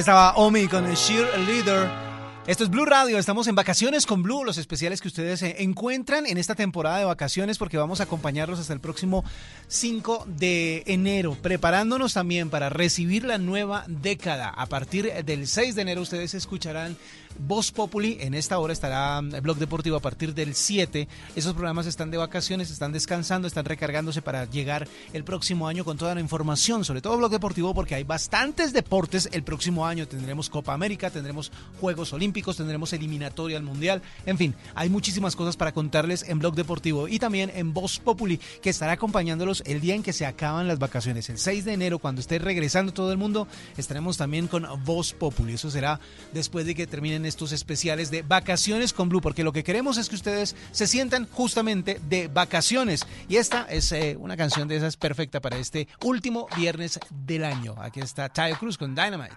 Estaba 0.00 0.32
Omi 0.36 0.66
con 0.66 0.86
el 0.86 0.96
Leader. 1.46 1.86
Esto 2.46 2.64
es 2.64 2.70
Blue 2.70 2.86
Radio, 2.86 3.18
estamos 3.18 3.48
en 3.48 3.54
vacaciones 3.54 4.06
con 4.06 4.22
Blue, 4.22 4.44
los 4.44 4.56
especiales 4.56 5.02
que 5.02 5.08
ustedes 5.08 5.42
eh, 5.42 5.56
encuentran 5.58 6.24
en 6.24 6.38
esta 6.38 6.54
temporada 6.54 6.96
de 6.96 7.04
vacaciones 7.04 7.58
porque 7.58 7.76
vamos 7.76 8.00
a 8.00 8.04
acompañarlos 8.04 8.58
hasta 8.58 8.72
el 8.72 8.80
próximo 8.80 9.24
5 9.68 10.24
de 10.26 10.84
enero, 10.86 11.36
preparándonos 11.42 12.14
también 12.14 12.48
para 12.48 12.70
recibir 12.70 13.24
la 13.24 13.36
nueva 13.36 13.84
década. 13.88 14.48
A 14.48 14.64
partir 14.64 15.12
del 15.22 15.46
6 15.46 15.74
de 15.74 15.82
enero 15.82 16.00
ustedes 16.00 16.32
escucharán 16.32 16.96
Voz 17.46 17.72
Populi. 17.72 18.18
En 18.20 18.34
esta 18.34 18.58
hora 18.58 18.72
estará 18.72 19.18
el 19.18 19.26
mm, 19.26 19.42
Blog 19.42 19.58
Deportivo 19.58 19.96
a 19.96 20.00
partir 20.00 20.34
del 20.34 20.54
7. 20.54 21.08
Esos 21.34 21.54
programas 21.54 21.86
están 21.86 22.10
de 22.10 22.18
vacaciones, 22.18 22.70
están 22.70 22.92
descansando, 22.92 23.48
están 23.48 23.64
recargándose 23.64 24.22
para 24.22 24.44
llegar 24.44 24.88
el 25.12 25.24
próximo 25.24 25.66
año 25.68 25.84
con 25.84 25.96
toda 25.96 26.14
la 26.14 26.20
información, 26.20 26.84
sobre 26.84 27.00
todo 27.00 27.16
Blog 27.16 27.30
Deportivo, 27.30 27.74
porque 27.74 27.94
hay 27.94 28.04
bastantes 28.04 28.72
deportes 28.72 29.28
el 29.32 29.42
próximo 29.42 29.86
año. 29.86 30.06
Tendremos 30.06 30.50
Copa 30.50 30.74
América, 30.74 31.10
tendremos 31.10 31.50
Juegos 31.80 32.12
Olímpicos, 32.12 32.56
tendremos 32.56 32.92
eliminatoria 32.92 33.56
al 33.56 33.62
Mundial. 33.62 34.02
En 34.26 34.38
fin, 34.38 34.54
hay 34.74 34.88
muchísimas 34.88 35.36
cosas 35.36 35.56
para 35.56 35.72
contarles 35.72 36.24
en 36.28 36.38
Blog 36.38 36.54
Deportivo 36.54 37.08
y 37.08 37.18
también 37.18 37.50
en 37.54 37.72
Voz 37.72 37.98
Populi, 37.98 38.38
que 38.60 38.70
estará 38.70 38.92
acompañándolos 38.92 39.62
el 39.66 39.80
día 39.80 39.94
en 39.94 40.02
que 40.02 40.12
se 40.12 40.26
acaban 40.26 40.68
las 40.68 40.78
vacaciones. 40.78 41.28
El 41.30 41.38
6 41.38 41.64
de 41.64 41.72
enero, 41.72 41.98
cuando 41.98 42.20
esté 42.20 42.38
regresando 42.38 42.92
todo 42.92 43.12
el 43.12 43.18
mundo, 43.18 43.48
estaremos 43.76 44.16
también 44.16 44.46
con 44.46 44.66
Voz 44.84 45.12
Populi. 45.12 45.54
Eso 45.54 45.70
será 45.70 46.00
después 46.32 46.66
de 46.66 46.74
que 46.74 46.86
terminen 46.86 47.24
estos 47.30 47.52
especiales 47.52 48.10
de 48.10 48.20
vacaciones 48.22 48.92
con 48.92 49.08
Blue, 49.08 49.22
porque 49.22 49.42
lo 49.42 49.52
que 49.52 49.64
queremos 49.64 49.96
es 49.96 50.10
que 50.10 50.16
ustedes 50.16 50.54
se 50.72 50.86
sientan 50.86 51.26
justamente 51.32 52.00
de 52.08 52.28
vacaciones. 52.28 53.06
Y 53.28 53.36
esta 53.36 53.66
es 53.70 53.90
eh, 53.92 54.16
una 54.20 54.36
canción 54.36 54.68
de 54.68 54.76
esas 54.76 54.98
perfecta 54.98 55.40
para 55.40 55.56
este 55.56 55.88
último 56.04 56.46
viernes 56.56 57.00
del 57.08 57.44
año. 57.44 57.74
Aquí 57.78 58.00
está 58.00 58.28
Tayo 58.28 58.58
Cruz 58.58 58.76
con 58.76 58.94
Dynamite. 58.94 59.36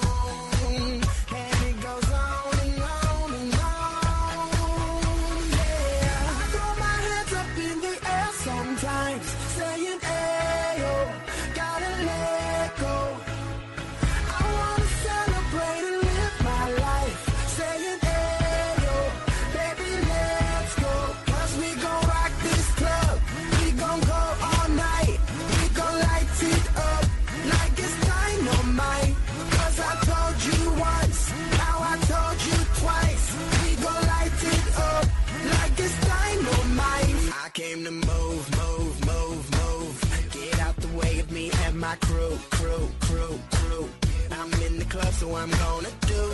I'm 45.01 45.07
in 45.07 45.13
the 45.13 45.13
club, 45.13 45.13
so 45.13 45.35
I'm 45.35 45.49
gonna 45.49 45.89
do, 46.01 46.05
do, 46.07 46.29
do, 46.29 46.30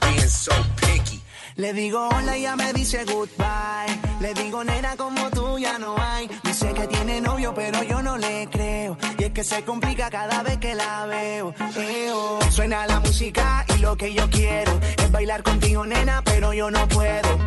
being 0.00 0.28
so 0.28 0.52
picky. 0.80 1.20
Le 1.56 1.72
digo 1.72 2.08
hola 2.08 2.36
y 2.36 2.40
ella 2.40 2.56
me 2.56 2.72
dice 2.72 3.04
goodbye. 3.04 4.00
Le 4.20 4.34
digo 4.34 4.64
nena 4.64 4.96
como 4.96 5.30
tú 5.30 5.56
ya 5.58 5.78
no 5.78 5.94
hay. 5.96 6.28
Dice 6.42 6.72
que 6.74 6.88
tiene 6.88 7.20
novio 7.20 7.54
pero 7.54 7.84
yo 7.84 8.02
no 8.02 8.18
le 8.18 8.48
creo. 8.50 8.98
Y 9.16 9.24
es 9.24 9.30
que 9.30 9.44
se 9.44 9.62
complica 9.62 10.10
cada 10.10 10.42
vez 10.42 10.58
que 10.58 10.74
la 10.74 11.06
veo. 11.06 11.54
Eo. 11.76 12.40
Suena 12.50 12.84
la 12.86 12.98
música 12.98 13.64
y 13.76 13.78
lo 13.78 13.96
que 13.96 14.12
yo 14.12 14.28
quiero 14.28 14.72
es 14.96 15.12
bailar 15.12 15.44
contigo 15.44 15.86
nena 15.86 16.20
pero 16.24 16.52
yo 16.52 16.68
no 16.70 16.88
puedo. 16.88 17.38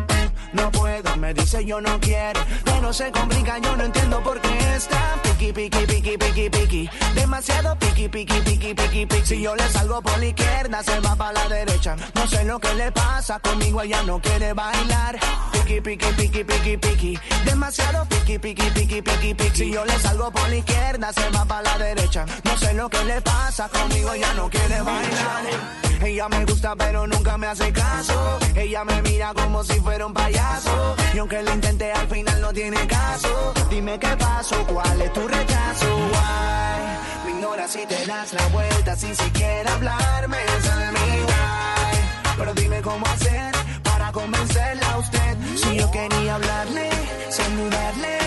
No 0.54 0.70
puedo, 0.70 1.14
me 1.18 1.34
dice 1.34 1.62
yo 1.66 1.78
no 1.82 2.00
quiero. 2.00 2.40
Pero 2.64 2.90
se 2.94 3.12
complica, 3.12 3.58
yo 3.58 3.76
no 3.76 3.84
entiendo 3.84 4.22
por 4.22 4.40
qué 4.40 4.74
está 4.76 5.27
Piqui, 5.38 5.52
piqui, 5.52 5.86
piqui, 5.86 6.18
piqui, 6.18 6.50
piqui. 6.50 6.90
Demasiado 7.14 7.76
piqui, 7.78 8.08
piqui, 8.08 8.40
piqui, 8.40 8.74
piqui, 8.74 9.06
piqui. 9.06 9.24
Si 9.24 9.40
yo 9.40 9.54
le 9.54 9.68
salgo 9.68 10.02
por 10.02 10.18
la 10.18 10.26
izquierda, 10.26 10.82
se 10.82 10.98
va 10.98 11.14
para 11.14 11.32
la 11.32 11.48
derecha. 11.48 11.94
No 12.16 12.26
sé 12.26 12.44
lo 12.44 12.58
que 12.58 12.74
le 12.74 12.90
pasa, 12.90 13.38
conmigo 13.38 13.80
ella 13.82 14.02
no 14.02 14.20
quiere 14.20 14.52
bailar. 14.52 15.16
Piqui, 15.52 15.80
piqui, 15.80 16.06
piqui, 16.16 16.42
piqui, 16.42 16.76
piqui. 16.76 17.18
Demasiado 17.44 18.04
piqui, 18.06 18.36
piqui, 18.40 18.68
piqui, 18.70 19.00
piqui, 19.00 19.34
piqui. 19.34 19.56
Si 19.56 19.70
yo 19.70 19.84
le 19.84 19.96
salgo 20.00 20.28
por 20.32 20.48
la 20.48 20.56
izquierda, 20.56 21.12
se 21.12 21.30
va 21.30 21.44
para 21.44 21.62
la 21.62 21.78
derecha. 21.78 22.26
No 22.42 22.58
sé 22.58 22.74
lo 22.74 22.88
que 22.88 23.04
le 23.04 23.20
pasa, 23.20 23.68
conmigo 23.68 24.12
ella 24.12 24.34
no 24.34 24.50
quiere 24.50 24.82
bailar. 24.82 25.87
Ella 26.08 26.26
me 26.30 26.42
gusta 26.46 26.74
pero 26.74 27.06
nunca 27.06 27.36
me 27.36 27.48
hace 27.48 27.70
caso. 27.70 28.38
Ella 28.56 28.82
me 28.82 29.02
mira 29.02 29.34
como 29.34 29.62
si 29.62 29.74
fuera 29.74 30.06
un 30.06 30.14
payaso. 30.14 30.96
Y 31.12 31.18
aunque 31.18 31.42
lo 31.42 31.52
intenté 31.52 31.92
al 31.92 32.08
final 32.08 32.40
no 32.40 32.50
tiene 32.50 32.86
caso. 32.86 33.52
Dime 33.68 33.98
qué 33.98 34.16
pasó, 34.16 34.56
cuál 34.66 35.02
es 35.02 35.12
tu 35.12 35.28
rechazo. 35.28 35.96
Why? 35.96 37.26
Me 37.26 37.30
ignoras 37.32 37.70
si 37.70 37.84
te 37.84 38.06
das 38.06 38.32
la 38.32 38.46
vuelta 38.46 38.96
sin 38.96 39.14
siquiera 39.14 39.74
hablarme. 39.74 40.38
De 40.38 40.92
mi 40.92 41.20
why. 41.28 42.36
Pero 42.38 42.54
dime 42.54 42.80
cómo 42.80 43.04
hacer 43.06 43.52
para 43.82 44.10
convencerla 44.10 44.90
a 44.92 44.98
usted. 44.98 45.36
Si 45.56 45.76
yo 45.76 45.90
quería 45.90 46.36
hablarle, 46.36 46.88
saludarle, 47.28 48.18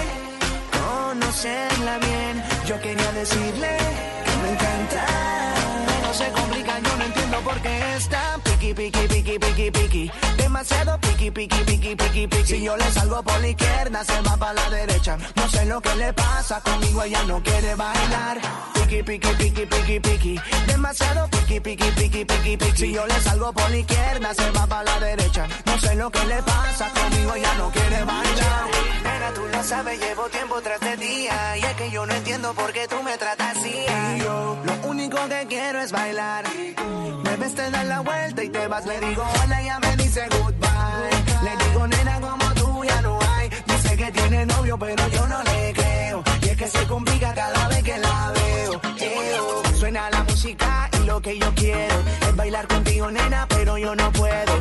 conocerla 0.72 1.98
bien. 1.98 2.44
Yo 2.68 2.80
quería 2.80 3.12
decirle 3.14 3.78
que 4.24 4.38
me 4.44 4.52
encanta. 4.52 5.61
Se 6.22 6.32
complica, 6.32 6.80
yo 6.80 6.98
no 6.98 7.04
entiendo 7.04 7.38
por 7.42 7.62
qué 7.62 7.96
está 7.96 8.40
piqui, 8.44 8.74
piqui, 8.74 9.08
piqui, 9.08 9.40
piqui, 9.40 9.72
piqui. 9.72 10.12
Demasiado 10.38 11.00
piqui, 11.00 11.32
piqui, 11.32 11.64
piqui, 11.64 11.96
piqui, 11.96 12.28
piqui. 12.28 12.46
Si 12.46 12.62
yo 12.62 12.78
le 12.78 12.92
salgo 12.92 13.24
por 13.24 13.40
la 13.40 13.48
izquierda, 13.48 14.04
se 14.04 14.22
va 14.22 14.38
para 14.38 14.54
la 14.54 14.70
derecha. 14.70 15.18
No 15.36 15.50
sé 15.50 15.66
lo 15.66 15.82
que 15.82 15.96
le 15.96 16.14
pasa, 16.14 16.62
conmigo 16.62 17.04
ella 17.04 17.24
no 17.24 17.42
quiere 17.42 17.76
bailar. 17.76 18.40
Piqui, 18.74 19.04
piqui, 19.04 19.30
piqui, 19.40 19.66
piqui, 19.66 20.00
piqui. 20.00 20.42
Demasiado 20.68 21.28
piqui, 21.30 21.60
piqui, 21.60 21.92
piqui, 21.92 22.26
piqui, 22.26 22.58
piqui. 22.58 22.78
Si 22.78 22.94
yo 22.94 23.06
le 23.08 23.20
salgo 23.22 23.52
por 23.54 23.70
la 23.70 23.78
izquierda, 23.78 24.34
se 24.36 24.52
va 24.52 24.68
para 24.68 24.84
la 24.84 25.00
derecha. 25.00 25.48
No 25.66 25.80
sé 25.80 25.96
lo 25.96 26.12
que 26.12 26.24
le 26.26 26.44
pasa, 26.44 26.90
conmigo 26.90 27.34
ella 27.34 27.54
no 27.58 27.72
quiere 27.72 28.04
bailar. 28.04 28.66
Nena, 29.04 29.34
tú 29.34 29.42
lo 29.52 29.64
sabes, 29.64 30.00
llevo 30.00 30.30
tiempo 30.30 30.62
tras 30.62 30.80
de 30.82 30.98
día. 30.98 31.58
Y 31.58 31.64
es 31.64 31.74
que 31.74 31.90
yo 31.90 32.06
no 32.06 32.14
entiendo 32.14 32.54
por 32.54 32.72
qué 32.74 32.88
tú 32.88 33.02
me 33.02 33.18
tratas 33.18 33.58
así. 33.58 33.74
Y 34.16 34.20
yo, 34.20 34.58
lo 34.64 34.74
único 34.88 35.18
que 35.28 35.48
quiero 35.48 35.82
es 35.82 35.92
bailar. 35.92 36.11
Me 36.12 37.38
ves, 37.38 37.56
te 37.56 37.72
das 37.72 37.86
la 37.86 38.02
vuelta 38.02 38.44
y 38.44 38.50
te 38.50 38.68
vas. 38.68 38.86
Le 38.86 39.00
digo 39.00 39.24
hola, 39.44 39.62
ella 39.62 39.80
me 39.80 39.96
dice 39.96 40.28
goodbye. 40.30 41.10
Le 41.44 41.66
digo, 41.66 41.88
nena, 41.88 42.20
como 42.20 42.54
tú 42.54 42.84
ya 42.84 43.02
no 43.02 43.18
hay. 43.22 43.50
Dice 43.66 43.96
que 43.96 44.12
tiene 44.12 44.46
novio, 44.46 44.78
pero 44.78 45.08
yo 45.08 45.28
no 45.28 45.42
le 45.42 45.74
creo. 45.74 46.24
Y 46.42 46.50
es 46.50 46.58
que 46.58 46.68
se 46.68 46.86
complica 46.88 47.34
cada 47.34 47.68
vez 47.70 47.84
que 47.84 47.98
la 47.98 48.34
veo. 48.34 48.82
Eo, 49.00 49.76
Suena 49.76 50.10
la 50.10 50.24
música 50.24 50.90
y 51.02 51.06
lo 51.06 51.22
que 51.22 51.40
yo 51.40 51.50
quiero 51.56 51.96
es 52.28 52.36
bailar 52.36 52.68
contigo, 52.68 53.10
nena, 53.10 53.46
pero 53.48 53.78
yo 53.78 53.96
no 53.96 54.12
puedo. 54.12 54.54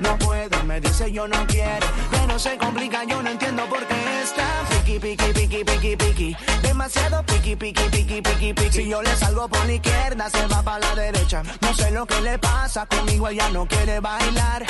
No 0.00 0.16
puedo, 0.18 0.62
me 0.64 0.80
dice 0.80 1.10
yo 1.10 1.26
no 1.26 1.46
quiero. 1.46 1.86
Pero 2.10 2.38
se 2.38 2.56
complica, 2.56 3.04
yo 3.04 3.22
no 3.22 3.30
entiendo 3.30 3.64
por 3.66 3.84
qué 3.86 4.22
está 4.22 4.46
piqui, 4.70 4.98
piqui, 4.98 5.32
piqui, 5.32 5.64
piqui, 5.64 5.96
piqui. 5.96 6.36
Demasiado 6.62 7.24
piqui, 7.24 7.56
piqui, 7.56 7.82
piqui, 7.90 8.22
piqui, 8.22 8.52
piqui. 8.52 8.72
Si 8.72 8.88
yo 8.88 9.02
le 9.02 9.14
salgo 9.16 9.48
por 9.48 9.64
la 9.66 9.72
izquierda, 9.72 10.30
se 10.30 10.46
va 10.46 10.62
para 10.62 10.78
la 10.78 10.94
derecha. 10.94 11.42
No 11.60 11.74
sé 11.74 11.90
lo 11.90 12.06
que 12.06 12.20
le 12.20 12.38
pasa, 12.38 12.86
conmigo 12.86 13.28
ella 13.28 13.48
no 13.50 13.66
quiere 13.66 14.00
bailar. 14.00 14.64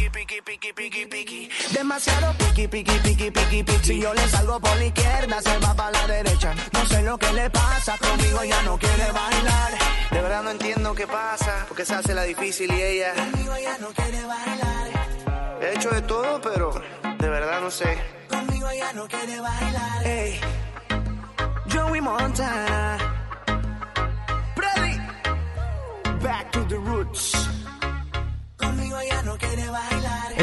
Piqui, 0.00 0.40
piqui, 0.40 0.40
piqui, 0.40 0.72
piqui, 0.72 1.06
piqui. 1.06 1.50
Demasiado 1.74 2.32
piqui, 2.38 2.66
piqui, 2.68 2.98
piqui, 3.00 3.30
piqui, 3.30 3.62
piqui. 3.62 3.84
Si 3.84 4.00
yo 4.00 4.14
le 4.14 4.28
salgo 4.28 4.58
por 4.58 4.74
la 4.76 4.84
izquierda, 4.86 5.42
se 5.42 5.58
va 5.58 5.74
para 5.74 5.90
la 5.90 6.06
derecha. 6.06 6.54
No 6.72 6.86
sé 6.86 7.02
lo 7.02 7.18
que 7.18 7.30
le 7.34 7.50
pasa, 7.50 7.98
conmigo 7.98 8.40
ella 8.40 8.62
no 8.62 8.78
quiere 8.78 9.12
bailar. 9.12 9.72
De 10.10 10.22
verdad 10.22 10.42
no 10.42 10.50
entiendo 10.52 10.94
qué 10.94 11.06
pasa, 11.06 11.66
porque 11.68 11.84
se 11.84 11.94
hace 11.94 12.14
la 12.14 12.22
difícil 12.22 12.72
y 12.72 12.82
ella. 12.82 13.12
Conmigo 13.14 13.54
ella 13.54 13.76
no 13.78 13.88
quiere 13.88 14.24
bailar. 14.24 15.60
He 15.60 15.74
hecho 15.74 15.90
de 15.90 16.02
todo, 16.02 16.40
pero 16.40 16.82
de 17.18 17.28
verdad 17.28 17.60
no 17.60 17.70
sé. 17.70 17.98
Conmigo 18.30 18.70
ella 18.70 18.92
no 18.94 19.06
quiere 19.06 19.38
bailar. 19.38 20.02
Hey, 20.02 20.40
Joey 21.70 22.00
Montana. 22.00 22.96
Freddy. 24.56 24.96
Back 26.22 26.50
to 26.52 26.64
the 26.68 26.78
roots. 26.78 27.48
Conmigo 28.56 28.98
ella 28.98 29.22
no 29.22 29.36
quiere 29.36 29.68
bailar. 29.68 29.89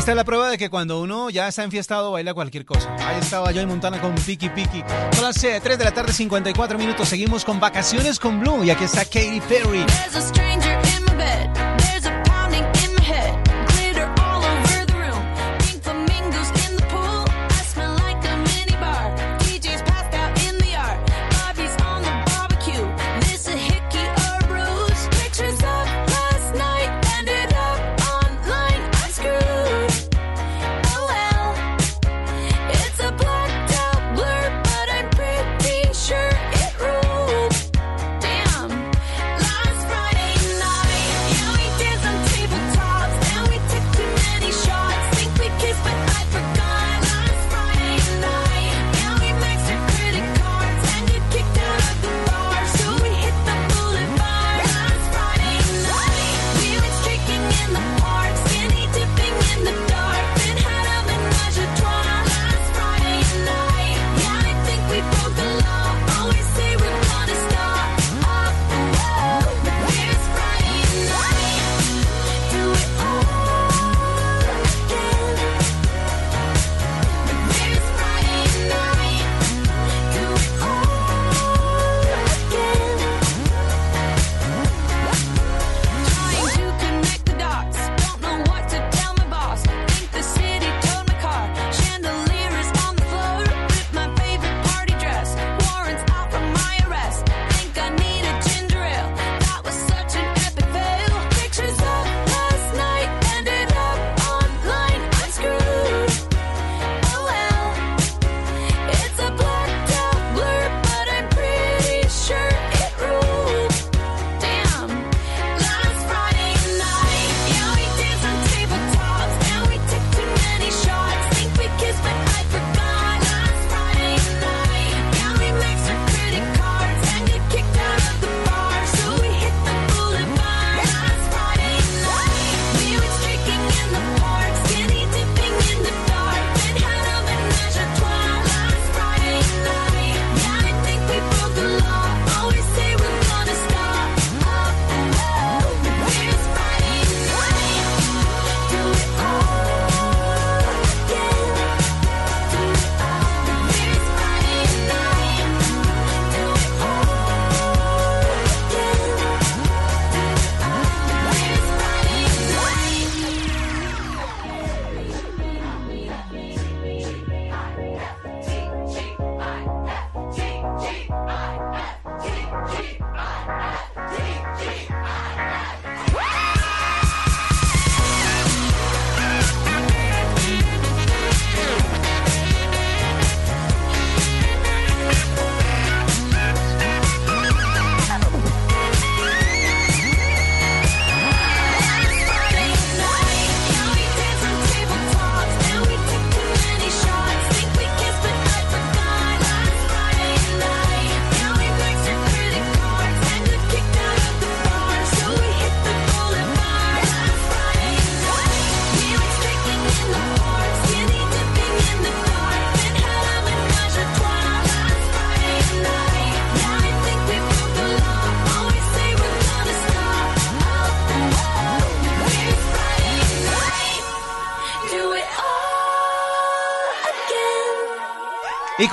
Esta 0.08 0.14
es 0.14 0.16
la 0.16 0.24
prueba 0.24 0.50
de 0.50 0.58
que 0.58 0.70
cuando 0.70 1.02
uno 1.02 1.30
ya 1.30 1.50
está 1.50 1.66
enfiestado 1.66 2.14
baila 2.14 2.34
cualquier 2.34 2.64
cosa. 2.64 2.96
Ahí 3.06 3.20
estaba 3.20 3.52
Joy 3.52 3.66
Montana 3.66 4.00
con 4.00 4.16
Piki 4.16 4.48
Piki. 4.48 4.82
Son 5.12 5.22
las 5.22 5.36
3 5.36 5.62
de 5.78 5.84
la 5.84 5.92
tarde, 5.92 6.14
54 6.14 6.80
minutos. 6.80 7.10
Seguimos 7.10 7.44
con 7.44 7.60
Vacaciones 7.60 8.18
con 8.18 8.40
Blue. 8.40 8.64
Y 8.64 8.70
aquí 8.70 8.86
está 8.86 9.04
Katy 9.04 9.42
Perry. 9.50 9.86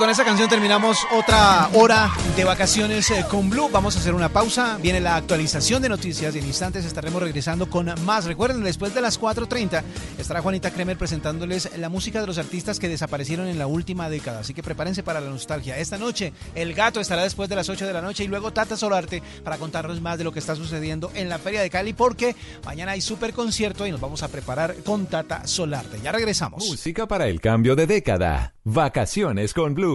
Con 0.05 0.11
esa 0.11 0.23
canción 0.23 0.47
terminamos 0.47 0.99
otra 1.11 1.67
hora 1.73 2.11
de 2.37 2.43
vacaciones 2.43 3.09
eh, 3.09 3.25
con 3.27 3.49
Blue. 3.49 3.69
Vamos 3.71 3.95
a 3.95 3.99
hacer 3.99 4.13
una 4.13 4.29
pausa. 4.29 4.77
Viene 4.79 4.99
la 4.99 5.15
actualización 5.15 5.81
de 5.81 5.89
noticias 5.89 6.35
y 6.35 6.37
en 6.37 6.45
instantes 6.45 6.85
estaremos 6.85 7.23
regresando 7.23 7.67
con 7.71 7.91
más. 8.05 8.25
Recuerden, 8.25 8.63
después 8.63 8.93
de 8.93 9.01
las 9.01 9.19
4.30 9.19 9.81
estará 10.19 10.43
Juanita 10.43 10.69
Kremer 10.69 10.95
presentándoles 10.95 11.75
la 11.77 11.89
música 11.89 12.21
de 12.21 12.27
los 12.27 12.37
artistas 12.37 12.77
que 12.77 12.87
desaparecieron 12.87 13.47
en 13.47 13.57
la 13.57 13.65
última 13.65 14.07
década. 14.07 14.41
Así 14.41 14.53
que 14.53 14.61
prepárense 14.61 15.01
para 15.01 15.21
la 15.21 15.29
nostalgia. 15.31 15.75
Esta 15.79 15.97
noche 15.97 16.33
El 16.53 16.75
Gato 16.75 16.99
estará 16.99 17.23
después 17.23 17.49
de 17.49 17.55
las 17.55 17.67
8 17.67 17.87
de 17.87 17.93
la 17.93 18.03
noche 18.03 18.23
y 18.23 18.27
luego 18.27 18.53
Tata 18.53 18.77
Solarte 18.77 19.23
para 19.43 19.57
contarnos 19.57 20.01
más 20.01 20.19
de 20.19 20.23
lo 20.23 20.31
que 20.31 20.37
está 20.37 20.55
sucediendo 20.55 21.09
en 21.15 21.29
la 21.29 21.39
Feria 21.39 21.61
de 21.61 21.71
Cali 21.71 21.93
porque 21.93 22.35
mañana 22.63 22.91
hay 22.91 23.01
super 23.01 23.33
concierto 23.33 23.87
y 23.87 23.91
nos 23.91 24.01
vamos 24.01 24.21
a 24.21 24.27
preparar 24.27 24.75
con 24.83 25.07
Tata 25.07 25.47
Solarte. 25.47 25.99
Ya 26.03 26.11
regresamos. 26.11 26.63
Música 26.63 27.07
para 27.07 27.27
el 27.27 27.41
cambio 27.41 27.75
de 27.75 27.87
década. 27.87 28.53
Vacaciones 28.63 29.53
con 29.55 29.73
Blue. 29.73 29.94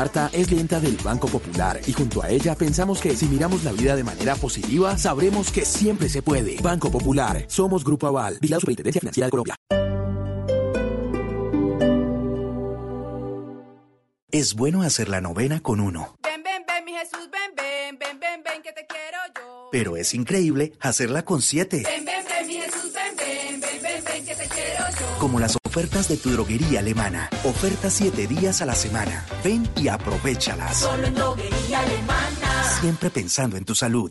Marta 0.00 0.30
es 0.32 0.46
clienta 0.46 0.80
del 0.80 0.96
Banco 0.96 1.28
Popular 1.28 1.78
y 1.86 1.92
junto 1.92 2.22
a 2.22 2.30
ella 2.30 2.54
pensamos 2.54 3.02
que 3.02 3.14
si 3.14 3.26
miramos 3.26 3.64
la 3.64 3.72
vida 3.72 3.94
de 3.96 4.02
manera 4.02 4.34
positiva, 4.34 4.96
sabremos 4.96 5.52
que 5.52 5.66
siempre 5.66 6.08
se 6.08 6.22
puede. 6.22 6.56
Banco 6.62 6.90
Popular, 6.90 7.44
somos 7.48 7.84
Grupo 7.84 8.06
Aval, 8.06 8.38
Vigilado 8.40 8.60
Superintendencia 8.60 9.00
Financiera 9.00 9.26
de 9.26 9.30
Colombia. 9.30 9.56
Es 14.32 14.54
bueno 14.54 14.80
hacer 14.80 15.10
la 15.10 15.20
novena 15.20 15.60
con 15.60 15.80
uno, 15.80 16.16
Ven, 16.22 16.42
ven, 16.44 16.64
ven, 16.66 16.82
mi 16.86 16.92
Jesús, 16.92 17.28
ven, 17.30 17.54
ven, 17.54 17.98
ven, 17.98 18.18
ven, 18.18 18.42
ven, 18.42 18.62
que 18.62 18.72
te 18.72 18.86
quiero 18.86 19.18
yo. 19.36 19.68
pero 19.70 19.98
es 19.98 20.14
increíble 20.14 20.72
hacerla 20.80 21.26
con 21.26 21.42
siete, 21.42 21.82
Ven, 21.84 22.06
ven, 22.06 22.24
ven, 22.26 22.46
mi 22.46 22.54
Jesús, 22.54 22.90
ven, 22.94 23.16
ven, 23.18 23.60
ven, 23.60 23.82
ven, 23.82 24.02
ven, 24.02 24.24
que 24.24 24.34
te 24.34 24.48
quiero. 24.48 24.79
Como 25.20 25.38
las 25.38 25.56
ofertas 25.64 26.08
de 26.08 26.16
tu 26.16 26.30
droguería 26.30 26.80
alemana. 26.80 27.28
Ofertas 27.44 27.92
siete 27.92 28.26
días 28.26 28.62
a 28.62 28.66
la 28.66 28.74
semana. 28.74 29.26
Ven 29.44 29.68
y 29.76 29.88
aprovechalas. 29.88 30.78
Solo 30.78 31.06
en 31.06 31.14
droguería 31.14 31.80
alemana. 31.80 32.64
Siempre 32.80 33.10
pensando 33.10 33.56
en 33.56 33.64
tu 33.64 33.74
salud. 33.74 34.10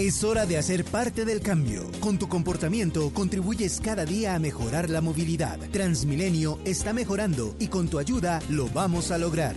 Es 0.00 0.24
hora 0.24 0.46
de 0.46 0.56
hacer 0.56 0.86
parte 0.86 1.26
del 1.26 1.42
cambio. 1.42 1.82
Con 2.00 2.18
tu 2.18 2.26
comportamiento 2.26 3.12
contribuyes 3.12 3.82
cada 3.82 4.06
día 4.06 4.34
a 4.34 4.38
mejorar 4.38 4.88
la 4.88 5.02
movilidad. 5.02 5.58
Transmilenio 5.72 6.58
está 6.64 6.94
mejorando 6.94 7.54
y 7.58 7.68
con 7.68 7.86
tu 7.86 7.98
ayuda 7.98 8.40
lo 8.48 8.66
vamos 8.70 9.10
a 9.10 9.18
lograr. 9.18 9.56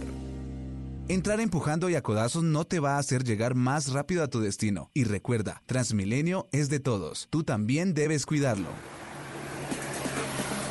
Entrar 1.07 1.39
empujando 1.39 1.89
y 1.89 1.95
a 1.95 2.03
codazos 2.03 2.43
no 2.43 2.65
te 2.65 2.81
va 2.81 2.97
a 2.97 2.99
hacer 2.99 3.23
llegar 3.23 3.55
más 3.55 3.93
rápido 3.93 4.21
a 4.21 4.27
tu 4.27 4.41
destino. 4.41 4.91
Y 4.93 5.05
recuerda, 5.05 5.63
Transmilenio 5.65 6.49
es 6.51 6.67
de 6.67 6.81
todos. 6.81 7.29
Tú 7.29 7.45
también 7.45 7.93
debes 7.93 8.25
cuidarlo. 8.25 8.67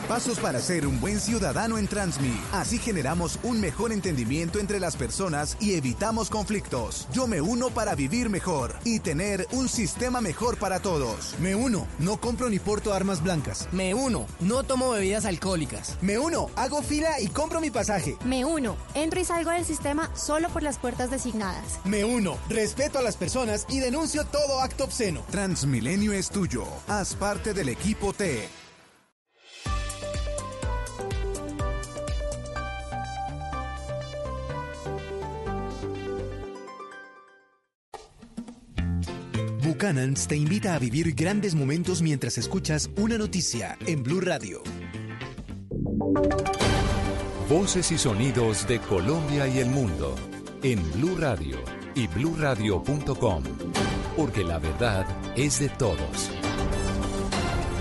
Pasos 0.09 0.39
para 0.41 0.61
ser 0.61 0.87
un 0.87 1.01
buen 1.01 1.21
ciudadano 1.21 1.79
en 1.79 1.87
Transmi. 1.87 2.39
Así 2.53 2.79
generamos 2.79 3.39
un 3.45 3.61
mejor 3.61 3.93
entendimiento 3.93 4.59
entre 4.59 4.81
las 4.81 4.97
personas 4.97 5.57
y 5.61 5.75
evitamos 5.75 6.29
conflictos. 6.29 7.07
Yo 7.13 7.27
me 7.27 7.41
uno 7.41 7.71
para 7.71 7.95
vivir 7.95 8.29
mejor 8.29 8.75
y 8.85 8.99
tener 8.99 9.47
un 9.53 9.69
sistema 9.69 10.21
mejor 10.21 10.59
para 10.59 10.81
todos. 10.81 11.37
Me 11.41 11.55
uno, 11.55 11.87
no 11.99 12.21
compro 12.21 12.51
ni 12.51 12.59
porto 12.59 12.93
armas 12.93 13.23
blancas. 13.23 13.69
Me 13.73 13.95
uno, 13.95 14.27
no 14.41 14.65
tomo 14.65 14.91
bebidas 14.91 15.25
alcohólicas. 15.25 15.97
Me 16.03 16.19
uno, 16.19 16.51
hago 16.57 16.83
fila 16.83 17.21
y 17.21 17.29
compro 17.29 17.61
mi 17.61 17.71
pasaje. 17.71 18.17
Me 18.25 18.45
uno, 18.45 18.77
entro 18.95 19.21
y 19.21 19.25
salgo 19.25 19.51
del 19.53 19.65
sistema 19.65 20.11
solo 20.15 20.49
por 20.49 20.63
las 20.63 20.79
puertas 20.79 21.11
designadas. 21.11 21.79
Me 21.85 22.05
uno, 22.05 22.37
respeto 22.49 22.99
a 22.99 23.03
las 23.03 23.17
personas 23.17 23.67
y 23.69 23.79
denuncio 23.79 24.25
todo 24.25 24.61
acto 24.61 24.85
obsceno. 24.85 25.23
Transmilenio 25.31 26.13
es 26.13 26.29
tuyo. 26.29 26.65
Haz 26.89 27.15
parte 27.15 27.55
del 27.55 27.69
equipo 27.69 28.13
T. 28.13 28.62
Buchanan's 39.83 40.29
te 40.29 40.37
invita 40.37 40.77
a 40.77 40.79
vivir 40.79 41.13
grandes 41.13 41.57
momentos 41.57 42.03
mientras 42.03 42.39
escuchas 42.39 42.89
una 42.97 43.19
noticia 43.19 43.77
en 43.85 44.05
Blue 44.05 44.21
Radio. 44.21 44.63
Voces 47.49 47.91
y 47.91 47.99
sonidos 47.99 48.69
de 48.69 48.79
Colombia 48.79 49.49
y 49.49 49.59
el 49.59 49.71
mundo 49.71 50.15
en 50.63 50.81
Blue 50.93 51.17
Radio 51.19 51.57
y 51.97 52.07
bluradio.com, 52.07 53.43
porque 54.17 54.45
la 54.45 54.61
verdad 54.61 55.05
es 55.35 55.59
de 55.59 55.69
todos. 55.71 56.42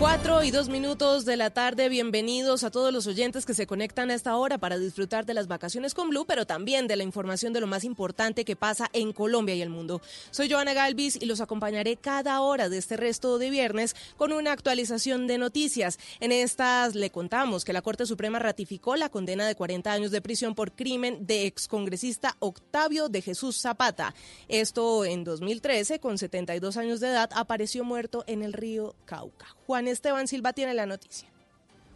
Cuatro 0.01 0.43
y 0.43 0.49
dos 0.49 0.67
minutos 0.67 1.25
de 1.25 1.37
la 1.37 1.51
tarde, 1.51 1.87
bienvenidos 1.87 2.63
a 2.63 2.71
todos 2.71 2.91
los 2.91 3.05
oyentes 3.05 3.45
que 3.45 3.53
se 3.53 3.67
conectan 3.67 4.09
a 4.09 4.15
esta 4.15 4.35
hora 4.35 4.57
para 4.57 4.79
disfrutar 4.79 5.27
de 5.27 5.35
las 5.35 5.47
vacaciones 5.47 5.93
con 5.93 6.09
Blue, 6.09 6.25
pero 6.25 6.47
también 6.47 6.87
de 6.87 6.95
la 6.95 7.03
información 7.03 7.53
de 7.53 7.61
lo 7.61 7.67
más 7.67 7.83
importante 7.83 8.43
que 8.43 8.55
pasa 8.55 8.89
en 8.93 9.13
Colombia 9.13 9.53
y 9.53 9.61
el 9.61 9.69
mundo. 9.69 10.01
Soy 10.31 10.49
Joana 10.49 10.73
Galvis 10.73 11.21
y 11.21 11.27
los 11.27 11.39
acompañaré 11.39 11.97
cada 11.97 12.41
hora 12.41 12.67
de 12.67 12.79
este 12.79 12.97
resto 12.97 13.37
de 13.37 13.51
viernes 13.51 13.95
con 14.17 14.33
una 14.33 14.53
actualización 14.53 15.27
de 15.27 15.37
noticias. 15.37 15.99
En 16.19 16.31
estas 16.31 16.95
le 16.95 17.11
contamos 17.11 17.63
que 17.63 17.71
la 17.71 17.83
Corte 17.83 18.07
Suprema 18.07 18.39
ratificó 18.39 18.95
la 18.95 19.09
condena 19.09 19.45
de 19.45 19.53
40 19.53 19.91
años 19.91 20.09
de 20.09 20.23
prisión 20.23 20.55
por 20.55 20.71
crimen 20.71 21.27
de 21.27 21.45
excongresista 21.45 22.37
Octavio 22.39 23.07
de 23.07 23.21
Jesús 23.21 23.61
Zapata. 23.61 24.15
Esto 24.47 25.05
en 25.05 25.23
2013, 25.23 25.99
con 25.99 26.17
72 26.17 26.75
años 26.77 27.01
de 27.01 27.09
edad, 27.09 27.29
apareció 27.35 27.83
muerto 27.83 28.23
en 28.25 28.41
el 28.41 28.53
río 28.53 28.95
Cauca. 29.05 29.55
Juan 29.67 29.90
Esteban 29.91 30.27
Silva 30.27 30.53
tiene 30.53 30.73
la 30.73 30.85
noticia. 30.85 31.27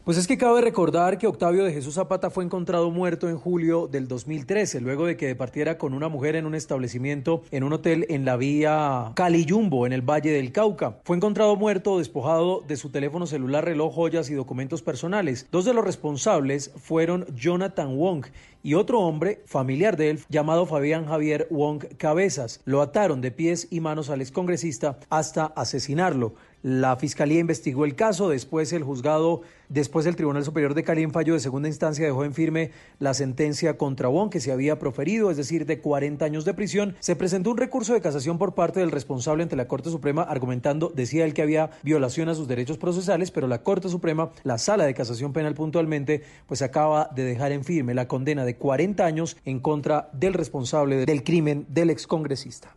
Pues 0.06 0.20
es 0.20 0.28
que 0.28 0.38
cabe 0.38 0.62
recordar 0.62 1.18
que 1.18 1.26
Octavio 1.26 1.64
de 1.64 1.74
Jesús 1.74 1.96
Zapata 1.96 2.30
fue 2.30 2.44
encontrado 2.44 2.92
muerto 2.92 3.28
en 3.28 3.40
julio 3.40 3.88
del 3.88 4.08
2013, 4.08 4.80
luego 4.80 5.08
de 5.08 5.18
que 5.18 5.26
departiera 5.26 5.80
con 5.80 5.96
una 5.96 6.10
mujer 6.10 6.36
en 6.36 6.46
un 6.46 6.54
establecimiento 6.54 7.42
en 7.50 7.64
un 7.64 7.74
hotel 7.74 8.06
en 8.10 8.24
la 8.24 8.38
vía 8.38 9.14
Caliyumbo, 9.16 9.88
en 9.88 9.94
el 9.94 10.04
Valle 10.04 10.30
del 10.30 10.52
Cauca. 10.52 11.00
Fue 11.06 11.16
encontrado 11.16 11.56
muerto, 11.56 11.98
despojado 11.98 12.62
de 12.68 12.78
su 12.78 12.92
teléfono 12.92 13.26
celular, 13.26 13.66
reloj, 13.66 13.96
joyas 13.96 14.30
y 14.30 14.36
documentos 14.36 14.84
personales. 14.84 15.48
Dos 15.52 15.66
de 15.66 15.74
los 15.74 15.84
responsables 15.84 16.72
fueron 16.76 17.26
Jonathan 17.36 17.98
Wong 17.98 18.28
y 18.62 18.76
otro 18.76 19.00
hombre, 19.00 19.42
familiar 19.46 19.98
de 19.98 20.12
él, 20.12 20.20
llamado 20.30 20.68
Fabián 20.68 21.08
Javier 21.08 21.48
Wong 21.50 21.84
Cabezas. 21.98 22.62
Lo 22.66 22.84
ataron 22.84 23.22
de 23.22 23.32
pies 23.32 23.68
y 23.72 23.80
manos 23.80 24.12
al 24.12 24.22
excongresista 24.22 25.00
hasta 25.10 25.46
asesinarlo. 25.46 26.36
La 26.68 26.96
fiscalía 26.96 27.40
investigó 27.40 27.86
el 27.86 27.94
caso, 27.94 28.28
después 28.28 28.74
el 28.74 28.82
juzgado, 28.82 29.44
después 29.70 30.08
el 30.08 30.16
Tribunal 30.16 30.44
Superior 30.44 30.74
de 30.74 30.82
Cali 30.82 31.04
en 31.04 31.12
fallo 31.12 31.36
de 31.36 31.40
segunda 31.40 31.68
instancia 31.68 32.08
dejó 32.08 32.26
en 32.26 32.34
firme 32.34 32.72
la 32.98 33.14
sentencia 33.14 33.78
contra 33.78 34.08
Bon 34.08 34.32
que 34.32 34.40
se 34.40 34.52
había 34.52 34.80
proferido, 34.80 35.30
es 35.30 35.38
decir, 35.38 35.68
de 35.68 35.80
40 35.80 36.26
años 36.26 36.44
de 36.44 36.56
prisión. 36.56 36.96
Se 37.02 37.16
presentó 37.16 37.52
un 37.52 37.58
recurso 37.58 37.94
de 37.94 38.02
casación 38.02 38.40
por 38.40 38.56
parte 38.56 38.80
del 38.80 38.90
responsable 38.90 39.44
ante 39.44 39.56
la 39.56 39.68
Corte 39.68 39.92
Suprema 39.92 40.24
argumentando, 40.24 40.92
decía 40.96 41.26
él 41.26 41.36
que 41.36 41.44
había 41.44 41.70
violación 41.84 42.30
a 42.30 42.34
sus 42.34 42.48
derechos 42.48 42.80
procesales, 42.80 43.30
pero 43.30 43.48
la 43.48 43.62
Corte 43.62 43.88
Suprema, 43.88 44.32
la 44.42 44.58
Sala 44.58 44.86
de 44.86 44.96
Casación 44.96 45.34
Penal 45.34 45.54
puntualmente, 45.54 46.24
pues 46.48 46.64
acaba 46.64 47.12
de 47.14 47.26
dejar 47.26 47.52
en 47.52 47.64
firme 47.64 47.94
la 47.94 48.08
condena 48.08 48.44
de 48.44 48.56
40 48.56 49.06
años 49.06 49.38
en 49.46 49.60
contra 49.60 50.10
del 50.14 50.34
responsable 50.34 51.06
del 51.06 51.24
crimen 51.24 51.68
del 51.70 51.92
excongresista. 51.92 52.76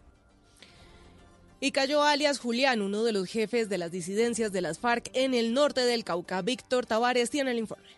Y 1.61 1.73
cayó 1.73 2.05
alias 2.05 2.39
Julián, 2.39 2.83
uno 2.83 3.03
de 3.03 3.13
los 3.13 3.29
jefes 3.29 3.69
de 3.69 3.79
las 3.79 3.91
disidencias 3.91 4.53
de 4.53 4.61
las 4.61 4.79
FARC 4.79 5.11
en 5.15 5.35
el 5.35 5.53
norte 5.55 5.81
del 5.81 6.05
Cauca. 6.05 6.41
Víctor 6.41 6.87
Tavares 6.87 7.31
tiene 7.31 7.51
el 7.51 7.59
informe. 7.59 7.98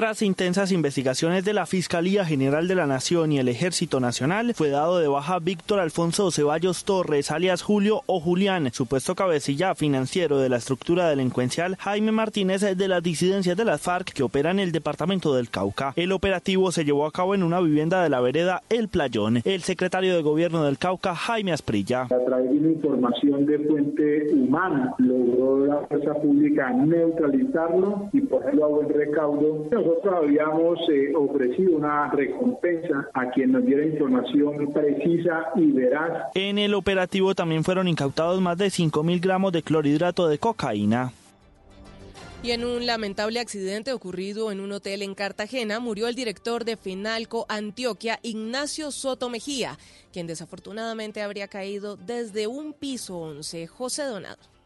Tras 0.00 0.22
intensas 0.22 0.70
investigaciones 0.70 1.44
de 1.44 1.52
la 1.52 1.66
Fiscalía 1.66 2.24
General 2.24 2.68
de 2.68 2.76
la 2.76 2.86
Nación 2.86 3.32
y 3.32 3.40
el 3.40 3.48
Ejército 3.48 3.98
Nacional, 3.98 4.54
fue 4.54 4.68
dado 4.68 5.00
de 5.00 5.08
baja 5.08 5.40
Víctor 5.40 5.80
Alfonso 5.80 6.30
Ceballos 6.30 6.84
Torres, 6.84 7.32
alias 7.32 7.62
Julio 7.62 8.02
o 8.06 8.20
Julián, 8.20 8.70
supuesto 8.72 9.16
cabecilla 9.16 9.74
financiero 9.74 10.38
de 10.38 10.50
la 10.50 10.58
estructura 10.58 11.08
delincuencial 11.08 11.74
Jaime 11.80 12.12
Martínez 12.12 12.60
de 12.60 12.86
las 12.86 13.02
disidencias 13.02 13.56
de 13.56 13.64
las 13.64 13.80
FARC 13.80 14.12
que 14.12 14.22
opera 14.22 14.52
en 14.52 14.60
el 14.60 14.70
departamento 14.70 15.34
del 15.34 15.50
Cauca. 15.50 15.94
El 15.96 16.12
operativo 16.12 16.70
se 16.70 16.84
llevó 16.84 17.04
a 17.04 17.10
cabo 17.10 17.34
en 17.34 17.42
una 17.42 17.58
vivienda 17.58 18.00
de 18.00 18.08
la 18.08 18.20
vereda 18.20 18.62
El 18.70 18.86
Playón. 18.86 19.40
El 19.44 19.62
secretario 19.62 20.14
de 20.14 20.22
Gobierno 20.22 20.62
del 20.62 20.78
Cauca, 20.78 21.16
Jaime 21.16 21.50
Asprilla. 21.50 22.02
A 22.02 22.24
través 22.24 22.52
una 22.52 22.68
información 22.68 23.46
de 23.46 23.58
fuente 23.58 24.28
humana, 24.32 24.94
logró 24.98 25.66
la 25.66 25.78
fuerza 25.88 26.14
pública 26.14 26.70
neutralizarlo 26.70 28.10
y 28.12 28.20
ponerlo 28.20 28.64
a 28.64 28.68
buen 28.68 28.88
recaudo 28.90 29.66
nosotros 29.88 30.14
habíamos 30.22 30.78
eh, 30.90 31.14
ofrecido 31.14 31.76
una 31.76 32.10
recompensa 32.10 33.08
a 33.14 33.30
quien 33.30 33.52
nos 33.52 33.64
diera 33.64 33.86
información 33.86 34.72
precisa 34.72 35.46
y 35.56 35.70
veraz. 35.72 36.30
En 36.34 36.58
el 36.58 36.74
operativo 36.74 37.34
también 37.34 37.64
fueron 37.64 37.88
incautados 37.88 38.40
más 38.40 38.58
de 38.58 38.68
5 38.68 39.02
mil 39.02 39.20
gramos 39.20 39.52
de 39.52 39.62
clorhidrato 39.62 40.28
de 40.28 40.38
cocaína. 40.38 41.12
Y 42.42 42.52
en 42.52 42.64
un 42.64 42.86
lamentable 42.86 43.40
accidente 43.40 43.92
ocurrido 43.92 44.52
en 44.52 44.60
un 44.60 44.70
hotel 44.72 45.02
en 45.02 45.14
Cartagena, 45.14 45.80
murió 45.80 46.06
el 46.06 46.14
director 46.14 46.64
de 46.64 46.76
Finalco 46.76 47.46
Antioquia, 47.48 48.20
Ignacio 48.22 48.92
Soto 48.92 49.28
Mejía, 49.28 49.76
quien 50.12 50.26
desafortunadamente 50.26 51.22
habría 51.22 51.48
caído 51.48 51.96
desde 51.96 52.46
un 52.46 52.74
piso 52.74 53.18
11. 53.18 53.66
José 53.66 54.04
Donado. 54.04 54.57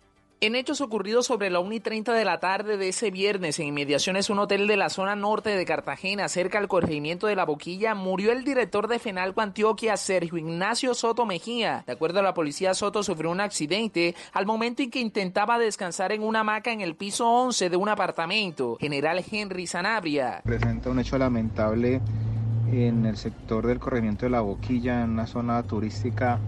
En 0.43 0.57
hechos 0.57 0.81
ocurridos 0.81 1.27
sobre 1.27 1.51
la 1.51 1.61
1 1.61 1.73
y 1.73 1.79
30 1.79 2.15
de 2.15 2.25
la 2.25 2.41
tarde 2.41 2.77
de 2.77 2.89
ese 2.89 3.13
viernes 3.13 3.61
en 3.61 3.69
inmediaciones 3.69 4.29
un 4.29 4.41
hotel 4.41 4.67
de 4.67 4.77
la 4.77 4.89
zona 4.89 5.15
norte 5.15 5.51
de 5.51 5.65
Cartagena, 5.65 6.27
cerca 6.27 6.59
al 6.59 6.67
corregimiento 6.67 7.29
de 7.29 7.37
La 7.37 7.45
Boquilla, 7.45 7.95
murió 7.95 8.33
el 8.33 8.43
director 8.43 8.89
de 8.89 8.99
Fenalco 8.99 9.41
Antioquia, 9.41 9.97
Sergio 9.97 10.39
Ignacio 10.39 10.95
Soto 10.95 11.27
Mejía. 11.27 11.85
De 11.87 11.93
acuerdo 11.93 12.19
a 12.19 12.23
la 12.25 12.35
policía, 12.35 12.75
Soto 12.75 13.05
sufrió 13.05 13.31
un 13.31 13.41
accidente 13.41 14.17
al 14.33 14.45
momento 14.45 14.83
en 14.83 14.91
que 14.91 14.99
intentaba 14.99 15.61
descansar 15.61 16.11
en 16.11 16.25
una 16.25 16.41
hamaca 16.41 16.73
en 16.73 16.81
el 16.81 16.97
piso 16.97 17.25
11 17.29 17.71
de 17.71 17.77
un 17.77 17.89
apartamento. 17.89 18.79
General 18.81 19.25
Henry 19.31 19.69
Sanabria. 19.69 20.41
Presenta 20.43 20.91
un 20.91 20.99
hecho 20.99 21.19
lamentable 21.19 22.01
en 22.73 23.07
el 23.07 23.17
sector 23.17 23.65
del 23.65 23.79
corregimiento 23.79 24.27
de 24.27 24.31
La 24.31 24.41
Boquilla, 24.41 25.05
en 25.05 25.11
una 25.11 25.29
zona 25.29 25.63
turística 25.63 26.41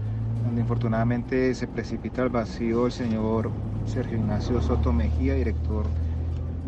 donde 0.45 0.61
infortunadamente 0.61 1.53
se 1.55 1.67
precipita 1.67 2.21
al 2.21 2.29
vacío 2.29 2.85
el 2.85 2.91
señor 2.91 3.51
Sergio 3.85 4.17
Ignacio 4.17 4.61
Soto 4.61 4.93
Mejía, 4.93 5.33
director 5.33 5.85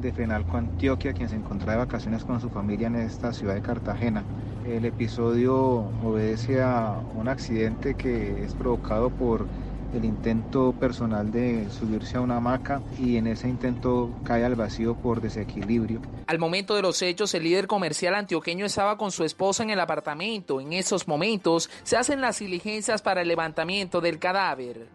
de 0.02 0.12
Fenalco 0.12 0.58
Antioquia, 0.58 1.14
quien 1.14 1.30
se 1.30 1.36
encontraba 1.36 1.74
de 1.74 1.78
vacaciones 1.80 2.24
con 2.24 2.40
su 2.41 2.49
familia 2.49 2.88
en 2.88 2.95
esta 2.95 3.34
ciudad 3.34 3.56
de 3.56 3.62
Cartagena. 3.62 4.24
El 4.66 4.86
episodio 4.86 5.56
obedece 6.04 6.62
a 6.62 6.99
un 7.16 7.28
accidente 7.28 7.95
que 7.95 8.44
es 8.44 8.54
provocado 8.54 9.10
por 9.10 9.48
el 9.94 10.06
intento 10.06 10.74
personal 10.74 11.32
de 11.32 11.68
subirse 11.70 12.18
a 12.18 12.22
una 12.22 12.38
hamaca 12.38 12.82
y 13.00 13.18
en 13.18 13.28
ese 13.28 13.48
intento 13.48 14.12
cae 14.24 14.44
al 14.44 14.56
vacío 14.56 14.96
por 14.96 15.22
desequilibrio. 15.22 16.02
Al 16.28 16.40
momento 16.40 16.76
de 16.76 16.82
los 16.82 17.02
hechos, 17.02 17.34
el 17.34 17.44
líder 17.44 17.68
comercial 17.68 18.16
antioqueño 18.16 18.66
estaba 18.66 18.98
con 18.98 19.12
su 19.12 19.24
esposa 19.24 19.64
en 19.64 19.70
el 19.70 19.80
apartamento. 19.80 20.60
En 20.60 20.74
esos 20.74 21.08
momentos 21.08 21.70
se 21.84 21.98
hacen 21.98 22.22
las 22.22 22.40
diligencias 22.40 23.02
para 23.02 23.22
el 23.22 23.28
levantamiento 23.28 24.02
del 24.02 24.20
cadáver. 24.20 24.88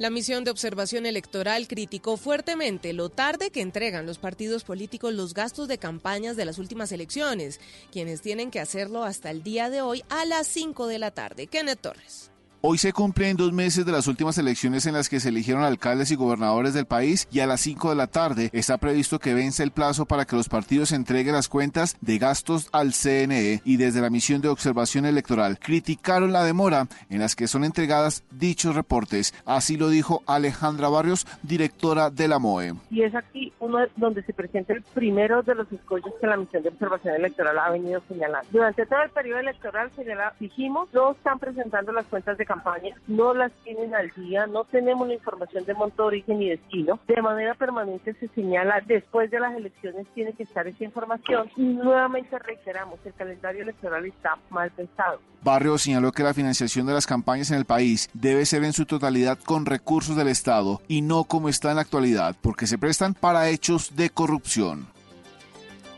La 0.00 0.08
misión 0.08 0.44
de 0.44 0.50
observación 0.50 1.04
electoral 1.04 1.68
criticó 1.68 2.16
fuertemente 2.16 2.94
lo 2.94 3.10
tarde 3.10 3.50
que 3.50 3.60
entregan 3.60 4.06
los 4.06 4.16
partidos 4.16 4.64
políticos 4.64 5.12
los 5.12 5.34
gastos 5.34 5.68
de 5.68 5.76
campañas 5.76 6.36
de 6.36 6.46
las 6.46 6.56
últimas 6.56 6.90
elecciones, 6.90 7.60
quienes 7.92 8.22
tienen 8.22 8.50
que 8.50 8.60
hacerlo 8.60 9.04
hasta 9.04 9.30
el 9.30 9.42
día 9.42 9.68
de 9.68 9.82
hoy 9.82 10.02
a 10.08 10.24
las 10.24 10.46
5 10.46 10.86
de 10.86 10.98
la 10.98 11.10
tarde. 11.10 11.48
Kenneth 11.48 11.82
Torres. 11.82 12.29
Hoy 12.62 12.76
se 12.76 12.92
cumplen 12.92 13.38
dos 13.38 13.54
meses 13.54 13.86
de 13.86 13.92
las 13.92 14.06
últimas 14.06 14.36
elecciones 14.36 14.84
en 14.84 14.92
las 14.92 15.08
que 15.08 15.18
se 15.18 15.30
eligieron 15.30 15.62
alcaldes 15.62 16.10
y 16.10 16.14
gobernadores 16.14 16.74
del 16.74 16.84
país 16.84 17.26
y 17.32 17.40
a 17.40 17.46
las 17.46 17.62
5 17.62 17.88
de 17.88 17.96
la 17.96 18.06
tarde 18.06 18.50
está 18.52 18.76
previsto 18.76 19.18
que 19.18 19.32
vence 19.32 19.62
el 19.62 19.70
plazo 19.70 20.04
para 20.04 20.26
que 20.26 20.36
los 20.36 20.50
partidos 20.50 20.92
entreguen 20.92 21.32
las 21.32 21.48
cuentas 21.48 21.96
de 22.02 22.18
gastos 22.18 22.68
al 22.72 22.92
CNE 22.92 23.62
y 23.64 23.78
desde 23.78 24.02
la 24.02 24.10
misión 24.10 24.42
de 24.42 24.48
observación 24.48 25.06
electoral 25.06 25.58
criticaron 25.58 26.34
la 26.34 26.44
demora 26.44 26.86
en 27.08 27.20
las 27.20 27.34
que 27.34 27.48
son 27.48 27.64
entregadas 27.64 28.24
dichos 28.30 28.74
reportes. 28.74 29.32
Así 29.46 29.78
lo 29.78 29.88
dijo 29.88 30.22
Alejandra 30.26 30.90
Barrios, 30.90 31.26
directora 31.42 32.10
de 32.10 32.28
la 32.28 32.38
MOE. 32.38 32.74
Y 32.90 33.04
es 33.04 33.14
aquí 33.14 33.54
donde 33.96 34.22
se 34.22 34.34
presenta 34.34 34.74
el 34.74 34.82
primero 34.82 35.42
de 35.42 35.54
los 35.54 35.70
escollos 35.72 36.12
que 36.20 36.26
la 36.26 36.36
misión 36.36 36.62
de 36.62 36.68
observación 36.70 37.14
electoral 37.14 37.58
ha 37.58 37.70
venido 37.70 38.02
señalando. 38.08 38.46
Durante 38.50 38.84
todo 38.84 39.02
el 39.02 39.10
periodo 39.10 39.38
electoral 39.38 39.90
señala, 39.96 40.34
dijimos, 40.40 40.88
no 40.92 41.12
están 41.12 41.38
presentando 41.38 41.92
las 41.92 42.04
cuentas 42.06 42.36
de 42.36 42.49
campaña, 42.50 42.96
no 43.06 43.32
las 43.32 43.52
tienen 43.62 43.94
al 43.94 44.10
día, 44.10 44.44
no 44.48 44.64
tenemos 44.64 45.06
la 45.06 45.14
información 45.14 45.64
de 45.64 45.74
monto, 45.74 46.04
origen 46.04 46.42
y 46.42 46.48
destino. 46.48 46.98
De 47.06 47.22
manera 47.22 47.54
permanente 47.54 48.12
se 48.14 48.26
señala, 48.28 48.82
después 48.84 49.30
de 49.30 49.38
las 49.38 49.54
elecciones 49.54 50.08
tiene 50.16 50.32
que 50.32 50.42
estar 50.42 50.66
esa 50.66 50.82
información. 50.82 51.48
Nuevamente 51.56 52.36
reiteramos, 52.40 52.98
el 53.04 53.14
calendario 53.14 53.62
electoral 53.62 54.04
está 54.04 54.36
mal 54.50 54.68
pensado. 54.72 55.20
Barrio 55.44 55.78
señaló 55.78 56.10
que 56.10 56.24
la 56.24 56.34
financiación 56.34 56.86
de 56.86 56.92
las 56.92 57.06
campañas 57.06 57.52
en 57.52 57.58
el 57.58 57.64
país 57.64 58.10
debe 58.14 58.44
ser 58.44 58.64
en 58.64 58.72
su 58.72 58.84
totalidad 58.84 59.38
con 59.38 59.64
recursos 59.64 60.16
del 60.16 60.28
Estado 60.28 60.82
y 60.88 61.02
no 61.02 61.22
como 61.24 61.48
está 61.48 61.70
en 61.70 61.76
la 61.76 61.82
actualidad, 61.82 62.34
porque 62.42 62.66
se 62.66 62.78
prestan 62.78 63.14
para 63.14 63.48
hechos 63.48 63.94
de 63.94 64.10
corrupción. 64.10 64.88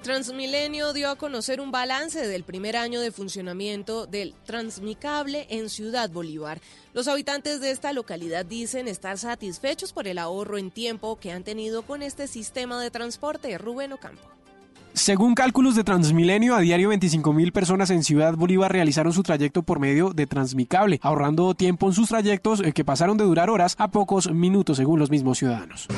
Transmilenio 0.02 0.92
dio 0.92 1.10
a 1.10 1.16
conocer 1.16 1.60
un 1.60 1.70
balance 1.70 2.26
del 2.26 2.42
primer 2.42 2.76
año 2.76 3.00
de 3.00 3.12
funcionamiento 3.12 4.06
del 4.06 4.34
Transmicable 4.44 5.46
en 5.48 5.70
Ciudad 5.70 6.10
Bolívar. 6.10 6.60
Los 6.92 7.06
habitantes 7.06 7.60
de 7.60 7.70
esta 7.70 7.92
localidad 7.92 8.44
dicen 8.44 8.88
estar 8.88 9.16
satisfechos 9.16 9.92
por 9.92 10.08
el 10.08 10.18
ahorro 10.18 10.58
en 10.58 10.72
tiempo 10.72 11.20
que 11.20 11.30
han 11.30 11.44
tenido 11.44 11.82
con 11.82 12.02
este 12.02 12.26
sistema 12.26 12.82
de 12.82 12.90
transporte. 12.90 13.56
Rubén 13.58 13.92
Ocampo. 13.92 14.41
Según 14.94 15.34
cálculos 15.34 15.74
de 15.74 15.84
Transmilenio, 15.84 16.54
a 16.54 16.60
diario 16.60 16.92
25.000 16.92 17.50
personas 17.50 17.88
en 17.88 18.04
Ciudad 18.04 18.34
Bolívar 18.34 18.70
realizaron 18.70 19.14
su 19.14 19.22
trayecto 19.22 19.62
por 19.62 19.80
medio 19.80 20.10
de 20.10 20.26
Transmicable, 20.26 21.00
ahorrando 21.02 21.54
tiempo 21.54 21.86
en 21.86 21.94
sus 21.94 22.08
trayectos 22.08 22.60
eh, 22.60 22.72
que 22.72 22.84
pasaron 22.84 23.16
de 23.16 23.24
durar 23.24 23.48
horas 23.48 23.74
a 23.78 23.88
pocos 23.88 24.30
minutos, 24.30 24.76
según 24.76 25.00
los 25.00 25.10
mismos 25.10 25.38
ciudadanos. 25.38 25.88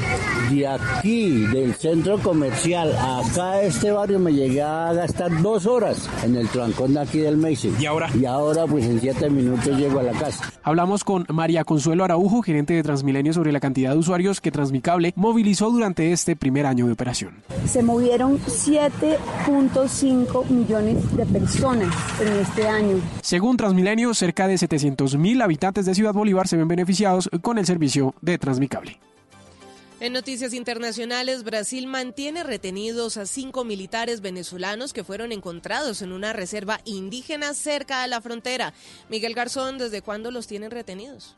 De 0.48 0.66
aquí, 0.66 1.30
del 1.46 1.74
centro 1.74 2.18
comercial, 2.18 2.92
acá 2.92 3.52
a 3.52 3.62
este 3.62 3.90
barrio 3.90 4.20
me 4.20 4.32
llegué 4.32 4.62
a 4.62 4.92
gastar 4.92 5.42
dos 5.42 5.66
horas 5.66 6.08
en 6.22 6.36
el 6.36 6.48
trancón 6.48 6.94
de 6.94 7.00
aquí 7.00 7.18
del 7.18 7.36
Meise. 7.36 7.72
¿Y 7.80 7.86
ahora? 7.86 8.08
Y 8.14 8.24
ahora, 8.26 8.64
pues 8.66 8.84
en 8.84 9.00
siete 9.00 9.28
minutos 9.28 9.76
llego 9.76 9.98
a 9.98 10.04
la 10.04 10.12
casa. 10.12 10.52
Hablamos 10.62 11.02
con 11.02 11.26
María 11.30 11.64
Consuelo 11.64 12.04
Araujo, 12.04 12.42
gerente 12.42 12.74
de 12.74 12.82
Transmilenio, 12.82 13.32
sobre 13.32 13.52
la 13.52 13.60
cantidad 13.60 13.90
de 13.90 13.98
usuarios 13.98 14.40
que 14.40 14.52
Transmicable 14.52 15.12
movilizó 15.16 15.70
durante 15.70 16.12
este 16.12 16.36
primer 16.36 16.66
año 16.66 16.86
de 16.86 16.92
operación. 16.92 17.42
Se 17.66 17.82
movieron 17.82 18.38
7.5 18.90 20.50
millones 20.50 21.16
de 21.16 21.24
personas 21.24 21.94
en 22.20 22.28
este 22.34 22.68
año. 22.68 23.00
Según 23.22 23.56
Transmilenio, 23.56 24.12
cerca 24.12 24.46
de 24.46 24.56
700.000 24.56 25.42
habitantes 25.42 25.86
de 25.86 25.94
Ciudad 25.94 26.12
Bolívar 26.12 26.48
se 26.48 26.58
ven 26.58 26.68
beneficiados 26.68 27.30
con 27.40 27.56
el 27.56 27.64
servicio 27.64 28.14
de 28.20 28.36
Transmicable. 28.36 29.00
En 30.00 30.12
noticias 30.12 30.52
internacionales, 30.52 31.44
Brasil 31.44 31.86
mantiene 31.86 32.42
retenidos 32.42 33.16
a 33.16 33.24
cinco 33.24 33.64
militares 33.64 34.20
venezolanos 34.20 34.92
que 34.92 35.02
fueron 35.02 35.32
encontrados 35.32 36.02
en 36.02 36.12
una 36.12 36.34
reserva 36.34 36.80
indígena 36.84 37.54
cerca 37.54 38.02
de 38.02 38.08
la 38.08 38.20
frontera. 38.20 38.74
Miguel 39.08 39.32
Garzón, 39.32 39.78
¿desde 39.78 40.02
cuándo 40.02 40.30
los 40.30 40.46
tienen 40.46 40.70
retenidos? 40.70 41.36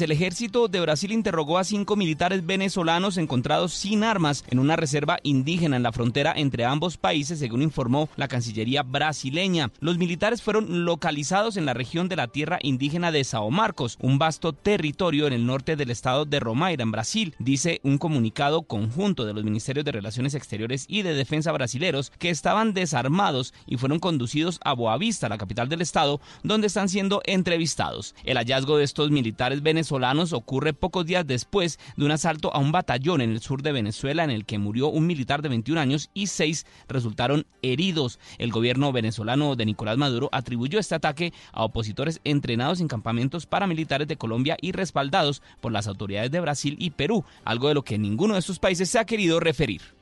El 0.00 0.12
ejército 0.12 0.68
de 0.68 0.80
Brasil 0.80 1.12
interrogó 1.12 1.58
a 1.58 1.64
cinco 1.64 1.94
militares 1.94 2.46
venezolanos 2.46 3.18
encontrados 3.18 3.74
sin 3.74 4.02
armas 4.02 4.44
en 4.48 4.58
una 4.58 4.76
reserva 4.76 5.18
indígena 5.22 5.76
en 5.76 5.82
la 5.82 5.92
frontera 5.92 6.32
entre 6.34 6.64
ambos 6.64 6.96
países, 6.96 7.38
según 7.38 7.60
informó 7.60 8.08
la 8.16 8.26
Cancillería 8.26 8.82
brasileña. 8.82 9.70
Los 9.80 9.98
militares 9.98 10.40
fueron 10.40 10.86
localizados 10.86 11.58
en 11.58 11.66
la 11.66 11.74
región 11.74 12.08
de 12.08 12.16
la 12.16 12.28
tierra 12.28 12.58
indígena 12.62 13.12
de 13.12 13.24
Sao 13.24 13.50
Marcos, 13.50 13.98
un 14.00 14.18
vasto 14.18 14.54
territorio 14.54 15.26
en 15.26 15.34
el 15.34 15.44
norte 15.44 15.76
del 15.76 15.90
estado 15.90 16.24
de 16.24 16.40
Romaira, 16.40 16.82
en 16.82 16.92
Brasil, 16.92 17.34
dice 17.38 17.80
un 17.82 17.98
comunicado 17.98 18.62
conjunto 18.62 19.26
de 19.26 19.34
los 19.34 19.44
Ministerios 19.44 19.84
de 19.84 19.92
Relaciones 19.92 20.34
Exteriores 20.34 20.86
y 20.88 21.02
de 21.02 21.12
Defensa 21.12 21.52
brasileros 21.52 22.10
que 22.18 22.30
estaban 22.30 22.72
desarmados 22.72 23.52
y 23.66 23.76
fueron 23.76 23.98
conducidos 23.98 24.60
a 24.64 24.72
Boavista, 24.72 25.28
la 25.28 25.36
capital 25.36 25.68
del 25.68 25.82
estado, 25.82 26.22
donde 26.42 26.68
están 26.68 26.88
siendo 26.88 27.20
entrevistados. 27.26 28.14
El 28.24 28.38
hallazgo 28.38 28.78
de 28.78 28.84
estos 28.84 29.10
militares 29.10 29.62
venezolanos 29.62 29.89
ocurre 29.90 30.72
pocos 30.72 31.04
días 31.04 31.26
después 31.26 31.78
de 31.96 32.04
un 32.04 32.10
asalto 32.10 32.54
a 32.54 32.58
un 32.58 32.72
batallón 32.72 33.20
en 33.20 33.30
el 33.30 33.40
sur 33.40 33.62
de 33.62 33.72
Venezuela 33.72 34.24
en 34.24 34.30
el 34.30 34.44
que 34.44 34.58
murió 34.58 34.88
un 34.88 35.06
militar 35.06 35.42
de 35.42 35.48
21 35.48 35.80
años 35.80 36.10
y 36.14 36.28
seis 36.28 36.66
resultaron 36.88 37.46
heridos. 37.62 38.18
El 38.38 38.52
gobierno 38.52 38.92
venezolano 38.92 39.56
de 39.56 39.66
Nicolás 39.66 39.98
Maduro 39.98 40.28
atribuyó 40.32 40.78
este 40.78 40.94
ataque 40.94 41.32
a 41.52 41.64
opositores 41.64 42.20
entrenados 42.24 42.80
en 42.80 42.88
campamentos 42.88 43.46
paramilitares 43.46 44.06
de 44.06 44.16
Colombia 44.16 44.56
y 44.60 44.72
respaldados 44.72 45.42
por 45.60 45.72
las 45.72 45.86
autoridades 45.86 46.30
de 46.30 46.40
Brasil 46.40 46.76
y 46.78 46.90
Perú, 46.90 47.24
algo 47.44 47.68
de 47.68 47.74
lo 47.74 47.82
que 47.82 47.98
ninguno 47.98 48.34
de 48.34 48.40
estos 48.40 48.58
países 48.58 48.88
se 48.90 48.98
ha 48.98 49.04
querido 49.04 49.40
referir. 49.40 49.99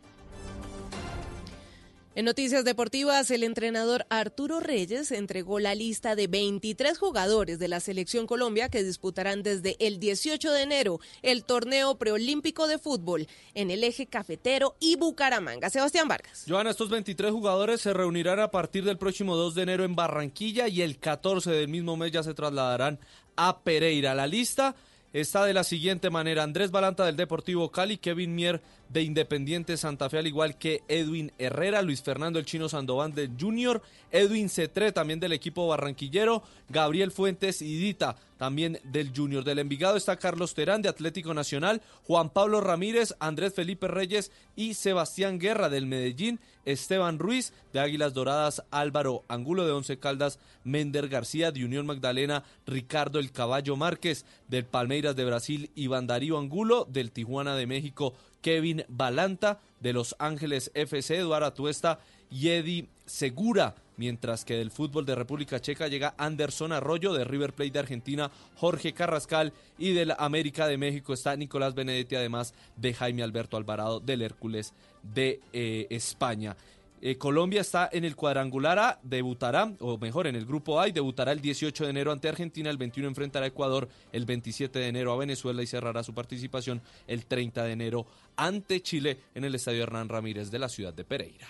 En 2.19 2.25
noticias 2.25 2.65
deportivas, 2.65 3.31
el 3.31 3.45
entrenador 3.45 4.05
Arturo 4.11 4.59
Reyes 4.59 5.13
entregó 5.13 5.61
la 5.61 5.77
lista 5.77 6.17
de 6.17 6.27
23 6.27 6.99
jugadores 6.99 7.61
de 7.61 7.69
la 7.69 7.79
selección 7.79 8.27
Colombia 8.27 8.69
que 8.69 8.83
disputarán 8.83 9.45
desde 9.45 9.77
el 9.79 10.01
18 10.01 10.51
de 10.51 10.63
enero 10.63 10.99
el 11.23 11.45
torneo 11.45 11.97
preolímpico 11.97 12.67
de 12.67 12.79
fútbol 12.79 13.29
en 13.55 13.71
el 13.71 13.85
eje 13.85 14.07
cafetero 14.07 14.75
y 14.81 14.97
Bucaramanga. 14.97 15.71
Sebastián 15.71 16.09
Vargas. 16.09 16.45
Joana, 16.49 16.71
estos 16.71 16.91
23 16.91 17.31
jugadores 17.31 17.83
se 17.83 17.95
reunirán 17.95 18.41
a 18.41 18.51
partir 18.51 18.83
del 18.83 18.99
próximo 18.99 19.37
2 19.37 19.55
de 19.55 19.63
enero 19.63 19.85
en 19.85 19.95
Barranquilla 19.95 20.67
y 20.67 20.83
el 20.83 20.99
14 20.99 21.53
del 21.53 21.69
mismo 21.69 21.97
mes 21.97 22.11
ya 22.11 22.25
se 22.25 22.35
trasladarán 22.35 22.99
a 23.37 23.61
Pereira. 23.61 24.17
La 24.17 24.27
lista 24.27 24.75
está 25.13 25.45
de 25.45 25.55
la 25.55 25.65
siguiente 25.65 26.11
manera. 26.11 26.43
Andrés 26.43 26.71
Balanta 26.71 27.05
del 27.07 27.17
Deportivo 27.17 27.71
Cali, 27.71 27.99
Kevin 27.99 28.35
Mier 28.35 28.61
de 28.89 29.03
Independiente 29.03 29.77
Santa 29.77 30.09
Fe, 30.09 30.19
al 30.19 30.27
igual 30.27 30.57
que 30.57 30.83
Edwin 30.89 31.33
Herrera, 31.39 31.83
Luis 31.83 32.03
Fernando 32.03 32.39
el 32.39 32.47
Chino 32.47 32.69
Sandoval 32.69 33.15
del 33.15 33.33
Junior, 33.39 33.83
Edwin 34.11 34.49
Cetré 34.49 34.93
también 34.93 35.21
del 35.21 35.33
equipo 35.33 35.67
barranquillero, 35.69 36.43
Gabriel 36.69 37.11
Fuentes 37.11 37.61
y 37.61 37.77
Dita 37.77 38.17
también 38.39 38.79
del 38.85 39.13
Junior. 39.15 39.45
Del 39.45 39.59
Envigado 39.59 39.97
está 39.97 40.17
Carlos 40.17 40.55
Terán 40.55 40.81
de 40.81 40.89
Atlético 40.89 41.35
Nacional, 41.35 41.83
Juan 42.05 42.31
Pablo 42.31 42.61
Ramírez, 42.61 43.15
Andrés 43.19 43.55
Felipe 43.55 43.89
Reyes 43.89 44.33
y 44.57 44.75
Sebastián 44.75 45.39
Guerra 45.39 45.69
del 45.69 45.87
Medellín, 45.87 46.41
Esteban 46.73 47.19
Ruiz 47.19 47.53
de 47.73 47.81
Águilas 47.81 48.13
Doradas, 48.13 48.63
Álvaro 48.71 49.25
Angulo 49.29 49.65
de 49.65 49.73
Once 49.73 49.99
Caldas, 49.99 50.39
Mender 50.65 51.09
García 51.09 51.51
de 51.51 51.65
Unión 51.65 51.87
Magdalena, 51.87 52.45
Ricardo 52.67 53.19
El 53.19 53.33
Caballo 53.33 53.75
Márquez 53.77 54.27
del 54.49 54.67
Palmeiras 54.67 55.17
de 55.17 55.25
Brasil, 55.25 55.71
Iván 55.75 56.07
Darío 56.07 56.39
Angulo 56.39 56.87
del 56.91 57.11
Tijuana 57.11 57.57
de 57.57 57.67
México, 57.67 58.13
Kevin 58.43 58.85
Balanta 58.89 59.61
de 59.81 59.95
Los 59.95 60.15
Ángeles 60.19 60.71
FC, 60.75 61.17
Eduardo 61.17 61.47
Atuesta 61.47 62.01
y 62.31 62.51
Eddie 62.51 62.89
Segura. 63.07 63.75
Mientras 63.97 64.45
que 64.45 64.55
del 64.55 64.71
fútbol 64.71 65.05
de 65.07 65.17
República 65.17 65.61
Checa 65.61 65.89
llega 65.89 66.15
Anderson 66.19 66.73
Arroyo, 66.73 67.13
de 67.13 67.25
River 67.25 67.53
Plate 67.53 67.73
de 67.73 67.79
Argentina, 67.81 68.31
Jorge 68.55 68.93
Carrascal 68.93 69.53
y 69.77 69.93
del 69.93 70.15
América 70.19 70.69
de 70.69 70.79
México 70.79 71.13
está 71.13 71.35
Nicolás 71.35 71.75
Benedetti, 71.75 72.15
además 72.15 72.55
de 72.77 72.95
Jaime 72.95 73.25
Alberto 73.25 73.57
Alvarado 73.57 73.99
del 73.99 74.23
Hércules 74.23 74.73
de 75.13 75.41
eh, 75.53 75.87
España. 75.91 76.57
Eh, 77.01 77.17
Colombia 77.17 77.61
está 77.61 77.89
en 77.93 78.05
el 78.05 78.17
cuadrangular 78.17 78.79
A, 78.79 79.01
debutará, 79.03 79.73
o 79.79 79.99
mejor, 79.99 80.27
en 80.27 80.35
el 80.35 80.45
grupo 80.45 80.81
A 80.81 80.89
y 80.89 80.93
debutará 80.93 81.31
el 81.33 81.41
18 81.41 81.85
de 81.85 81.91
enero 81.91 82.11
ante 82.11 82.29
Argentina, 82.29 82.71
el 82.71 82.77
21 82.77 83.09
enfrentará 83.09 83.45
a 83.45 83.49
Ecuador, 83.49 83.89
el 84.13 84.25
27 84.25 84.79
de 84.79 84.89
enero 84.89 85.13
a 85.13 85.17
Venezuela 85.17 85.63
y 85.63 85.67
cerrará 85.67 86.03
su 86.03 86.13
participación 86.13 86.83
el 87.07 87.27
30 87.27 87.65
de 87.65 87.73
enero 87.73 88.07
ante 88.37 88.83
Chile 88.83 89.19
en 89.35 89.45
el 89.45 89.55
Estadio 89.55 89.85
Hernán 89.85 90.09
Ramírez 90.09 90.51
de 90.51 90.59
la 90.59 90.69
ciudad 90.69 90.93
de 90.93 91.05
Pereira. 91.05 91.49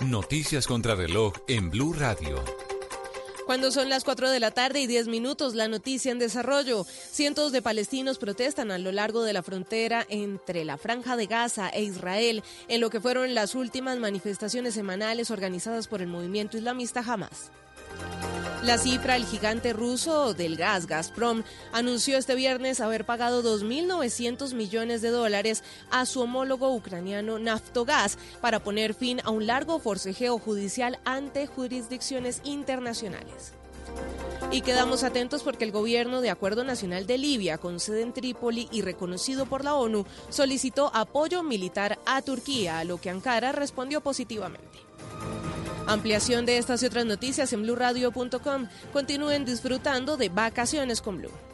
Noticias 0.00 0.66
contra 0.66 0.96
reloj 0.96 1.34
en 1.46 1.70
Blue 1.70 1.92
Radio. 1.92 2.42
Cuando 3.46 3.70
son 3.70 3.90
las 3.90 4.04
4 4.04 4.30
de 4.30 4.40
la 4.40 4.52
tarde 4.52 4.80
y 4.80 4.86
10 4.86 5.08
minutos, 5.08 5.54
la 5.54 5.68
noticia 5.68 6.10
en 6.10 6.18
desarrollo. 6.18 6.84
Cientos 6.84 7.52
de 7.52 7.60
palestinos 7.60 8.16
protestan 8.16 8.70
a 8.70 8.78
lo 8.78 8.90
largo 8.90 9.22
de 9.22 9.34
la 9.34 9.42
frontera 9.42 10.06
entre 10.08 10.64
la 10.64 10.78
Franja 10.78 11.14
de 11.16 11.26
Gaza 11.26 11.68
e 11.68 11.82
Israel, 11.82 12.42
en 12.68 12.80
lo 12.80 12.88
que 12.88 13.02
fueron 13.02 13.34
las 13.34 13.54
últimas 13.54 13.98
manifestaciones 13.98 14.72
semanales 14.72 15.30
organizadas 15.30 15.88
por 15.88 16.00
el 16.00 16.08
movimiento 16.08 16.56
islamista 16.56 17.00
Hamas. 17.00 17.50
La 18.64 18.78
cifra, 18.78 19.16
el 19.16 19.26
gigante 19.26 19.74
ruso 19.74 20.32
del 20.32 20.56
gas, 20.56 20.86
Gazprom, 20.86 21.42
anunció 21.72 22.16
este 22.16 22.34
viernes 22.34 22.80
haber 22.80 23.04
pagado 23.04 23.42
2.900 23.42 24.54
millones 24.54 25.02
de 25.02 25.10
dólares 25.10 25.62
a 25.90 26.06
su 26.06 26.22
homólogo 26.22 26.74
ucraniano 26.74 27.38
Naftogaz 27.38 28.16
para 28.40 28.60
poner 28.60 28.94
fin 28.94 29.20
a 29.22 29.28
un 29.28 29.46
largo 29.46 29.78
forcejeo 29.80 30.38
judicial 30.38 30.98
ante 31.04 31.46
jurisdicciones 31.46 32.40
internacionales. 32.42 33.52
Y 34.50 34.62
quedamos 34.62 35.02
atentos 35.02 35.42
porque 35.42 35.64
el 35.64 35.72
gobierno 35.72 36.22
de 36.22 36.30
Acuerdo 36.30 36.64
Nacional 36.64 37.06
de 37.06 37.18
Libia, 37.18 37.58
con 37.58 37.80
sede 37.80 38.00
en 38.00 38.14
Trípoli 38.14 38.68
y 38.72 38.80
reconocido 38.80 39.44
por 39.44 39.62
la 39.62 39.74
ONU, 39.74 40.06
solicitó 40.30 40.90
apoyo 40.94 41.42
militar 41.42 41.98
a 42.06 42.22
Turquía, 42.22 42.78
a 42.78 42.84
lo 42.84 42.98
que 42.98 43.10
Ankara 43.10 43.52
respondió 43.52 44.00
positivamente. 44.00 44.93
Ampliación 45.86 46.46
de 46.46 46.58
estas 46.58 46.82
y 46.82 46.86
otras 46.86 47.04
noticias 47.04 47.52
en 47.52 47.62
blurradio.com. 47.62 48.68
Continúen 48.92 49.44
disfrutando 49.44 50.16
de 50.16 50.28
vacaciones 50.30 51.02
con 51.02 51.18
Blue. 51.18 51.53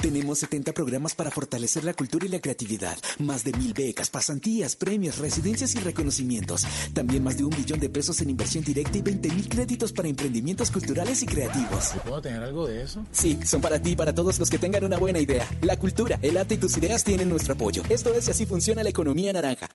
Tenemos 0.00 0.38
70 0.38 0.72
programas 0.72 1.14
para 1.14 1.30
fortalecer 1.30 1.84
la 1.84 1.92
cultura 1.92 2.24
y 2.24 2.30
la 2.30 2.40
creatividad. 2.40 2.96
Más 3.18 3.44
de 3.44 3.52
mil 3.52 3.74
becas, 3.74 4.08
pasantías, 4.08 4.74
premios, 4.74 5.18
residencias 5.18 5.74
y 5.74 5.78
reconocimientos. 5.78 6.66
También 6.94 7.22
más 7.22 7.36
de 7.36 7.44
un 7.44 7.50
billón 7.50 7.78
de 7.80 7.90
pesos 7.90 8.18
en 8.22 8.30
inversión 8.30 8.64
directa 8.64 8.96
y 8.96 9.02
20 9.02 9.28
mil 9.28 9.46
créditos 9.46 9.92
para 9.92 10.08
emprendimientos 10.08 10.70
culturales 10.70 11.22
y 11.22 11.26
creativos. 11.26 11.92
¿Puedo 12.02 12.22
tener 12.22 12.42
algo 12.42 12.66
de 12.66 12.82
eso? 12.82 13.04
Sí, 13.12 13.38
son 13.44 13.60
para 13.60 13.80
ti 13.80 13.90
y 13.90 13.96
para 13.96 14.14
todos 14.14 14.38
los 14.38 14.48
que 14.48 14.58
tengan 14.58 14.84
una 14.84 14.96
buena 14.96 15.18
idea. 15.18 15.46
La 15.60 15.78
cultura, 15.78 16.18
el 16.22 16.38
arte 16.38 16.54
y 16.54 16.58
tus 16.58 16.78
ideas 16.78 17.04
tienen 17.04 17.28
nuestro 17.28 17.52
apoyo. 17.52 17.82
Esto 17.90 18.14
es 18.14 18.26
y 18.26 18.30
así 18.30 18.46
funciona 18.46 18.82
la 18.82 18.88
economía 18.88 19.34
naranja. 19.34 19.68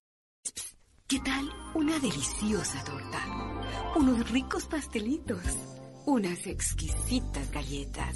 ¿Qué 1.07 1.19
tal 1.19 1.47
una 1.75 1.99
deliciosa 1.99 2.83
torta? 2.83 3.93
Unos 3.95 4.31
ricos 4.31 4.65
pastelitos. 4.65 5.43
Unas 6.07 6.47
exquisitas 6.47 7.51
galletas 7.51 8.15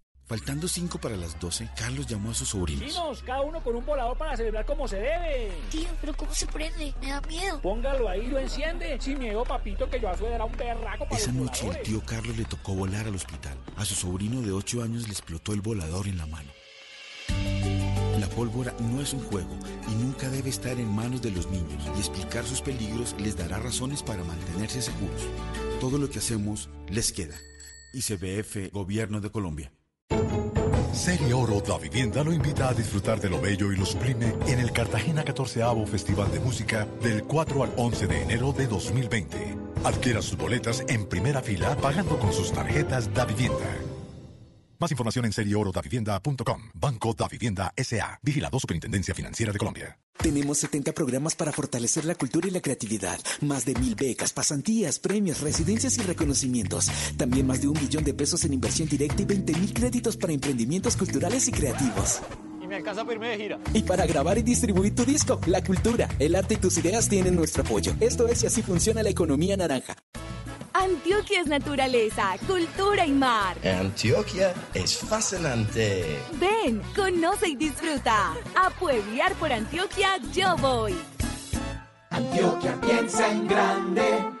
Faltando 0.31 0.65
cinco 0.65 0.97
para 0.97 1.17
las 1.17 1.37
12, 1.41 1.71
Carlos 1.75 2.07
llamó 2.07 2.31
a 2.31 2.33
sus 2.33 2.47
sobrinos. 2.47 2.95
Vamos, 2.95 3.21
cada 3.21 3.41
uno 3.41 3.61
con 3.61 3.75
un 3.75 3.85
volador 3.85 4.17
para 4.17 4.37
celebrar 4.37 4.65
como 4.65 4.87
se 4.87 4.95
debe. 4.95 5.51
Tío, 5.69 5.89
pero 5.99 6.15
¿cómo 6.15 6.33
se 6.33 6.47
prende? 6.47 6.95
Me 7.01 7.09
da 7.09 7.19
miedo. 7.27 7.59
Póngalo 7.59 8.07
ahí, 8.07 8.27
lo 8.27 8.39
enciende. 8.39 8.97
Sin 9.01 9.19
miedo, 9.19 9.43
papito, 9.43 9.89
que 9.89 9.99
yo 9.99 10.07
a 10.07 10.17
su 10.17 10.25
era 10.25 10.45
un 10.45 10.55
berraco 10.55 11.03
para 11.03 11.17
Esa 11.17 11.33
los 11.33 11.41
noche 11.41 11.67
el 11.67 11.81
tío 11.81 12.01
Carlos 12.05 12.37
le 12.37 12.45
tocó 12.45 12.73
volar 12.73 13.07
al 13.07 13.15
hospital. 13.15 13.57
A 13.75 13.83
su 13.83 13.93
sobrino 13.93 14.41
de 14.41 14.53
8 14.53 14.83
años 14.83 15.03
le 15.03 15.09
explotó 15.09 15.51
el 15.51 15.59
volador 15.59 16.07
en 16.07 16.17
la 16.17 16.27
mano. 16.27 16.49
La 18.17 18.29
pólvora 18.29 18.73
no 18.79 19.01
es 19.01 19.11
un 19.11 19.25
juego 19.25 19.59
y 19.89 19.95
nunca 19.95 20.29
debe 20.29 20.49
estar 20.49 20.79
en 20.79 20.95
manos 20.95 21.21
de 21.21 21.31
los 21.31 21.47
niños 21.47 21.83
y 21.93 21.99
explicar 21.99 22.45
sus 22.45 22.61
peligros 22.61 23.17
les 23.19 23.35
dará 23.35 23.59
razones 23.59 24.01
para 24.01 24.23
mantenerse 24.23 24.81
seguros. 24.81 25.23
Todo 25.81 25.97
lo 25.97 26.09
que 26.09 26.19
hacemos 26.19 26.69
les 26.87 27.11
queda. 27.11 27.35
ICBF, 27.91 28.71
Gobierno 28.71 29.19
de 29.19 29.29
Colombia. 29.29 29.73
Serie 30.93 31.33
Oro 31.33 31.63
La 31.67 31.77
Vivienda 31.77 32.23
lo 32.23 32.33
invita 32.33 32.69
a 32.69 32.73
disfrutar 32.73 33.19
de 33.19 33.29
lo 33.29 33.39
bello 33.39 33.71
y 33.71 33.77
lo 33.77 33.85
sublime 33.85 34.33
en 34.47 34.59
el 34.59 34.71
Cartagena 34.71 35.23
14 35.23 35.61
Festival 35.85 36.31
de 36.31 36.39
Música 36.39 36.85
del 37.01 37.23
4 37.23 37.63
al 37.63 37.71
11 37.77 38.07
de 38.07 38.21
enero 38.21 38.51
de 38.51 38.67
2020. 38.67 39.37
Adquiera 39.85 40.21
sus 40.21 40.37
boletas 40.37 40.83
en 40.87 41.05
primera 41.05 41.41
fila 41.41 41.75
pagando 41.77 42.19
con 42.19 42.33
sus 42.33 42.51
tarjetas 42.51 43.13
Da 43.13 43.25
Vivienda. 43.25 44.00
Más 44.81 44.89
información 44.89 45.25
en 45.25 45.31
serieorodavivienda.com. 45.31 46.71
Banco 46.73 47.13
Da 47.13 47.27
Vivienda 47.27 47.71
S.A. 47.75 48.19
Vigilado 48.23 48.59
Superintendencia 48.59 49.13
Financiera 49.13 49.53
de 49.53 49.59
Colombia. 49.59 49.99
Tenemos 50.17 50.57
70 50.57 50.91
programas 50.93 51.35
para 51.35 51.51
fortalecer 51.51 52.03
la 52.03 52.15
cultura 52.15 52.47
y 52.47 52.51
la 52.51 52.61
creatividad. 52.61 53.19
Más 53.41 53.63
de 53.63 53.75
mil 53.75 53.93
becas, 53.93 54.33
pasantías, 54.33 54.97
premios, 54.97 55.41
residencias 55.41 55.99
y 55.99 56.01
reconocimientos. 56.01 56.89
También 57.15 57.45
más 57.45 57.61
de 57.61 57.67
un 57.67 57.79
millón 57.79 58.03
de 58.03 58.15
pesos 58.15 58.43
en 58.43 58.53
inversión 58.53 58.89
directa 58.89 59.21
y 59.21 59.25
20 59.25 59.53
mil 59.53 59.71
créditos 59.71 60.17
para 60.17 60.33
emprendimientos 60.33 60.97
culturales 60.97 61.47
y 61.47 61.51
creativos. 61.51 62.19
Y 62.71 62.73
me 62.73 62.77
alcanza 62.77 63.01
para 63.03 63.15
irme 63.15 63.27
de 63.27 63.37
gira. 63.37 63.59
Y 63.73 63.83
para 63.83 64.05
grabar 64.05 64.37
y 64.37 64.43
distribuir 64.43 64.95
tu 64.95 65.03
disco, 65.03 65.41
la 65.45 65.61
cultura, 65.61 66.07
el 66.19 66.35
arte 66.35 66.53
y 66.53 66.57
tus 66.57 66.77
ideas 66.77 67.09
tienen 67.09 67.35
nuestro 67.35 67.63
apoyo. 67.63 67.93
Esto 67.99 68.29
es 68.29 68.43
y 68.43 68.47
así 68.47 68.61
funciona 68.61 69.03
la 69.03 69.09
economía 69.09 69.57
naranja. 69.57 69.93
Antioquia 70.71 71.41
es 71.41 71.47
naturaleza, 71.47 72.35
cultura 72.47 73.05
y 73.05 73.11
mar. 73.11 73.57
Antioquia 73.67 74.53
es 74.73 74.99
fascinante. 74.99 76.17
Ven, 76.39 76.81
conoce 76.95 77.49
y 77.49 77.55
disfruta. 77.57 78.35
A 78.55 78.69
pueblear 78.79 79.33
por 79.33 79.51
Antioquia 79.51 80.17
yo 80.31 80.55
voy. 80.55 80.95
Antioquia 82.09 82.79
piensa 82.79 83.29
en 83.31 83.47
grande. 83.49 84.40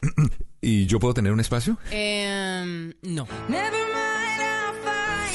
¿Y 0.60 0.86
yo 0.86 0.98
puedo 0.98 1.14
tener 1.14 1.32
un 1.32 1.40
espacio? 1.40 1.78
Eh, 1.92 2.92
no. 3.02 3.26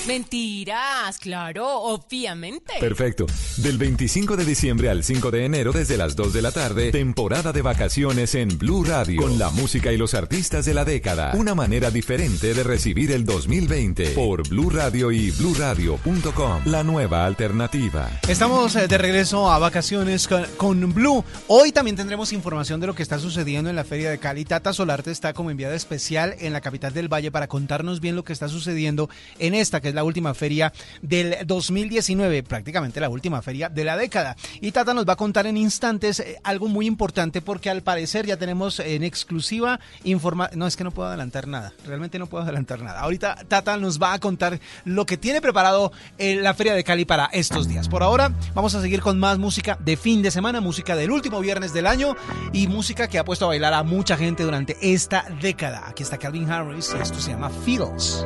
Mentiras, 0.08 1.20
claro, 1.20 1.80
obviamente. 1.80 2.74
Perfecto. 2.80 3.28
Del 3.58 3.78
25 3.78 4.36
de 4.36 4.46
diciembre 4.46 4.90
al 4.90 5.04
5 5.04 5.30
de 5.30 5.46
enero 5.46 5.72
desde 5.72 5.96
las 5.96 6.16
2 6.16 6.34
de 6.34 6.42
la 6.42 6.52
tarde, 6.52 6.92
temporada 6.92 7.54
de 7.54 7.62
vacaciones 7.62 8.34
en 8.34 8.58
Blue 8.58 8.84
Radio, 8.84 9.22
con 9.22 9.38
la 9.38 9.52
música 9.52 9.92
y 9.92 9.98
los 9.98 10.16
artistas 10.16 10.66
de 10.66 10.74
la 10.74 10.86
década. 10.86 11.34
Una 11.36 11.54
manera 11.54 11.92
diferente 11.92 12.56
de 12.56 12.64
recibir 12.64 13.12
el 13.12 13.26
2020 13.26 14.10
por 14.12 14.48
Blue 14.50 14.72
Radio 14.72 15.12
y 15.12 15.30
bluradio.com, 15.30 16.64
la 16.66 16.84
nueva 16.84 17.28
alternativa. 17.28 18.10
Estamos 18.28 18.76
eh, 18.76 18.88
de 18.88 18.98
regreso 18.98 19.52
a 19.52 19.60
vacaciones 19.60 20.28
con, 20.28 20.46
con 20.58 20.94
Blue. 20.94 21.24
Hoy 21.48 21.72
también 21.72 21.96
tendremos 21.96 22.34
información 22.34 22.80
de 22.80 22.88
lo 22.88 22.96
que 22.96 23.04
está 23.04 23.20
sucediendo 23.20 23.70
en 23.70 23.76
la 23.76 23.84
Feria 23.84 24.10
de 24.10 24.18
Cali. 24.18 24.46
Tata 24.46 24.74
Solarte 24.74 25.12
está 25.12 25.34
como 25.34 25.52
enviada 25.52 25.76
especial 25.76 26.36
en 26.40 26.54
la 26.54 26.62
capital 26.62 26.92
del 26.92 27.08
Valle 27.08 27.30
para 27.30 27.48
contarnos 27.48 28.00
bien 28.00 28.16
lo 28.16 28.24
que 28.24 28.34
está 28.34 28.48
sucediendo 28.50 29.08
en 29.38 29.54
esta 29.54 29.80
que 29.80 29.91
es 29.92 29.96
la 29.96 30.04
última 30.04 30.34
feria 30.34 30.74
del 31.02 31.38
2019, 31.46 32.44
prácticamente 32.44 33.00
la 33.00 33.10
última 33.10 33.42
feria 33.42 33.70
de 33.70 33.84
la 33.84 33.98
década. 33.98 34.36
Y 34.60 34.72
Tata 34.72 34.94
nos 34.94 35.08
va 35.08 35.14
a 35.14 35.18
contar 35.18 35.46
en 35.48 35.58
instantes 35.58 36.20
eh, 36.20 36.38
algo 36.44 36.68
muy 36.68 36.88
importante 36.88 37.42
porque 37.42 37.70
al 37.70 37.82
parecer 37.82 38.26
ya 38.26 38.38
tenemos 38.38 38.80
en 38.80 39.04
exclusiva 39.04 39.80
información. 40.04 40.60
No, 40.60 40.68
es 40.68 40.76
que 40.76 40.84
no 40.84 40.92
puedo 40.92 41.10
adelantar 41.10 41.48
nada, 41.48 41.74
realmente 41.86 42.20
no 42.20 42.28
puedo 42.28 42.44
adelantar 42.44 42.82
nada. 42.82 43.02
Ahorita 43.02 43.38
Tata 43.48 43.78
nos 43.78 44.02
va 44.02 44.14
a 44.14 44.20
contar 44.20 44.60
lo 44.86 45.06
que 45.06 45.18
tiene 45.18 45.42
preparado 45.42 45.92
en 46.18 46.44
la 46.44 46.54
feria 46.54 46.74
de 46.74 46.84
Cali 46.84 47.06
para 47.06 47.26
estos 47.26 47.68
días. 47.68 47.90
Por 47.90 48.04
ahora 48.04 48.32
vamos 48.54 48.76
a 48.76 48.82
seguir 48.82 49.02
con 49.02 49.20
más 49.20 49.38
música 49.38 49.78
de 49.80 49.98
fin 49.98 50.22
de 50.22 50.32
semana, 50.32 50.62
música 50.62 50.96
del 50.96 51.12
último 51.12 51.40
viernes 51.40 51.74
del 51.74 51.88
año 51.88 52.16
y 52.54 52.68
música 52.68 53.08
que 53.08 53.20
ha 53.20 53.26
puesto 53.26 53.46
a 53.46 53.50
bailar 53.50 53.74
a 53.74 53.84
mucha 53.84 54.18
gente 54.18 54.44
durante 54.44 54.78
esta 54.82 55.26
década. 55.42 55.88
Aquí 55.88 56.04
está 56.04 56.18
Calvin 56.18 56.50
Harris 56.50 56.94
y 56.98 57.02
esto 57.02 57.20
se 57.20 57.32
llama 57.32 57.50
Feels. 57.50 58.26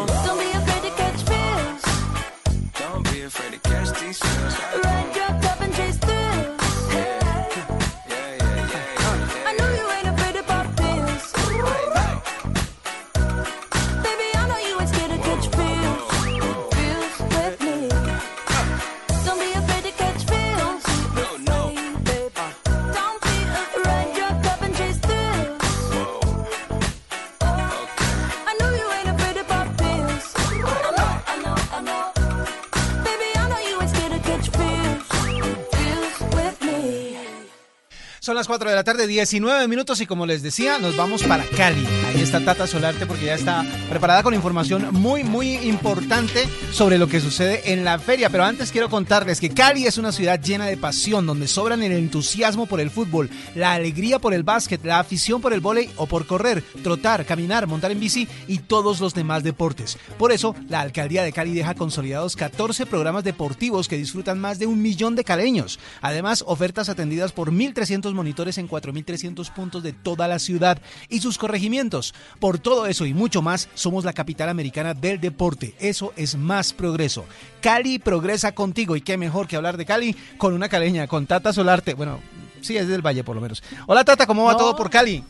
Las 38.41 38.47
4 38.47 38.71
de 38.71 38.75
la 38.75 38.83
tarde, 38.83 39.05
19 39.05 39.67
minutos 39.67 40.01
y 40.01 40.07
como 40.07 40.25
les 40.25 40.41
decía, 40.41 40.79
nos 40.79 40.97
vamos 40.97 41.21
para 41.21 41.45
Cali. 41.45 41.85
Ahí 42.21 42.25
está 42.25 42.39
Tata 42.39 42.67
Solarte 42.67 43.07
porque 43.07 43.25
ya 43.25 43.33
está 43.33 43.65
preparada 43.89 44.21
con 44.21 44.35
información 44.35 44.89
muy, 44.91 45.23
muy 45.23 45.55
importante 45.55 46.47
sobre 46.71 46.99
lo 46.99 47.07
que 47.07 47.19
sucede 47.19 47.73
en 47.73 47.83
la 47.83 47.97
feria. 47.97 48.29
Pero 48.29 48.43
antes 48.43 48.71
quiero 48.71 48.91
contarles 48.91 49.39
que 49.39 49.49
Cali 49.49 49.87
es 49.87 49.97
una 49.97 50.11
ciudad 50.11 50.39
llena 50.39 50.67
de 50.67 50.77
pasión, 50.77 51.25
donde 51.25 51.47
sobran 51.47 51.81
el 51.81 51.93
entusiasmo 51.93 52.67
por 52.67 52.79
el 52.79 52.91
fútbol, 52.91 53.31
la 53.55 53.73
alegría 53.73 54.19
por 54.19 54.35
el 54.35 54.43
básquet, 54.43 54.85
la 54.85 54.99
afición 54.99 55.41
por 55.41 55.51
el 55.51 55.61
vóley 55.61 55.89
o 55.95 56.05
por 56.05 56.27
correr, 56.27 56.63
trotar, 56.83 57.25
caminar, 57.25 57.65
montar 57.65 57.89
en 57.89 57.99
bici 57.99 58.27
y 58.47 58.59
todos 58.59 58.99
los 58.99 59.15
demás 59.15 59.41
deportes. 59.41 59.97
Por 60.19 60.31
eso, 60.31 60.55
la 60.69 60.81
alcaldía 60.81 61.23
de 61.23 61.33
Cali 61.33 61.55
deja 61.55 61.73
consolidados 61.73 62.35
14 62.35 62.85
programas 62.85 63.23
deportivos 63.23 63.87
que 63.87 63.97
disfrutan 63.97 64.37
más 64.37 64.59
de 64.59 64.67
un 64.67 64.79
millón 64.79 65.15
de 65.15 65.23
caleños. 65.23 65.79
Además, 66.01 66.43
ofertas 66.45 66.87
atendidas 66.87 67.31
por 67.31 67.51
1.300 67.51 68.13
monitores 68.13 68.59
en 68.59 68.69
4.300 68.69 69.51
puntos 69.51 69.81
de 69.81 69.93
toda 69.93 70.27
la 70.27 70.37
ciudad 70.37 70.79
y 71.09 71.21
sus 71.21 71.39
corregimientos. 71.39 72.10
Por 72.39 72.59
todo 72.59 72.85
eso 72.85 73.05
y 73.05 73.13
mucho 73.13 73.41
más, 73.41 73.69
somos 73.73 74.03
la 74.03 74.13
capital 74.13 74.49
americana 74.49 74.93
del 74.93 75.19
deporte. 75.19 75.75
Eso 75.79 76.13
es 76.15 76.35
más 76.35 76.73
progreso. 76.73 77.25
Cali 77.61 77.99
progresa 77.99 78.53
contigo 78.53 78.95
y 78.95 79.01
qué 79.01 79.17
mejor 79.17 79.47
que 79.47 79.55
hablar 79.55 79.77
de 79.77 79.85
Cali 79.85 80.15
con 80.37 80.53
una 80.53 80.69
caleña, 80.69 81.07
con 81.07 81.27
Tata 81.27 81.53
Solarte. 81.53 81.93
Bueno, 81.93 82.19
sí, 82.61 82.77
es 82.77 82.87
del 82.87 83.05
Valle 83.05 83.23
por 83.23 83.35
lo 83.35 83.41
menos. 83.41 83.63
Hola 83.87 84.03
Tata, 84.03 84.25
¿cómo 84.25 84.43
va 84.45 84.53
No. 84.53 84.57
todo 84.57 84.75
por 84.75 84.89
Cali? 84.89 85.23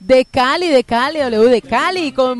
De 0.00 0.24
Cali, 0.24 0.68
de 0.68 0.82
Cali, 0.84 1.20
W 1.20 1.48
de 1.50 1.62
Cali, 1.62 2.12
con 2.12 2.38